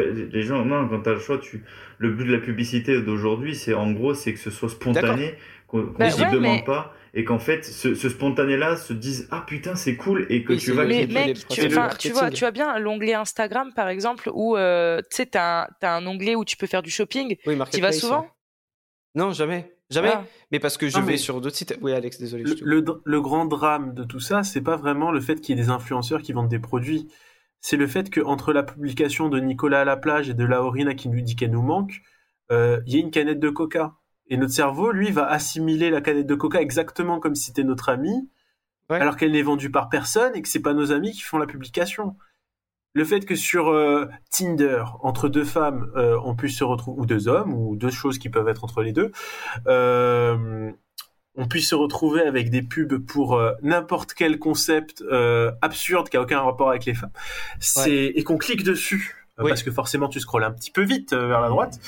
[0.05, 1.63] les gens, non, quand tu as le choix, tu,
[1.97, 5.35] le but de la publicité d'aujourd'hui, c'est en gros, c'est que ce soit spontané,
[5.67, 9.75] qu'on qu bah demande pas, et qu'en fait, ce, ce spontané-là se dise, ah putain,
[9.75, 11.69] c'est cool, et que tu vas mais mec, tu, tu,
[12.09, 16.05] vois, tu vois bien l'onglet Instagram, par exemple, où, euh, tu sais, t'as as un
[16.05, 17.37] onglet où tu peux faire du shopping.
[17.45, 18.27] Oui, Tu vas souvent?
[19.15, 19.71] Non, jamais.
[19.89, 20.11] Jamais.
[20.13, 20.25] Ah.
[20.51, 21.77] Mais parce que je vais sur d'autres sites.
[21.81, 22.43] Oui, Alex, désolé.
[22.61, 25.63] Le, le, grand drame de tout ça, c'est pas vraiment le fait qu'il y ait
[25.63, 27.07] des influenceurs qui vendent des produits
[27.63, 31.07] c'est le fait qu'entre la publication de Nicolas à la plage et de Laurina qui
[31.07, 32.01] nous dit qu'elle nous manque,
[32.51, 33.95] euh, il y a une canette de coca.
[34.27, 37.87] Et notre cerveau, lui, va assimiler la canette de coca exactement comme si c'était notre
[37.87, 38.29] ami,
[38.89, 41.45] alors qu'elle n'est vendue par personne et que c'est pas nos amis qui font la
[41.45, 42.17] publication.
[42.91, 47.05] Le fait que sur euh, Tinder, entre deux femmes, euh, on puisse se retrouver, ou
[47.05, 49.11] deux hommes, ou deux choses qui peuvent être entre les deux,
[51.35, 56.17] on puisse se retrouver avec des pubs pour euh, n'importe quel concept euh, absurde qui
[56.17, 57.11] a aucun rapport avec les femmes.
[57.59, 61.13] C'est et qu'on clique dessus euh, parce que forcément tu scrolles un petit peu vite
[61.13, 61.79] vers la droite.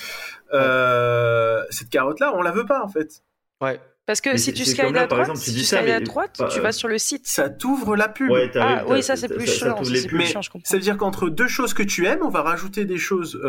[1.69, 3.23] Cette carotte là, on la veut pas en fait.
[3.61, 3.79] Ouais.
[4.07, 6.99] Parce que si tu slides à droite, si tu à droite, tu vas sur le
[6.99, 7.27] site.
[7.27, 8.31] Ça t'ouvre la pub.
[8.55, 9.79] ah oui, ça c'est plus chiant.
[10.11, 13.39] Mais ça veut dire qu'entre deux choses que tu aimes, on va rajouter des choses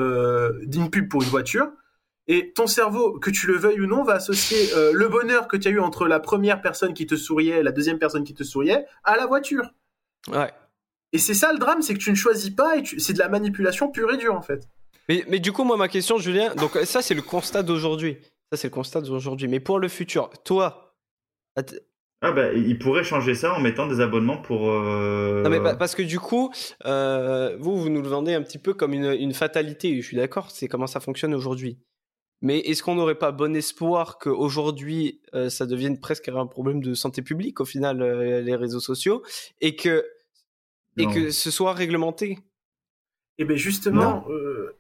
[0.65, 1.69] d'une pub pour une voiture
[2.29, 5.57] et ton cerveau, que tu le veuilles ou non, va associer euh, le bonheur que
[5.57, 8.35] tu as eu entre la première personne qui te souriait et la deuxième personne qui
[8.35, 9.71] te souriait à la voiture.
[10.29, 10.51] Ouais.
[11.13, 13.29] Et c'est ça le drame, c'est que tu ne choisis pas et c'est de la
[13.29, 14.69] manipulation pure et dure en fait.
[15.09, 18.19] Mais, mais du coup, moi, ma question, Julien, donc ça c'est le constat d'aujourd'hui.
[18.51, 19.47] Ça c'est le constat d'aujourd'hui.
[19.47, 20.95] Mais pour le futur, toi.
[22.23, 24.69] Ah bah, il pourrait changer ça en mettant des abonnements pour.
[24.71, 26.53] Euh, non mais parce que du coup,
[26.85, 29.95] euh, vous vous nous le vendez un petit peu comme une, une fatalité.
[30.01, 31.79] Je suis d'accord, c'est comment ça fonctionne aujourd'hui.
[32.43, 36.95] Mais est-ce qu'on n'aurait pas bon espoir qu'aujourd'hui, euh, ça devienne presque un problème de
[36.95, 39.23] santé publique, au final, euh, les réseaux sociaux,
[39.61, 40.05] et que,
[40.99, 42.39] et que ce soit réglementé?
[43.39, 44.25] Eh bien, justement.
[44.27, 44.31] Non.
[44.31, 44.77] Euh...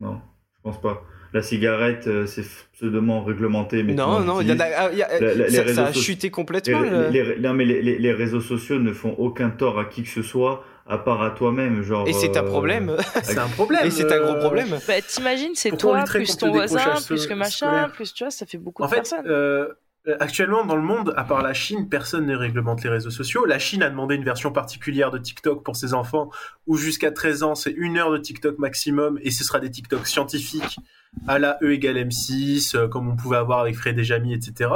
[0.00, 0.20] non,
[0.56, 1.02] je pense pas.
[1.34, 3.82] La cigarette, euh, c'est pseudo réglementé.
[3.82, 6.80] Mais non, non, y a, ah, y a, ça, ça, a chuté complètement.
[7.10, 10.22] Les, non, mais les, les, réseaux sociaux ne font aucun tort à qui que ce
[10.22, 12.08] soit à part à toi-même, genre.
[12.08, 12.96] Et c'est un euh, problème.
[13.22, 13.86] c'est un problème.
[13.86, 14.78] Et c'est un gros problème.
[14.86, 18.58] Bah, t'imagines, c'est toi, plus ton voisin, plus que machin, plus tu vois, ça fait
[18.58, 22.34] beaucoup en de fait, Euh, actuellement, dans le monde, à part la Chine, personne ne
[22.34, 23.44] réglemente les réseaux sociaux.
[23.44, 26.30] La Chine a demandé une version particulière de TikTok pour ses enfants,
[26.66, 30.06] où jusqu'à 13 ans, c'est une heure de TikTok maximum, et ce sera des TikTok
[30.06, 30.78] scientifiques
[31.26, 34.70] à la E égale M6, euh, comme on pouvait avoir avec Fred et Jamy, etc.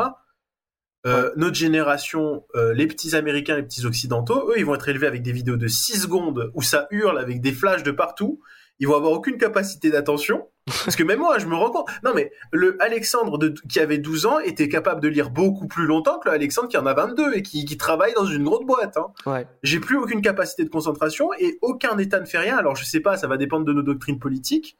[1.04, 5.08] Euh, notre génération, euh, les petits Américains, les petits Occidentaux, eux, ils vont être élevés
[5.08, 8.40] avec des vidéos de 6 secondes où ça hurle avec des flashs de partout.
[8.78, 10.48] Ils vont avoir aucune capacité d'attention.
[10.66, 11.88] Parce que même moi, je me rends compte.
[12.04, 15.86] Non, mais le Alexandre de, qui avait 12 ans était capable de lire beaucoup plus
[15.86, 18.64] longtemps que le Alexandre qui en a 22 et qui, qui travaille dans une grosse
[18.64, 18.96] boîte.
[18.96, 19.08] Hein.
[19.26, 19.46] Ouais.
[19.64, 22.56] J'ai plus aucune capacité de concentration et aucun État ne fait rien.
[22.56, 24.78] Alors, je sais pas, ça va dépendre de nos doctrines politiques.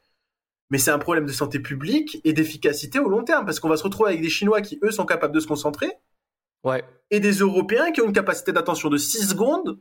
[0.69, 3.45] Mais c'est un problème de santé publique et d'efficacité au long terme.
[3.45, 5.91] Parce qu'on va se retrouver avec des Chinois qui, eux, sont capables de se concentrer
[6.63, 6.83] Ouais.
[7.11, 9.79] Et des Européens qui ont une capacité d'attention de 6 secondes.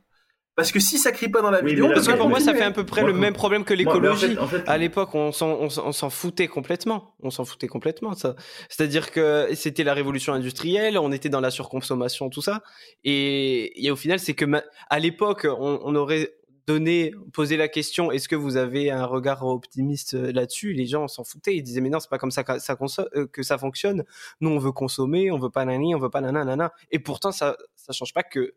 [0.55, 2.63] Parce que si ça crie pas dans la vidéo, parce que pour moi ça fait
[2.63, 4.37] à peu près le même problème que l'écologie.
[4.67, 7.15] À l'époque, on s'en foutait complètement.
[7.23, 8.37] On s'en foutait complètement ça.
[8.69, 12.63] C'est-à-dire que c'était la révolution industrielle, on était dans la surconsommation, tout ça.
[13.03, 14.45] Et, et au final, c'est que
[14.91, 16.35] à l'époque, on, on, aurait
[16.67, 20.73] donner, poser la question, est-ce que vous avez un regard optimiste euh, là-dessus?
[20.73, 22.77] Les gens s'en foutaient, ils disaient mais non, c'est pas comme ça que ça,
[23.15, 24.05] euh, fonctionne.
[24.41, 26.73] Nous, on veut consommer, on veut pas nani, on veut pas nanana.
[26.91, 28.55] Et pourtant, ça, ça change pas que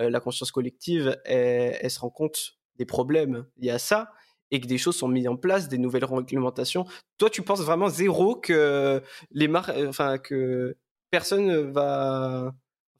[0.00, 3.46] euh, la conscience collective, elle, se rend compte des problèmes.
[3.58, 4.12] Il y a ça.
[4.50, 6.86] et que des choses sont mises en place, des nouvelles réglementations.
[7.18, 10.76] Toi, tu penses vraiment zéro que les marques, enfin que
[11.10, 12.54] personne va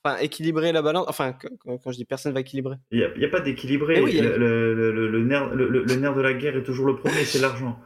[0.04, 1.06] enfin, équilibrer la balance.
[1.08, 2.76] Enfin, quand, je dis personne va équilibrer.
[2.90, 4.00] Il n'y a, pas d'équilibré.
[4.00, 7.78] Oui, le, nerf, le, nerf de la guerre est toujours le premier, c'est l'argent.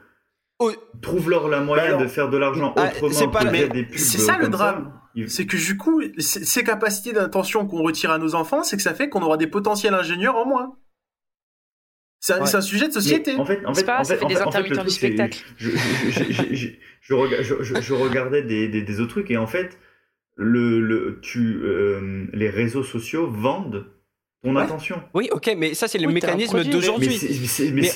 [0.59, 0.71] Oh.
[1.01, 3.97] Trouve-leur la moyen de faire de l'argent ah, autrement pas, des pubs.
[3.97, 4.93] C'est ça le drame.
[5.27, 8.95] C'est que du coup, ces capacités d'intention qu'on retire à nos enfants, c'est que ça
[8.95, 10.77] fait qu'on aura des potentiels ingénieurs en moins.
[12.21, 13.35] C'est un, sujet de société.
[13.35, 15.45] en fait, en fait, pas, ça fait des intermittents du spectacle.
[15.57, 15.71] Je,
[17.01, 19.77] je, regardais des, des, autres trucs et en fait,
[20.37, 23.87] le, le, tu, euh, les réseaux sociaux vendent
[24.43, 25.03] ton attention.
[25.15, 27.19] Oui, ok, mais ça, c'est le mécanisme d'aujourd'hui.
[27.73, 27.91] Mais,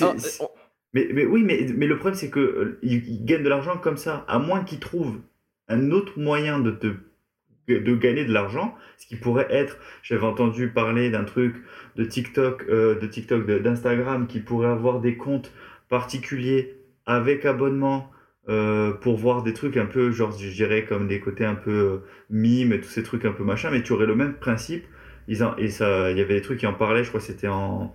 [0.93, 3.97] mais, mais, oui, mais, mais le problème, c'est qu'ils euh, ils gagnent de l'argent comme
[3.97, 5.19] ça, à moins qu'ils trouvent
[5.67, 6.87] un autre moyen de te
[7.67, 11.55] de gagner de l'argent, ce qui pourrait être, j'avais entendu parler d'un truc
[11.97, 15.51] de TikTok, euh, de TikTok, d'Instagram, qui pourrait avoir des comptes
[15.89, 18.09] particuliers avec abonnement
[18.49, 21.71] euh, pour voir des trucs un peu, genre, je dirais comme des côtés un peu
[21.71, 21.97] euh,
[22.29, 24.85] mime et tous ces trucs un peu machin, mais tu aurais le même principe.
[25.27, 27.49] Ils et ça, il y avait des trucs qui en parlaient, je crois que c'était
[27.49, 27.93] en,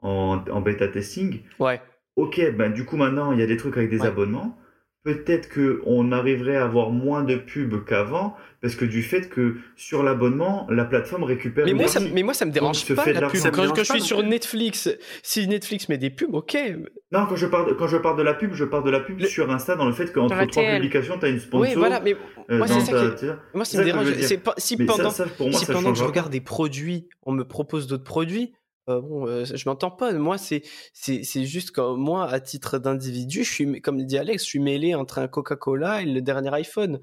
[0.00, 1.40] en, en bêta testing.
[1.60, 1.80] Ouais.
[2.16, 4.58] Ok, ben du coup maintenant il y a des trucs avec des abonnements
[5.04, 10.02] peut-être qu'on arriverait à avoir moins de pubs qu'avant, parce que du fait que sur
[10.02, 11.64] l'abonnement, la plateforme récupère.
[11.64, 13.40] Mais moi, ça, mais moi, ça me dérange pas la pub.
[13.52, 14.88] Quand, je suis sur Netflix,
[15.22, 16.56] si Netflix met des pubs, ok.
[17.12, 19.00] Non, quand je parle de, quand je parle de la pub, je parle de la
[19.00, 21.68] pub sur Insta dans le fait qu'entre trois publications, tu as une sponsor.
[21.68, 22.16] Oui, voilà, mais
[22.50, 23.26] euh, moi, c'est ça qui...
[23.54, 24.12] Moi, ça me dérange.
[24.56, 28.52] si pendant, si pendant que je regarde des produits, on me propose d'autres produits,
[28.88, 30.12] euh, bon, euh, je m'entends pas.
[30.12, 34.48] Moi, c'est c'est juste que moi, à titre d'individu, je suis comme dit Alex, je
[34.48, 37.00] suis mêlé entre un Coca-Cola et le dernier iPhone.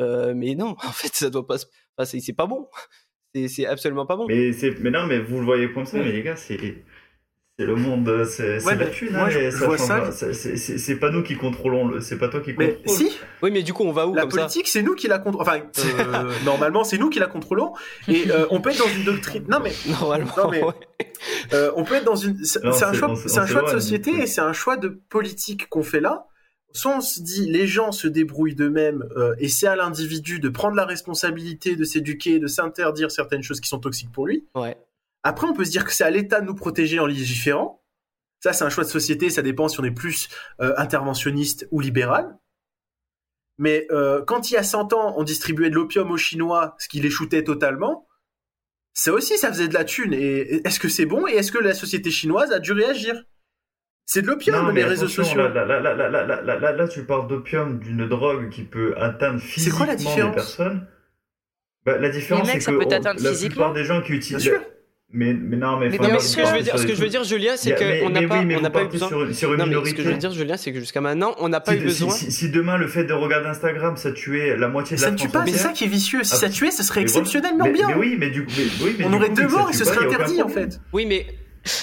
[0.00, 1.56] Euh, mais non, en fait, ça doit pas.
[1.96, 2.66] Enfin, c'est pas bon.
[3.46, 4.26] C'est absolument pas bon.
[4.26, 6.58] Mais c'est mais non, mais vous le voyez comme ça, mais les gars, c'est
[7.60, 9.14] c'est le monde, c'est la thune.
[9.14, 9.28] Hein,
[10.10, 12.78] c'est pas nous qui contrôlons, c'est pas toi qui contrôle.
[12.86, 13.18] Mais si.
[13.42, 15.42] Oui, mais du coup, on va où La politique, c'est nous qui la contrôlons.
[15.42, 15.60] Enfin,
[15.98, 17.74] euh, normalement, c'est nous qui la contrôlons.
[18.08, 19.44] Et euh, on peut être dans une doctrine.
[19.50, 19.72] Non, mais.
[19.90, 20.72] Normalement.
[21.52, 22.42] Euh, on peut être dans une.
[22.44, 25.82] C'est un choix, c'est un choix de société et c'est un choix de politique qu'on
[25.82, 26.28] fait là.
[26.72, 29.04] Soit on se dit les gens se débrouillent d'eux-mêmes
[29.38, 33.68] et c'est à l'individu de prendre la responsabilité de s'éduquer, de s'interdire certaines choses qui
[33.68, 34.46] sont toxiques pour lui.
[34.54, 34.78] Ouais.
[35.22, 37.82] Après, on peut se dire que c'est à l'État de nous protéger en légiférant.
[38.40, 40.28] Ça, c'est un choix de société, ça dépend si on est plus
[40.60, 42.38] euh, interventionniste ou libéral.
[43.58, 46.88] Mais euh, quand il y a 100 ans, on distribuait de l'opium aux Chinois, ce
[46.88, 48.08] qui les shootait totalement,
[48.94, 50.14] ça aussi, ça faisait de la thune.
[50.14, 53.22] Et est-ce que c'est bon Et est-ce que la société chinoise a dû réagir?
[54.06, 55.38] C'est de l'opium, les réseaux sociaux.
[55.38, 59.94] Là, là, là, là, tu parles d'opium, d'une drogue qui peut atteindre physiquement quoi, la
[59.94, 60.88] les personnes.
[61.84, 64.52] Bah, la différence, c'est que la plupart des gens qui utilisent...
[65.12, 67.54] Mais, mais non, mais, ce, que je veux dire, ce que je veux dire, Julien,
[67.56, 69.08] c'est qu'on n'a pas, on n'a pas eu besoin.
[69.08, 71.34] Sur, sur une non, mais ce que je veux dire, Julien, c'est que jusqu'à maintenant,
[71.38, 72.10] on n'a pas eu besoin.
[72.10, 75.08] Si, si, demain le fait de regarder Instagram, ça tuait la moitié de la.
[75.08, 76.22] Ça ne tue pas, c'est ça qui est vicieux.
[76.22, 77.88] Si ça tuait, ça serait exceptionnellement bien.
[77.88, 78.52] Mais oui, mais du coup,
[78.82, 80.80] oui, mais on aurait deux morts et ce serait interdit en fait.
[80.92, 81.26] Oui, mais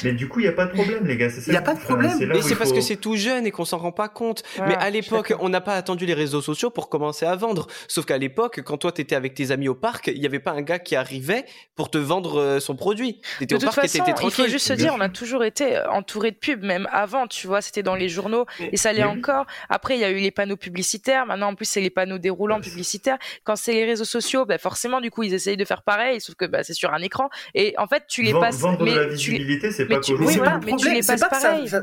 [0.04, 1.30] mais du coup, il n'y a pas de problème, les gars.
[1.46, 2.18] Il n'y a pas de problème.
[2.28, 4.44] Mais c'est parce que c'est tout jeune et qu'on s'en rend pas compte.
[4.60, 7.68] mais à l'époque, on n'a pas attendu les réseaux sociaux pour commencer à vendre.
[7.88, 10.40] Sauf qu'à l'époque, quand toi, tu étais avec tes amis au parc, il n'y avait
[10.40, 13.22] pas un gars qui arrivait pour te vendre euh, son produit.
[13.42, 15.78] Étais de au toute parc façon, il faut juste se dire, on a toujours été
[15.78, 19.04] euh, entouré de pubs, même avant, tu vois, c'était dans les journaux et ça l'est
[19.04, 19.46] encore.
[19.70, 21.26] Après, il y a eu les panneaux publicitaires.
[21.26, 23.18] Maintenant, en plus, c'est les panneaux déroulants publicitaires.
[23.44, 26.36] Quand c'est les réseaux sociaux, bah, forcément, du coup, ils essayent de faire pareil, sauf
[26.36, 27.30] que bah, c'est sur un écran.
[27.54, 28.58] Et en fait, tu les passes.
[28.58, 30.00] Vendre de la visibilité, c'est pas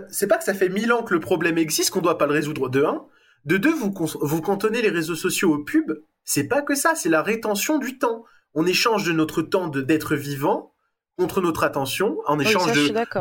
[0.08, 2.32] c'est pas que ça fait mille ans que le problème existe qu'on doit pas le
[2.32, 3.04] résoudre de un.
[3.44, 6.02] De deux, vous, vous cantonnez les réseaux sociaux aux pubs.
[6.24, 8.24] C'est pas que ça, c'est la rétention du temps.
[8.54, 10.72] On échange de notre temps d'être vivant
[11.18, 12.72] contre notre attention en échange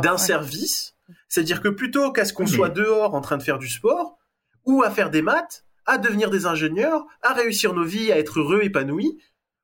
[0.01, 0.95] d'un service.
[1.27, 4.17] C'est-à-dire que plutôt qu'à ce qu'on soit dehors en train de faire du sport
[4.65, 8.39] ou à faire des maths, à devenir des ingénieurs, à réussir nos vies, à être
[8.39, 9.19] heureux, épanouis,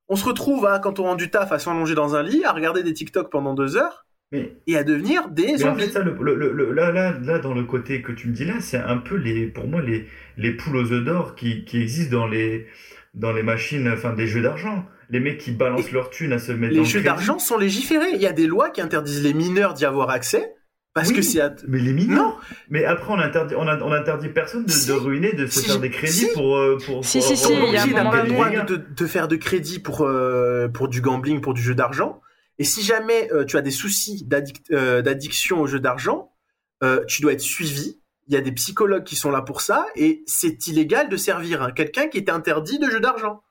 [0.10, 2.52] on se retrouve à, quand on rend du taf, à s'allonger dans un lit, à
[2.52, 6.04] regarder des TikTok pendant deux heures, mais, et à devenir des mais En fait, ça,
[6.04, 8.98] le, le, là, là, là, dans le côté que tu me dis là, c'est un
[8.98, 10.06] peu les, pour moi, les,
[10.38, 12.68] les poules aux œufs d'or qui, qui existent dans les,
[13.16, 14.86] dans les machines, enfin, des jeux d'argent.
[15.10, 18.12] Les mecs qui balancent leur thune à se mettre Les jeux d'argent sont légiférés.
[18.14, 20.54] Il y a des lois qui interdisent les mineurs d'y avoir accès.
[20.94, 21.42] Parce que c'est.
[21.68, 22.18] Mais les mineurs.
[22.18, 22.36] Non.
[22.70, 25.90] Mais après, on interdit, on, on interdit personne de, de ruiner, de se faire des
[25.90, 27.04] crédits pour, euh, pour.
[27.04, 30.68] Si, si, si, il y a le droit de, de, faire de crédit pour, euh,
[30.68, 32.22] pour du gambling, pour du jeu d'argent.
[32.60, 34.28] Et si jamais euh, tu as des soucis
[34.72, 36.36] euh, d'addiction au jeu d'argent,
[36.84, 38.02] euh, tu dois être suivi.
[38.28, 41.74] Il y a des psychologues qui sont là pour ça, et c'est illégal de servir
[41.74, 43.42] quelqu'un qui est interdit de jeu d'argent.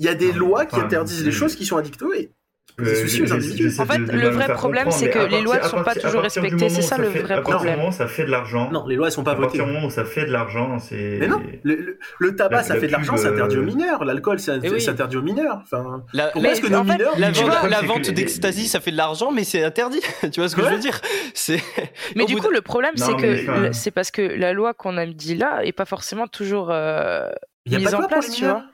[0.00, 2.32] Il y a des lois qui interdisent les choses qui sont addictées.
[2.80, 6.68] En fait, le vrai problème, c'est que les lois ne sont pas toujours respectées.
[6.68, 7.78] C'est ça le vrai problème.
[7.78, 8.70] moment ça fait de l'argent.
[8.72, 9.44] Non, les lois ne sont pas votées.
[9.44, 11.18] À partir du moment où ça fait de l'argent, c'est.
[11.20, 14.04] Mais non, le, tabac, ça fait de l'argent, c'est interdit aux euh, mineurs.
[14.04, 15.60] L'alcool, c'est eh interdit aux mineurs.
[15.62, 16.02] Enfin,
[16.32, 17.14] pourquoi est-ce que nos mineurs.
[17.18, 20.00] La vente d'ecstasy, ça fait de l'argent, mais c'est interdit.
[20.32, 21.00] Tu vois ce que je veux dire?
[22.16, 25.36] Mais du coup, le problème, c'est que c'est parce que la loi qu'on a dit
[25.36, 27.30] là est pas forcément toujours euh,
[27.66, 28.64] mise en place, tu vois.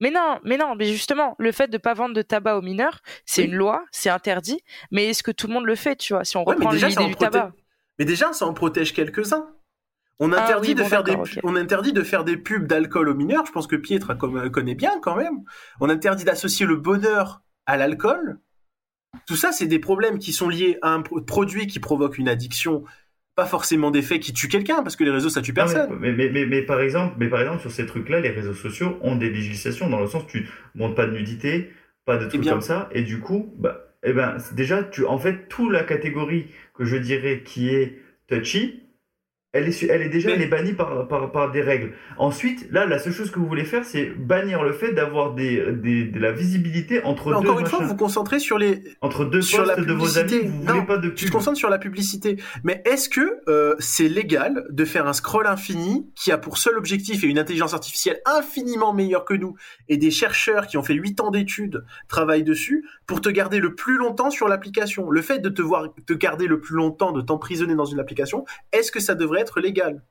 [0.00, 3.00] Mais non, mais non, mais justement, le fait de pas vendre de tabac aux mineurs,
[3.26, 4.60] c'est une loi, c'est interdit.
[4.90, 7.16] Mais est-ce que tout le monde le fait, tu vois Si on reprend l'idée du
[7.16, 7.52] tabac?
[7.98, 9.48] Mais déjà, ça en protège quelques-uns.
[10.20, 13.46] On ah interdit, de faire des, on interdit de faire des pubs d'alcool aux mineurs.
[13.46, 15.44] Je pense que Pietre connaît bien quand même.
[15.80, 18.40] On interdit d'associer le bonheur à l'alcool.
[19.26, 22.84] Tout ça, c'est des problèmes qui sont liés à un produit qui provoque une addiction
[23.38, 25.96] pas forcément des faits qui tuent quelqu'un parce que les réseaux ça tue personne.
[26.00, 29.14] mais, mais, mais, par exemple, mais par exemple sur ces trucs-là, les réseaux sociaux ont
[29.14, 31.70] des législations dans le sens tu montres pas de nudité,
[32.04, 35.46] pas de trucs comme ça, et du coup, bah, eh ben déjà tu en fait
[35.48, 38.82] toute la catégorie que je dirais qui est touchy,
[39.58, 41.92] elle est, elle est déjà elle est bannie par, par, par, des règles.
[42.16, 45.72] Ensuite, là, la seule chose que vous voulez faire, c'est bannir le fait d'avoir des,
[45.72, 47.36] des, de la visibilité entre deux.
[47.36, 50.40] Encore une fois, vous vous concentrez sur les entre deux sur la de vos amis.
[50.44, 52.36] Vous voulez pas de Tu te concentres sur la publicité.
[52.64, 56.76] Mais est-ce que euh, c'est légal de faire un scroll infini qui a pour seul
[56.76, 59.56] objectif et une intelligence artificielle infiniment meilleure que nous
[59.88, 63.74] et des chercheurs qui ont fait 8 ans d'études travaillent dessus pour te garder le
[63.74, 65.10] plus longtemps sur l'application?
[65.10, 68.44] Le fait de te voir te garder le plus longtemps, de t'emprisonner dans une application,
[68.72, 70.02] est-ce que ça devrait être légal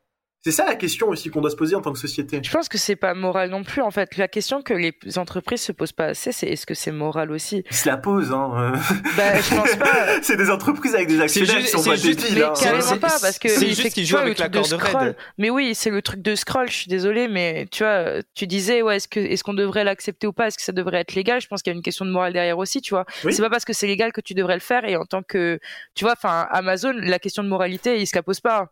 [0.47, 2.39] c'est ça la question aussi qu'on doit se poser en tant que société.
[2.41, 4.15] Je pense que c'est pas moral non plus en fait.
[4.15, 7.63] La question que les entreprises se posent pas assez, c'est est-ce que c'est moral aussi?
[7.69, 8.71] Ils se la posent, hein.
[9.17, 10.05] Bah, je pense pas.
[10.21, 12.43] c'est des entreprises avec des actionnaires qui sont pas juste, débiles.
[12.43, 12.53] Hein.
[12.57, 15.17] Carrément pas parce que c'est juste qu'ils jouent avec la corde raide.
[15.37, 16.69] Mais oui, c'est le truc de scroll.
[16.69, 20.27] Je suis désolé, mais tu vois, tu disais ouais, est-ce que est-ce qu'on devrait l'accepter
[20.27, 20.47] ou pas?
[20.47, 21.41] Est-ce que ça devrait être légal?
[21.41, 23.05] Je pense qu'il y a une question de morale derrière aussi, tu vois.
[23.21, 25.59] C'est pas parce que c'est légal que tu devrais le faire et en tant que,
[25.93, 28.71] tu vois, enfin Amazon, la question de moralité, ils se la posent pas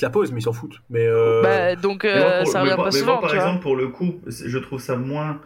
[0.00, 0.80] ils la posent, mais ils s'en foutent.
[0.90, 1.42] Mais euh...
[1.42, 3.18] bah, donc euh, ça revient pas souvent.
[3.18, 5.40] par exemple, pour le coup, je trouve ça moins,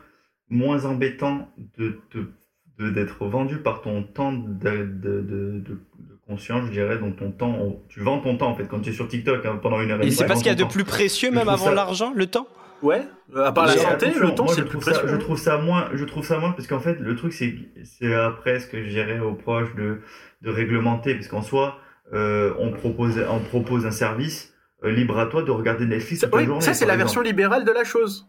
[0.49, 1.49] moins embêtant
[1.79, 5.81] de, de, d'être vendu par ton temps de, de, de,
[6.27, 8.93] conscience, je dirais, donc ton temps, tu vends ton temps en fait quand tu es
[8.93, 10.13] sur TikTok hein, pendant une heure et demie.
[10.13, 12.47] Et c'est parce qu'il y a de plus précieux même avant l'argent, le temps.
[12.83, 13.03] Ouais,
[13.37, 15.07] euh, à part la santé, le temps c'est le plus précieux.
[15.07, 18.13] je trouve ça moins, je trouve ça moins parce qu'en fait le truc c'est, c'est
[18.13, 20.01] après ce que je dirais aux proches de,
[20.43, 21.79] de réglementer, parce qu'en soi
[22.13, 24.53] euh, on, propose, on propose un service,
[24.85, 26.61] euh, libre à toi de regarder Netflix toute oui, journée.
[26.61, 28.27] Ça, c'est la version libérale de la chose.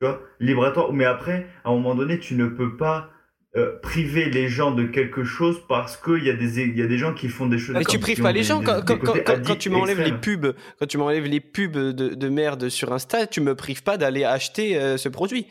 [0.00, 0.90] Tu vois, libre à toi.
[0.92, 3.10] Mais après, à un moment donné, tu ne peux pas
[3.56, 6.98] euh, priver les gens de quelque chose parce qu'il y, a des, y a des
[6.98, 7.76] gens qui font des choses.
[7.76, 11.24] Mais tu prives pas les gens quand, quand, tu m'enlèves les pubs, quand tu m'enlèves
[11.24, 15.46] les pubs de, de, merde sur Insta, tu me prives pas d'aller acheter ce produit.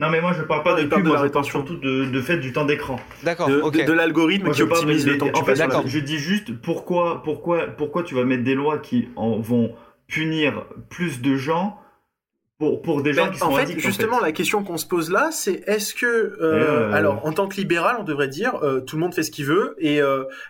[0.00, 2.38] Non, mais moi je parle pas de pub, moi je parle surtout de, de fait
[2.38, 2.96] du temps d'écran.
[3.22, 3.48] D'accord.
[3.48, 8.02] De, de, l'algorithme qui optimise le temps en fait, Je dis juste pourquoi, pourquoi, pourquoi
[8.02, 9.74] tu vas mettre des lois qui en vont
[10.08, 11.78] punir plus de gens
[12.58, 15.10] pour, pour des gens ben, qui sont en fait, Justement, la question qu'on se pose
[15.10, 18.80] là, c'est est-ce que, euh, euh, alors en tant que libéral, on devrait dire euh,
[18.80, 20.00] tout le monde fait ce qu'il veut et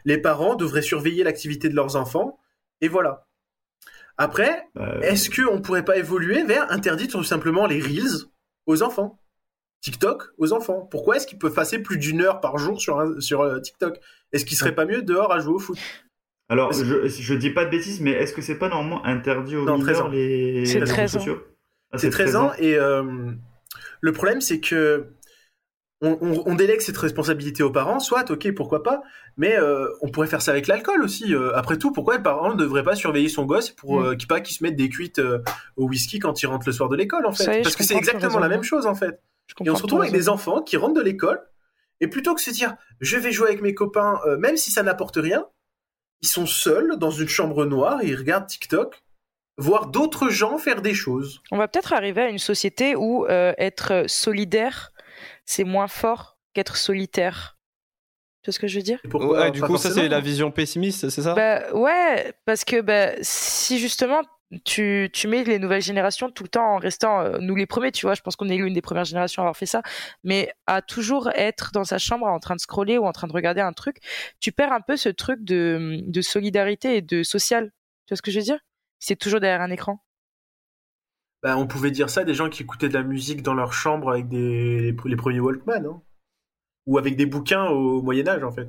[0.05, 2.39] les parents devraient surveiller l'activité de leurs enfants
[2.81, 3.27] et voilà.
[4.17, 4.69] Après,
[5.03, 8.29] est-ce qu'on pourrait pas évoluer vers interdire tout simplement les reels
[8.67, 9.19] aux enfants?
[9.81, 10.87] TikTok aux enfants.
[10.91, 13.99] Pourquoi est-ce qu'ils peuvent passer plus d'une heure par jour sur, sur euh, TikTok?
[14.33, 15.79] Est-ce qu'il serait pas mieux dehors à jouer au foot?
[16.49, 19.65] Alors, je, je dis pas de bêtises, mais est-ce que c'est pas normalement interdit aux
[19.65, 21.25] mineurs les, C'est 13 ans.
[21.93, 23.33] Ah, c'est 13 ans et euh,
[24.01, 25.07] le problème c'est que
[26.03, 29.03] on, délègue cette responsabilité aux parents, soit, ok, pourquoi pas,
[29.37, 31.35] mais euh, on pourrait faire ça avec l'alcool aussi.
[31.55, 34.17] après tout, pourquoi le parent ne devrait pas surveiller son gosse pour mm.
[34.17, 35.21] qu'il pas qu'il se mette des cuites
[35.77, 37.61] au whisky quand il rentre le soir de l'école, en fait?
[37.63, 39.21] Parce que c'est exactement la même chose, en fait
[39.65, 41.43] et on se retrouve avec des enfants qui rentrent de l'école,
[42.01, 44.71] et plutôt que de se dire je vais jouer avec mes copains, euh, même si
[44.71, 45.47] ça n'apporte rien,
[46.23, 49.03] ils sont seuls dans une chambre noire et ils regardent TikTok,
[49.57, 51.43] voir d'autres gens faire des choses.
[51.51, 54.93] On va peut-être arriver à une société où euh, être solidaire,
[55.45, 57.59] c'est moins fort qu'être solitaire.
[58.43, 59.01] Tu vois ce que je veux dire?
[59.13, 61.35] Ouais, Du coup, ça c'est la vision pessimiste, c'est ça?
[61.35, 64.23] Bah, Ouais, parce que bah, si justement
[64.65, 67.93] tu, tu mets les nouvelles générations tout le temps en restant, euh, nous les premiers,
[67.93, 69.83] tu vois, je pense qu'on est l'une des premières générations à avoir fait ça,
[70.25, 73.33] mais à toujours être dans sa chambre en train de scroller ou en train de
[73.33, 73.99] regarder un truc,
[74.41, 77.73] tu perds un peu ce truc de, de solidarité et de social.
[78.07, 78.59] Tu vois ce que je veux dire?
[78.99, 80.03] C'est toujours derrière un écran.
[81.43, 84.11] Bah, on pouvait dire ça des gens qui écoutaient de la musique dans leur chambre
[84.11, 86.03] avec des, les, premiers Walkman, hein
[86.87, 88.69] ou avec des bouquins au Moyen Âge en fait.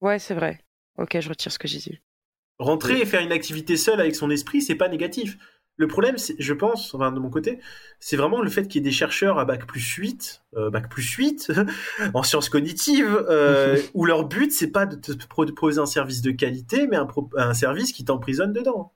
[0.00, 0.64] Ouais, c'est vrai.
[0.96, 2.00] Ok, je retire ce que j'ai dit.
[2.58, 5.36] Rentrer et faire une activité seule avec son esprit, c'est pas négatif.
[5.76, 7.58] Le problème, c'est, je pense, enfin, de mon côté,
[7.98, 10.88] c'est vraiment le fait qu'il y ait des chercheurs à bac plus 8, euh, bac
[10.88, 11.52] plus 8,
[12.14, 16.30] en sciences cognitives, euh, où leur but, c'est pas de te proposer un service de
[16.30, 16.98] qualité, mais
[17.36, 18.92] un service qui t'emprisonne dedans.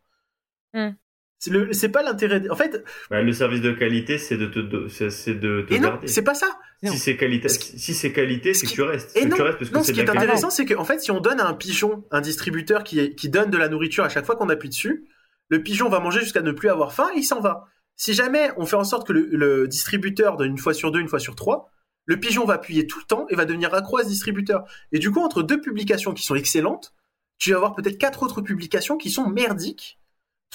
[0.74, 0.90] Hmm.
[1.38, 2.48] C'est pas l'intérêt.
[2.50, 5.74] En fait, Bah, le service de qualité, c'est de te, de- c'est c'est de te
[5.74, 6.06] et non, garder.
[6.08, 6.58] c'est pas ça.
[6.84, 9.16] Si c'est qualité, Ce qui- si c'est qualité, ce c'est que qui- tu restes.
[9.16, 11.00] Et que non, tu restes parce que non, ce qui est intéressant, c'est qu'en fait,
[11.00, 14.08] si on donne à un pigeon, un distributeur qui, qui donne de la nourriture à
[14.08, 15.06] chaque fois qu'on appuie dessus,
[15.48, 17.66] le pigeon va manger jusqu'à ne plus avoir faim et il s'en va.
[17.96, 21.00] Si jamais on fait en sorte que le, le distributeur donne une fois sur deux,
[21.00, 21.70] une fois sur trois,
[22.04, 24.64] le pigeon va appuyer tout le temps et va devenir accro à ce distributeur.
[24.92, 26.92] Et du coup, entre deux publications qui sont excellentes,
[27.38, 29.98] tu vas avoir peut-être quatre autres publications qui sont merdiques.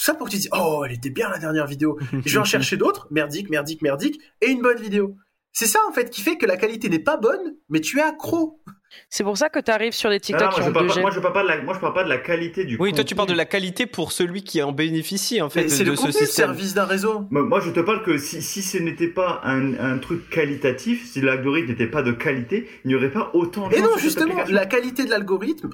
[0.01, 1.99] Tout ça pour que tu te dises, oh, elle était bien la dernière vidéo.
[2.25, 5.15] Je vais en chercher d'autres, merdique, merdique, merdique, et une bonne vidéo.
[5.53, 8.01] C'est ça, en fait, qui fait que la qualité n'est pas bonne, mais tu es
[8.01, 8.63] accro.
[9.09, 11.01] C'est pour ça que tu arrives sur des Non, TikTok non, moi, ont je pas,
[11.01, 12.93] moi, je parle pas de la, moi, je parle pas de la qualité du Oui,
[12.93, 15.95] toi tu parles de la qualité pour celui qui en bénéficie en fait de le
[15.95, 16.47] contenu, système.
[16.47, 17.27] service d'un réseau.
[17.29, 21.11] Moi, moi, je te parle que si, si ce n'était pas un, un truc qualitatif,
[21.11, 24.43] si l'algorithme n'était pas de qualité, il n'y aurait pas autant de Et non, justement,
[24.49, 25.69] la qualité de l'algorithme,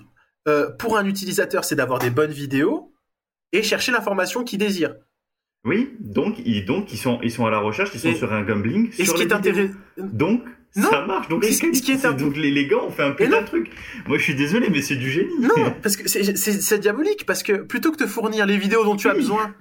[0.49, 2.91] euh, pour un utilisateur, c'est d'avoir des bonnes vidéos
[3.53, 4.95] et chercher l'information qu'il désire.
[5.65, 8.31] Oui, donc, ils, donc ils, sont, ils sont à la recherche, ils sont Et- sur
[8.31, 8.89] un gambling.
[8.89, 9.73] Et ce sur qui les est intéressant.
[9.97, 10.43] Donc,
[10.75, 11.27] Non, ça marche.
[11.27, 13.41] Donc, c'est ce- ce qui est un- donc les, les gars ont fait un putain
[13.41, 13.71] de truc.
[14.07, 15.33] Moi, je suis désolé, mais c'est du génie.
[15.39, 19.07] Non, parce que c'est- diabolique, parce que plutôt que de fournir les vidéos dont tu
[19.09, 19.19] as Oui.
[19.19, 19.55] besoin,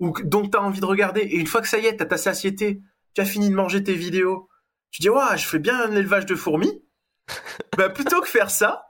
[0.00, 2.02] ou dont tu as envie de regarder, et une fois que ça y est, tu
[2.02, 2.80] as ta satiété,
[3.14, 4.48] tu as fini de manger tes vidéos,
[4.90, 6.82] tu dis, ouais, je fais bien un élevage de fourmis,
[7.76, 8.82] bah plutôt que faire ça,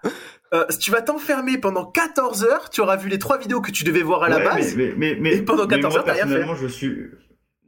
[0.54, 3.84] euh, tu vas t'enfermer pendant 14 heures, tu auras vu les trois vidéos que tu
[3.84, 5.98] devais voir à la Ouais, base, Mais, mais, mais, mais- Et pendant mais 14 moi,
[6.00, 6.28] heures, t'as rien fait.
[6.28, 6.96] personnellement, je suis,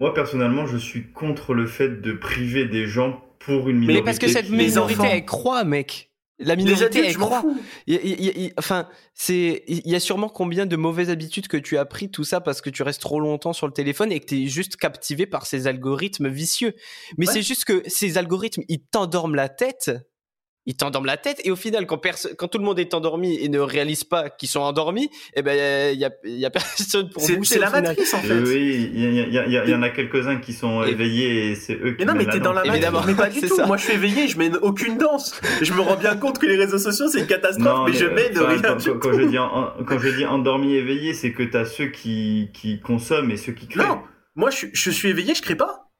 [0.00, 4.00] moi, personnellement, je suis contre le fait de priver des gens pour une minorité.
[4.00, 6.10] Mais parce que cette minorité elle croit mec.
[6.40, 7.44] La minorité adultes, elle croit.
[7.86, 10.74] Il y a- il y a- il- enfin, c'est, il y a sûrement combien de
[10.74, 13.68] mauvaises habitudes que tu as pris tout ça parce que tu restes trop longtemps sur
[13.68, 16.72] le téléphone et que tu es juste captivé par ces algorithmes vicieux.
[17.18, 17.34] Mais Ouais.
[17.34, 19.92] c'est juste que ces algorithmes, ils t'endorment la tête.
[20.66, 22.00] Ils t'endorment la tête et au final, quand,
[22.38, 25.92] quand tout le monde est endormi et ne réalise pas qu'ils sont endormis, eh ben,
[25.92, 27.82] il y a, il y a personne pour C'est c'est la final.
[27.82, 28.40] matrice, en fait.
[28.40, 32.04] Oui, il y, en a quelques-uns qui sont Et- éveillés et c'est eux qui Mais
[32.06, 32.72] non, mais t'es dans la matrice.
[32.76, 33.56] Évidemment, Mais pas du tout.
[33.56, 33.66] ça.
[33.66, 35.38] Moi, je suis éveillé, je mène aucune danse.
[35.60, 38.38] Je me rends bien compte que les réseaux sociaux, c'est une catastrophe, mais, je mène
[38.38, 39.20] rien quand, du quand- quand tout.
[39.20, 43.30] je dis en- quand je dis endormi éveillé, c'est que t'as ceux qui, qui consomment
[43.30, 43.84] et ceux qui créent.
[43.86, 44.00] Non,
[44.34, 45.90] moi, je, suis- je suis éveillé, je crée pas.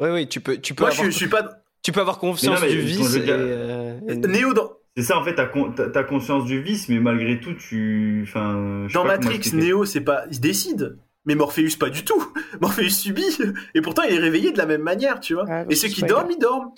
[0.00, 1.48] Oui, oui, tu peux, tu peux Moi, je, avoir, je suis pas
[1.84, 5.18] tu peux avoir confiance Mais non, mais du vice et, euh, néo dans, C'est ça
[5.18, 8.22] en fait, t'as con- t'as- t'as conscience du vice, mais malgré tout, tu.
[8.26, 9.50] Enfin, dans Matrix.
[9.52, 10.96] Néo, c'est pas, il décide.
[11.26, 12.22] Mais Morpheus, pas du tout.
[12.60, 13.38] Morpheus subit.
[13.74, 15.46] Et pourtant, il est réveillé de la même manière, tu vois.
[15.48, 16.68] Ah, et ceux qui dorment, ils dorment.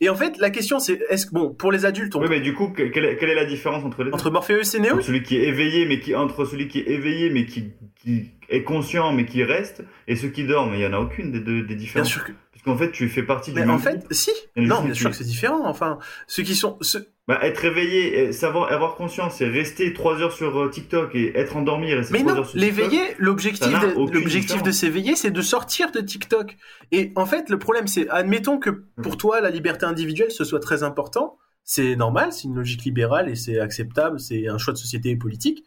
[0.00, 2.40] Et en fait, la question, c'est, est-ce que, bon, pour les adultes, on- Oui, mais
[2.40, 4.14] du coup, que- quelle est, quelle est la différence entre les deux?
[4.16, 6.88] Entre Morpheus et Néo, Entre celui qui est éveillé, mais qui entre celui qui est
[6.88, 10.86] éveillé, mais qui, qui est conscient, mais qui reste, et ceux qui dorment, il y
[10.86, 12.08] en a aucune des deux des bien différences.
[12.08, 12.32] sûr que,
[12.66, 14.12] qu'en fait, tu fais partie du mais en fait, groupe.
[14.12, 14.30] si.
[14.56, 15.62] Non, bien sûr que c'est différent.
[15.66, 20.20] Enfin, ceux qui sont, ceux- Bah, être éveillé, et savoir avoir conscience, et rester trois
[20.20, 22.60] heures sur euh, TikTok et être endormi et rester Mais non, heures sur TikTok.
[22.78, 26.56] l'éveillé, l'objectif, de, l'objectif de s'éveiller, c'est de sortir de TikTok.
[26.92, 28.70] Et en fait, le problème, c'est, admettons que
[29.02, 31.38] pour toi, la liberté individuelle, ce soit très important.
[31.64, 35.16] C'est normal, c'est une logique libérale et c'est acceptable, c'est un choix de société et
[35.16, 35.64] politique.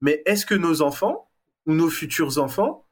[0.00, 1.28] Mais est-ce que nos enfants,
[1.66, 2.86] ou nos futurs enfants,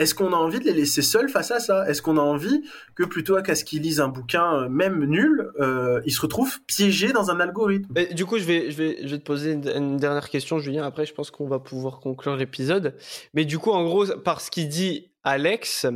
[0.00, 1.86] est-ce qu'on a envie de les laisser seuls face à ça?
[1.86, 2.62] Est-ce qu'on a envie
[2.94, 6.58] que plutôt qu'à ce qu'ils lisent un bouquin, euh, même nul, euh, ils se retrouvent
[6.62, 7.92] piégés dans un algorithme?
[7.94, 10.84] Mais du coup, je vais, je vais, je vais te poser une, dernière question, Julien.
[10.84, 12.96] Après, je pense qu'on va pouvoir conclure l'épisode.
[13.34, 15.86] Mais du coup, en gros, par ce qu'il dit Alex,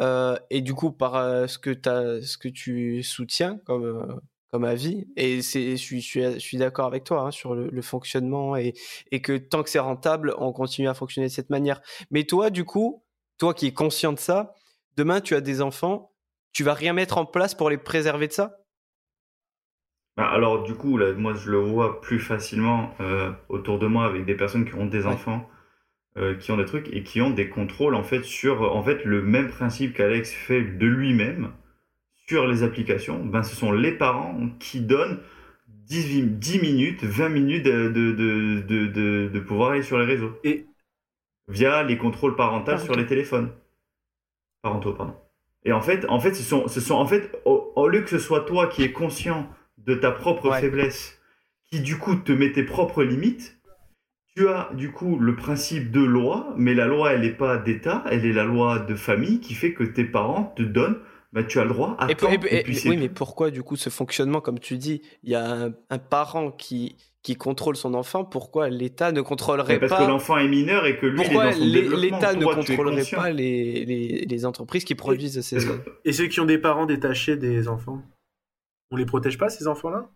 [0.00, 4.20] euh, et du coup, par ce, que t'as, ce que tu soutiens comme,
[4.50, 8.74] comme avis, et je suis, suis d'accord avec toi hein, sur le, le fonctionnement, et,
[9.12, 11.80] et que tant que c'est rentable, on continue à fonctionner de cette manière.
[12.10, 13.04] Mais toi, du coup,
[13.38, 14.54] toi qui es conscient de ça,
[14.96, 16.12] demain, tu as des enfants,
[16.52, 18.58] tu vas rien mettre en place pour les préserver de ça?
[20.16, 24.04] Bah, alors du coup, là, moi je le vois plus facilement euh, autour de moi
[24.04, 25.06] avec des personnes qui ont des Ouais.
[25.06, 25.48] enfants,
[26.18, 29.04] euh, qui ont des trucs et qui ont des contrôles en fait sur en fait
[29.04, 31.52] le même principe qu'Alex fait de lui-même
[32.28, 33.24] sur les applications.
[33.24, 35.20] Ben, ce sont les parents qui donnent
[35.68, 40.06] 10, 10 minutes, 20 minutes de, de, de, de, de- de pouvoir aller sur les
[40.06, 40.32] réseaux.
[40.44, 40.71] Et-
[41.48, 43.50] via les contrôles parentaux sur les téléphones.
[44.62, 45.14] Parentaux, pardon.
[45.64, 48.10] Et en fait, en fait, ce sont, ce sont en fait, au, au lieu que
[48.10, 50.60] ce soit toi qui es conscient de ta propre Ouais.
[50.60, 51.20] faiblesse,
[51.70, 53.58] qui du coup te met tes propres limites,
[54.34, 58.02] tu as du coup le principe de loi, mais la loi elle n'est pas d'État,
[58.10, 60.98] elle est la loi de famille qui fait que tes parents te donnent
[61.32, 61.96] bah, tu as le droit.
[61.98, 63.02] à Et, pour- et- et et- puis c'est oui, tout.
[63.02, 66.50] mais pourquoi du coup ce fonctionnement, comme tu dis, il y a un, un parent
[66.50, 70.48] qui, qui contrôle son enfant, pourquoi l'État ne contrôlerait Mais parce pas que l'enfant est
[70.48, 72.02] mineur et que lui, Pourquoi il est dans son l'É- développement.
[72.18, 75.58] l'État ne contrôlerait pas les, les, les entreprises qui produisent ces
[76.04, 78.02] Et ceux qui ont des parents détachés des enfants
[78.90, 80.10] On les protège pas, ces enfants-là?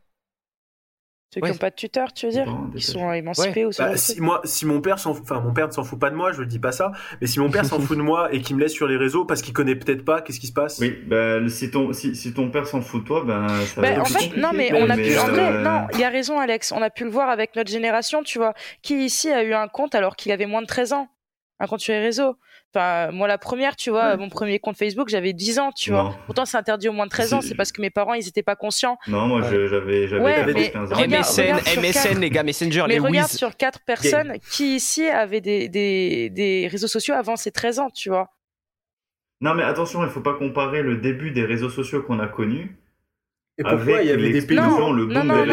[1.35, 1.49] Ceux Ouais.
[1.49, 3.91] qui n'ont pas de tuteur, tu veux dire Parents Qui sont émancipés ou ce genre
[3.91, 6.15] Bah, si, moi, si mon père s'en, enfin, mon père ne s'en fout pas de
[6.15, 8.55] moi, je dis pas ça, mais si mon père s'en fout de moi et qu'il
[8.55, 10.79] me laisse sur les réseaux parce qu'il connaît peut-être pas, qu'est-ce qui se passe?
[10.79, 13.93] Oui, bah, si, ton, si, si ton père s'en fout de toi, ben ça Bah,
[13.97, 15.19] va en fait, non, mais on a pu.
[15.19, 16.71] En euh, vrai, non, il y a raison, Alex.
[16.71, 18.55] On a pu le voir avec notre génération, tu vois.
[18.83, 21.09] Qui ici a eu un compte alors qu'il avait moins de 13 ans
[21.59, 22.37] Un compte sur les réseaux.
[22.75, 24.17] Enfin, moi, la première, tu vois, Ouais.
[24.19, 26.15] mon premier compte Facebook, j'avais 10 ans, tu vois.
[26.27, 27.41] Pourtant, c'est interdit au moins de 13 ans.
[27.41, 28.99] C'est- parce que mes parents, ils étaient pas conscients.
[29.09, 30.97] Non, moi je- j'avais j'avais Ouais, 14, mais 15 ans.
[30.99, 33.39] MSN, regarde MSN quatre- les gars, Messenger, Mais les regarde Wiz.
[33.39, 37.89] sur quatre personnes qui ici avaient des, des, des réseaux sociaux avant ces 13 ans,
[37.89, 38.29] tu vois.
[39.41, 42.77] Non, mais attention, il faut pas comparer le début des réseaux sociaux qu'on a connus
[43.59, 45.45] Et pourquoi avec il y avait des pédos, le Non, non,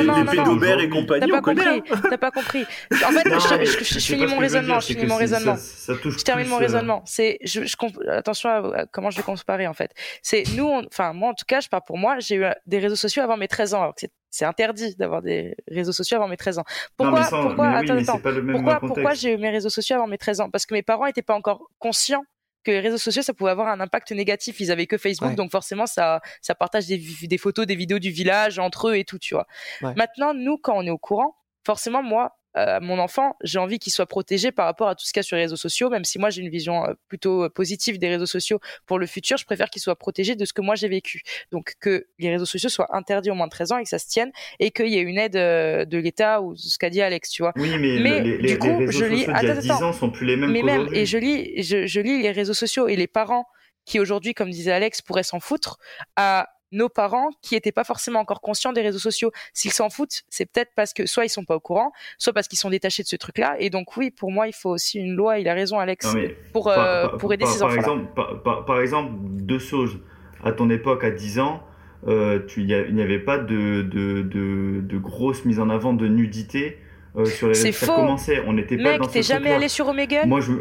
[0.79, 1.83] et compagnie, T'as pas compris.
[2.09, 2.61] T'as pas compris.
[2.91, 4.67] En fait, Non, je, mais je- je- je c'est finis mon raisonnement.
[4.67, 5.55] dire, Je finis mon raisonnement.
[5.55, 7.01] Ça, ça touche Je termine mon euh, raisonnement.
[7.05, 9.91] C'est, je, je comp- attention à, comment je vais comparer en fait.
[10.21, 12.17] C'est nous, on- enfin moi en tout cas, je parle pour moi.
[12.19, 13.81] J'ai eu des réseaux sociaux avant mes 13 ans.
[13.83, 16.65] Alors que c'est, c'est interdit d'avoir des réseaux sociaux avant mes 13 ans.
[16.99, 18.13] Non, Pourquoi, ça, pourquoi, mais oui, attends, mais attends.
[18.17, 20.49] c'est pas le même Pourquoi, pourquoi j'ai eu mes réseaux sociaux avant mes 13 ans?
[20.49, 22.25] Parce que mes parents n'étaient pas encore conscients
[22.63, 24.59] que les réseaux sociaux, ça pouvait avoir un impact négatif.
[24.59, 25.35] Ils avaient que Facebook, Ouais.
[25.35, 29.03] donc forcément, ça, ça partage des, des photos, des vidéos du village entre eux et
[29.03, 29.47] tout, tu vois.
[29.81, 29.93] Ouais.
[29.95, 31.35] Maintenant, nous, quand on est au courant,
[31.65, 35.11] forcément, moi, euh, mon enfant, j'ai envie qu'il soit protégé par rapport à tout ce
[35.13, 37.43] qu'il y a sur les réseaux sociaux, même si moi j'ai une vision euh, plutôt
[37.45, 40.53] euh, positive des réseaux sociaux pour le futur, je préfère qu'il soit protégé de ce
[40.53, 41.21] que moi j'ai vécu.
[41.51, 43.99] Donc que les réseaux sociaux soient interdits au moins de 13 ans et que ça
[43.99, 47.01] se tienne et qu'il y ait une aide euh, de l'État ou ce qu'a dit
[47.01, 47.53] Alex, tu vois.
[47.55, 49.61] Oui, mais, Mais, les, du coup, les réseaux je lis- sociaux d'il y a attends,
[49.61, 49.85] 10 attends.
[49.89, 52.53] ans sont plus les mêmes Mais même, et je lis, je, je lis les réseaux
[52.53, 53.45] sociaux et les parents
[53.85, 55.77] qui aujourd'hui, comme disait Alex, pourraient s'en foutre,
[56.15, 59.31] à nos parents qui étaient pas forcément encore conscients des réseaux sociaux.
[59.53, 62.47] S'ils s'en foutent, c'est peut-être parce que soit ils sont pas au courant, soit parce
[62.47, 63.55] qu'ils sont détachés de ce truc-là.
[63.59, 65.39] Et donc oui, pour moi, il faut aussi une loi.
[65.39, 66.21] Il a raison, Alex, Non,
[66.51, 67.81] pour par- euh, par- pour aider par- ces par enfants-là.
[67.81, 69.99] exemple, par, exemple, deux choses.
[70.43, 71.63] À ton époque, à 10 ans,
[72.07, 75.59] euh, tu- il y a- il n'y avait pas de, de, de, de grosse mise
[75.59, 76.79] en avant de nudité
[77.15, 77.71] euh, sur les réseaux.
[77.71, 77.95] Ça faux.
[77.95, 80.23] commençait, on n'était pas Mec, dans ce t'es jamais allé sur Omegle?
[80.27, 80.53] Moi, je...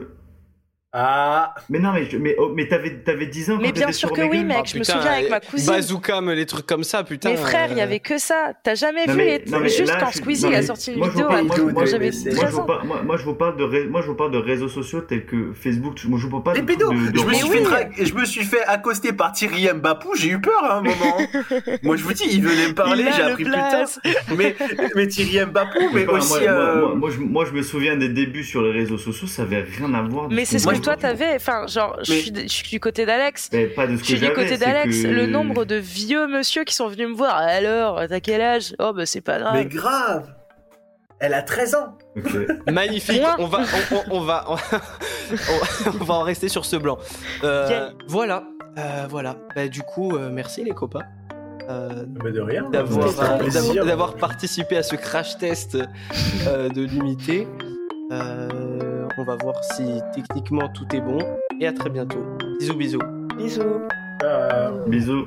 [0.94, 3.90] Ah, Mais non, mais, je- mais, oh, mais t'avais, t'avais 10 ans quand Mais bien
[3.92, 4.58] sûr sur que oui, mec.
[4.60, 5.66] Ah, je me putain, souviens avec ma cousine.
[5.72, 7.30] Bazooka, mais les trucs comme ça, putain.
[7.30, 8.52] Mes frères, il y euh, avait que ça.
[8.62, 10.56] T'as jamais Non, vu mais- les non, mais juste là, quand je- Squeezie non, a
[10.56, 12.38] mais sorti une vidéo vois pas- avec moi, je- quand moi, j'avais mais c'est- Moi
[12.40, 12.64] 13 je, vous ans.
[12.66, 15.00] parle, moi, moi, je vous parle de ré- moi je vous parle de réseaux sociaux
[15.00, 15.98] tels que Facebook.
[16.04, 17.64] Moi je vous parle pas les de, de, de je, me suis Mais fait oui.
[17.64, 20.92] tra- je me suis fait accoster par Thierry Mbapou, j'ai eu peur à un moment.
[21.82, 23.86] Moi je vous dis, il venait me parler, j'ai appris plus tard.
[24.36, 24.54] Mais,
[24.94, 26.40] mais Thierry Mbapou, mais aussi...
[26.40, 29.42] moi, euh, moi, je, moi, je me souviens des débuts sur les réseaux sociaux, ça
[29.42, 30.28] avait rien à voir.
[30.30, 31.34] Mais c'est ce toi t'avais.
[31.36, 33.48] Enfin, genre, je suis je suis du côté d'Alex.
[33.52, 35.02] Mais pas de ce Je que suis du côté d'Alex.
[35.02, 37.36] que- Le nombre de vieux monsieur qui sont venus me voir.
[37.36, 38.74] Alors, t'as quel âge?
[38.78, 39.54] Oh, bah c'est pas grave.
[39.54, 40.32] Mais grave
[41.20, 41.98] Elle a 13 ans.
[42.70, 44.56] Magnifique, on va, on, on- on va, on,
[46.00, 46.98] on va en rester sur ce blanc.
[47.44, 47.90] Euh, Yeah.
[48.08, 48.44] Voilà,
[48.78, 49.36] euh, voilà.
[49.54, 51.04] Bah, du coup, euh, merci les copains
[51.70, 52.68] euh, Mais de rien.
[52.70, 55.78] d'avoir, participé à ce crash test
[56.48, 57.46] euh, de l'unité.
[58.10, 58.48] Euh,
[59.18, 61.18] on va voir si techniquement tout est bon
[61.60, 62.24] et à très bientôt.
[62.58, 62.98] Bisous bisous.
[63.36, 63.62] Bisous.
[64.22, 65.26] Euh, Bisous.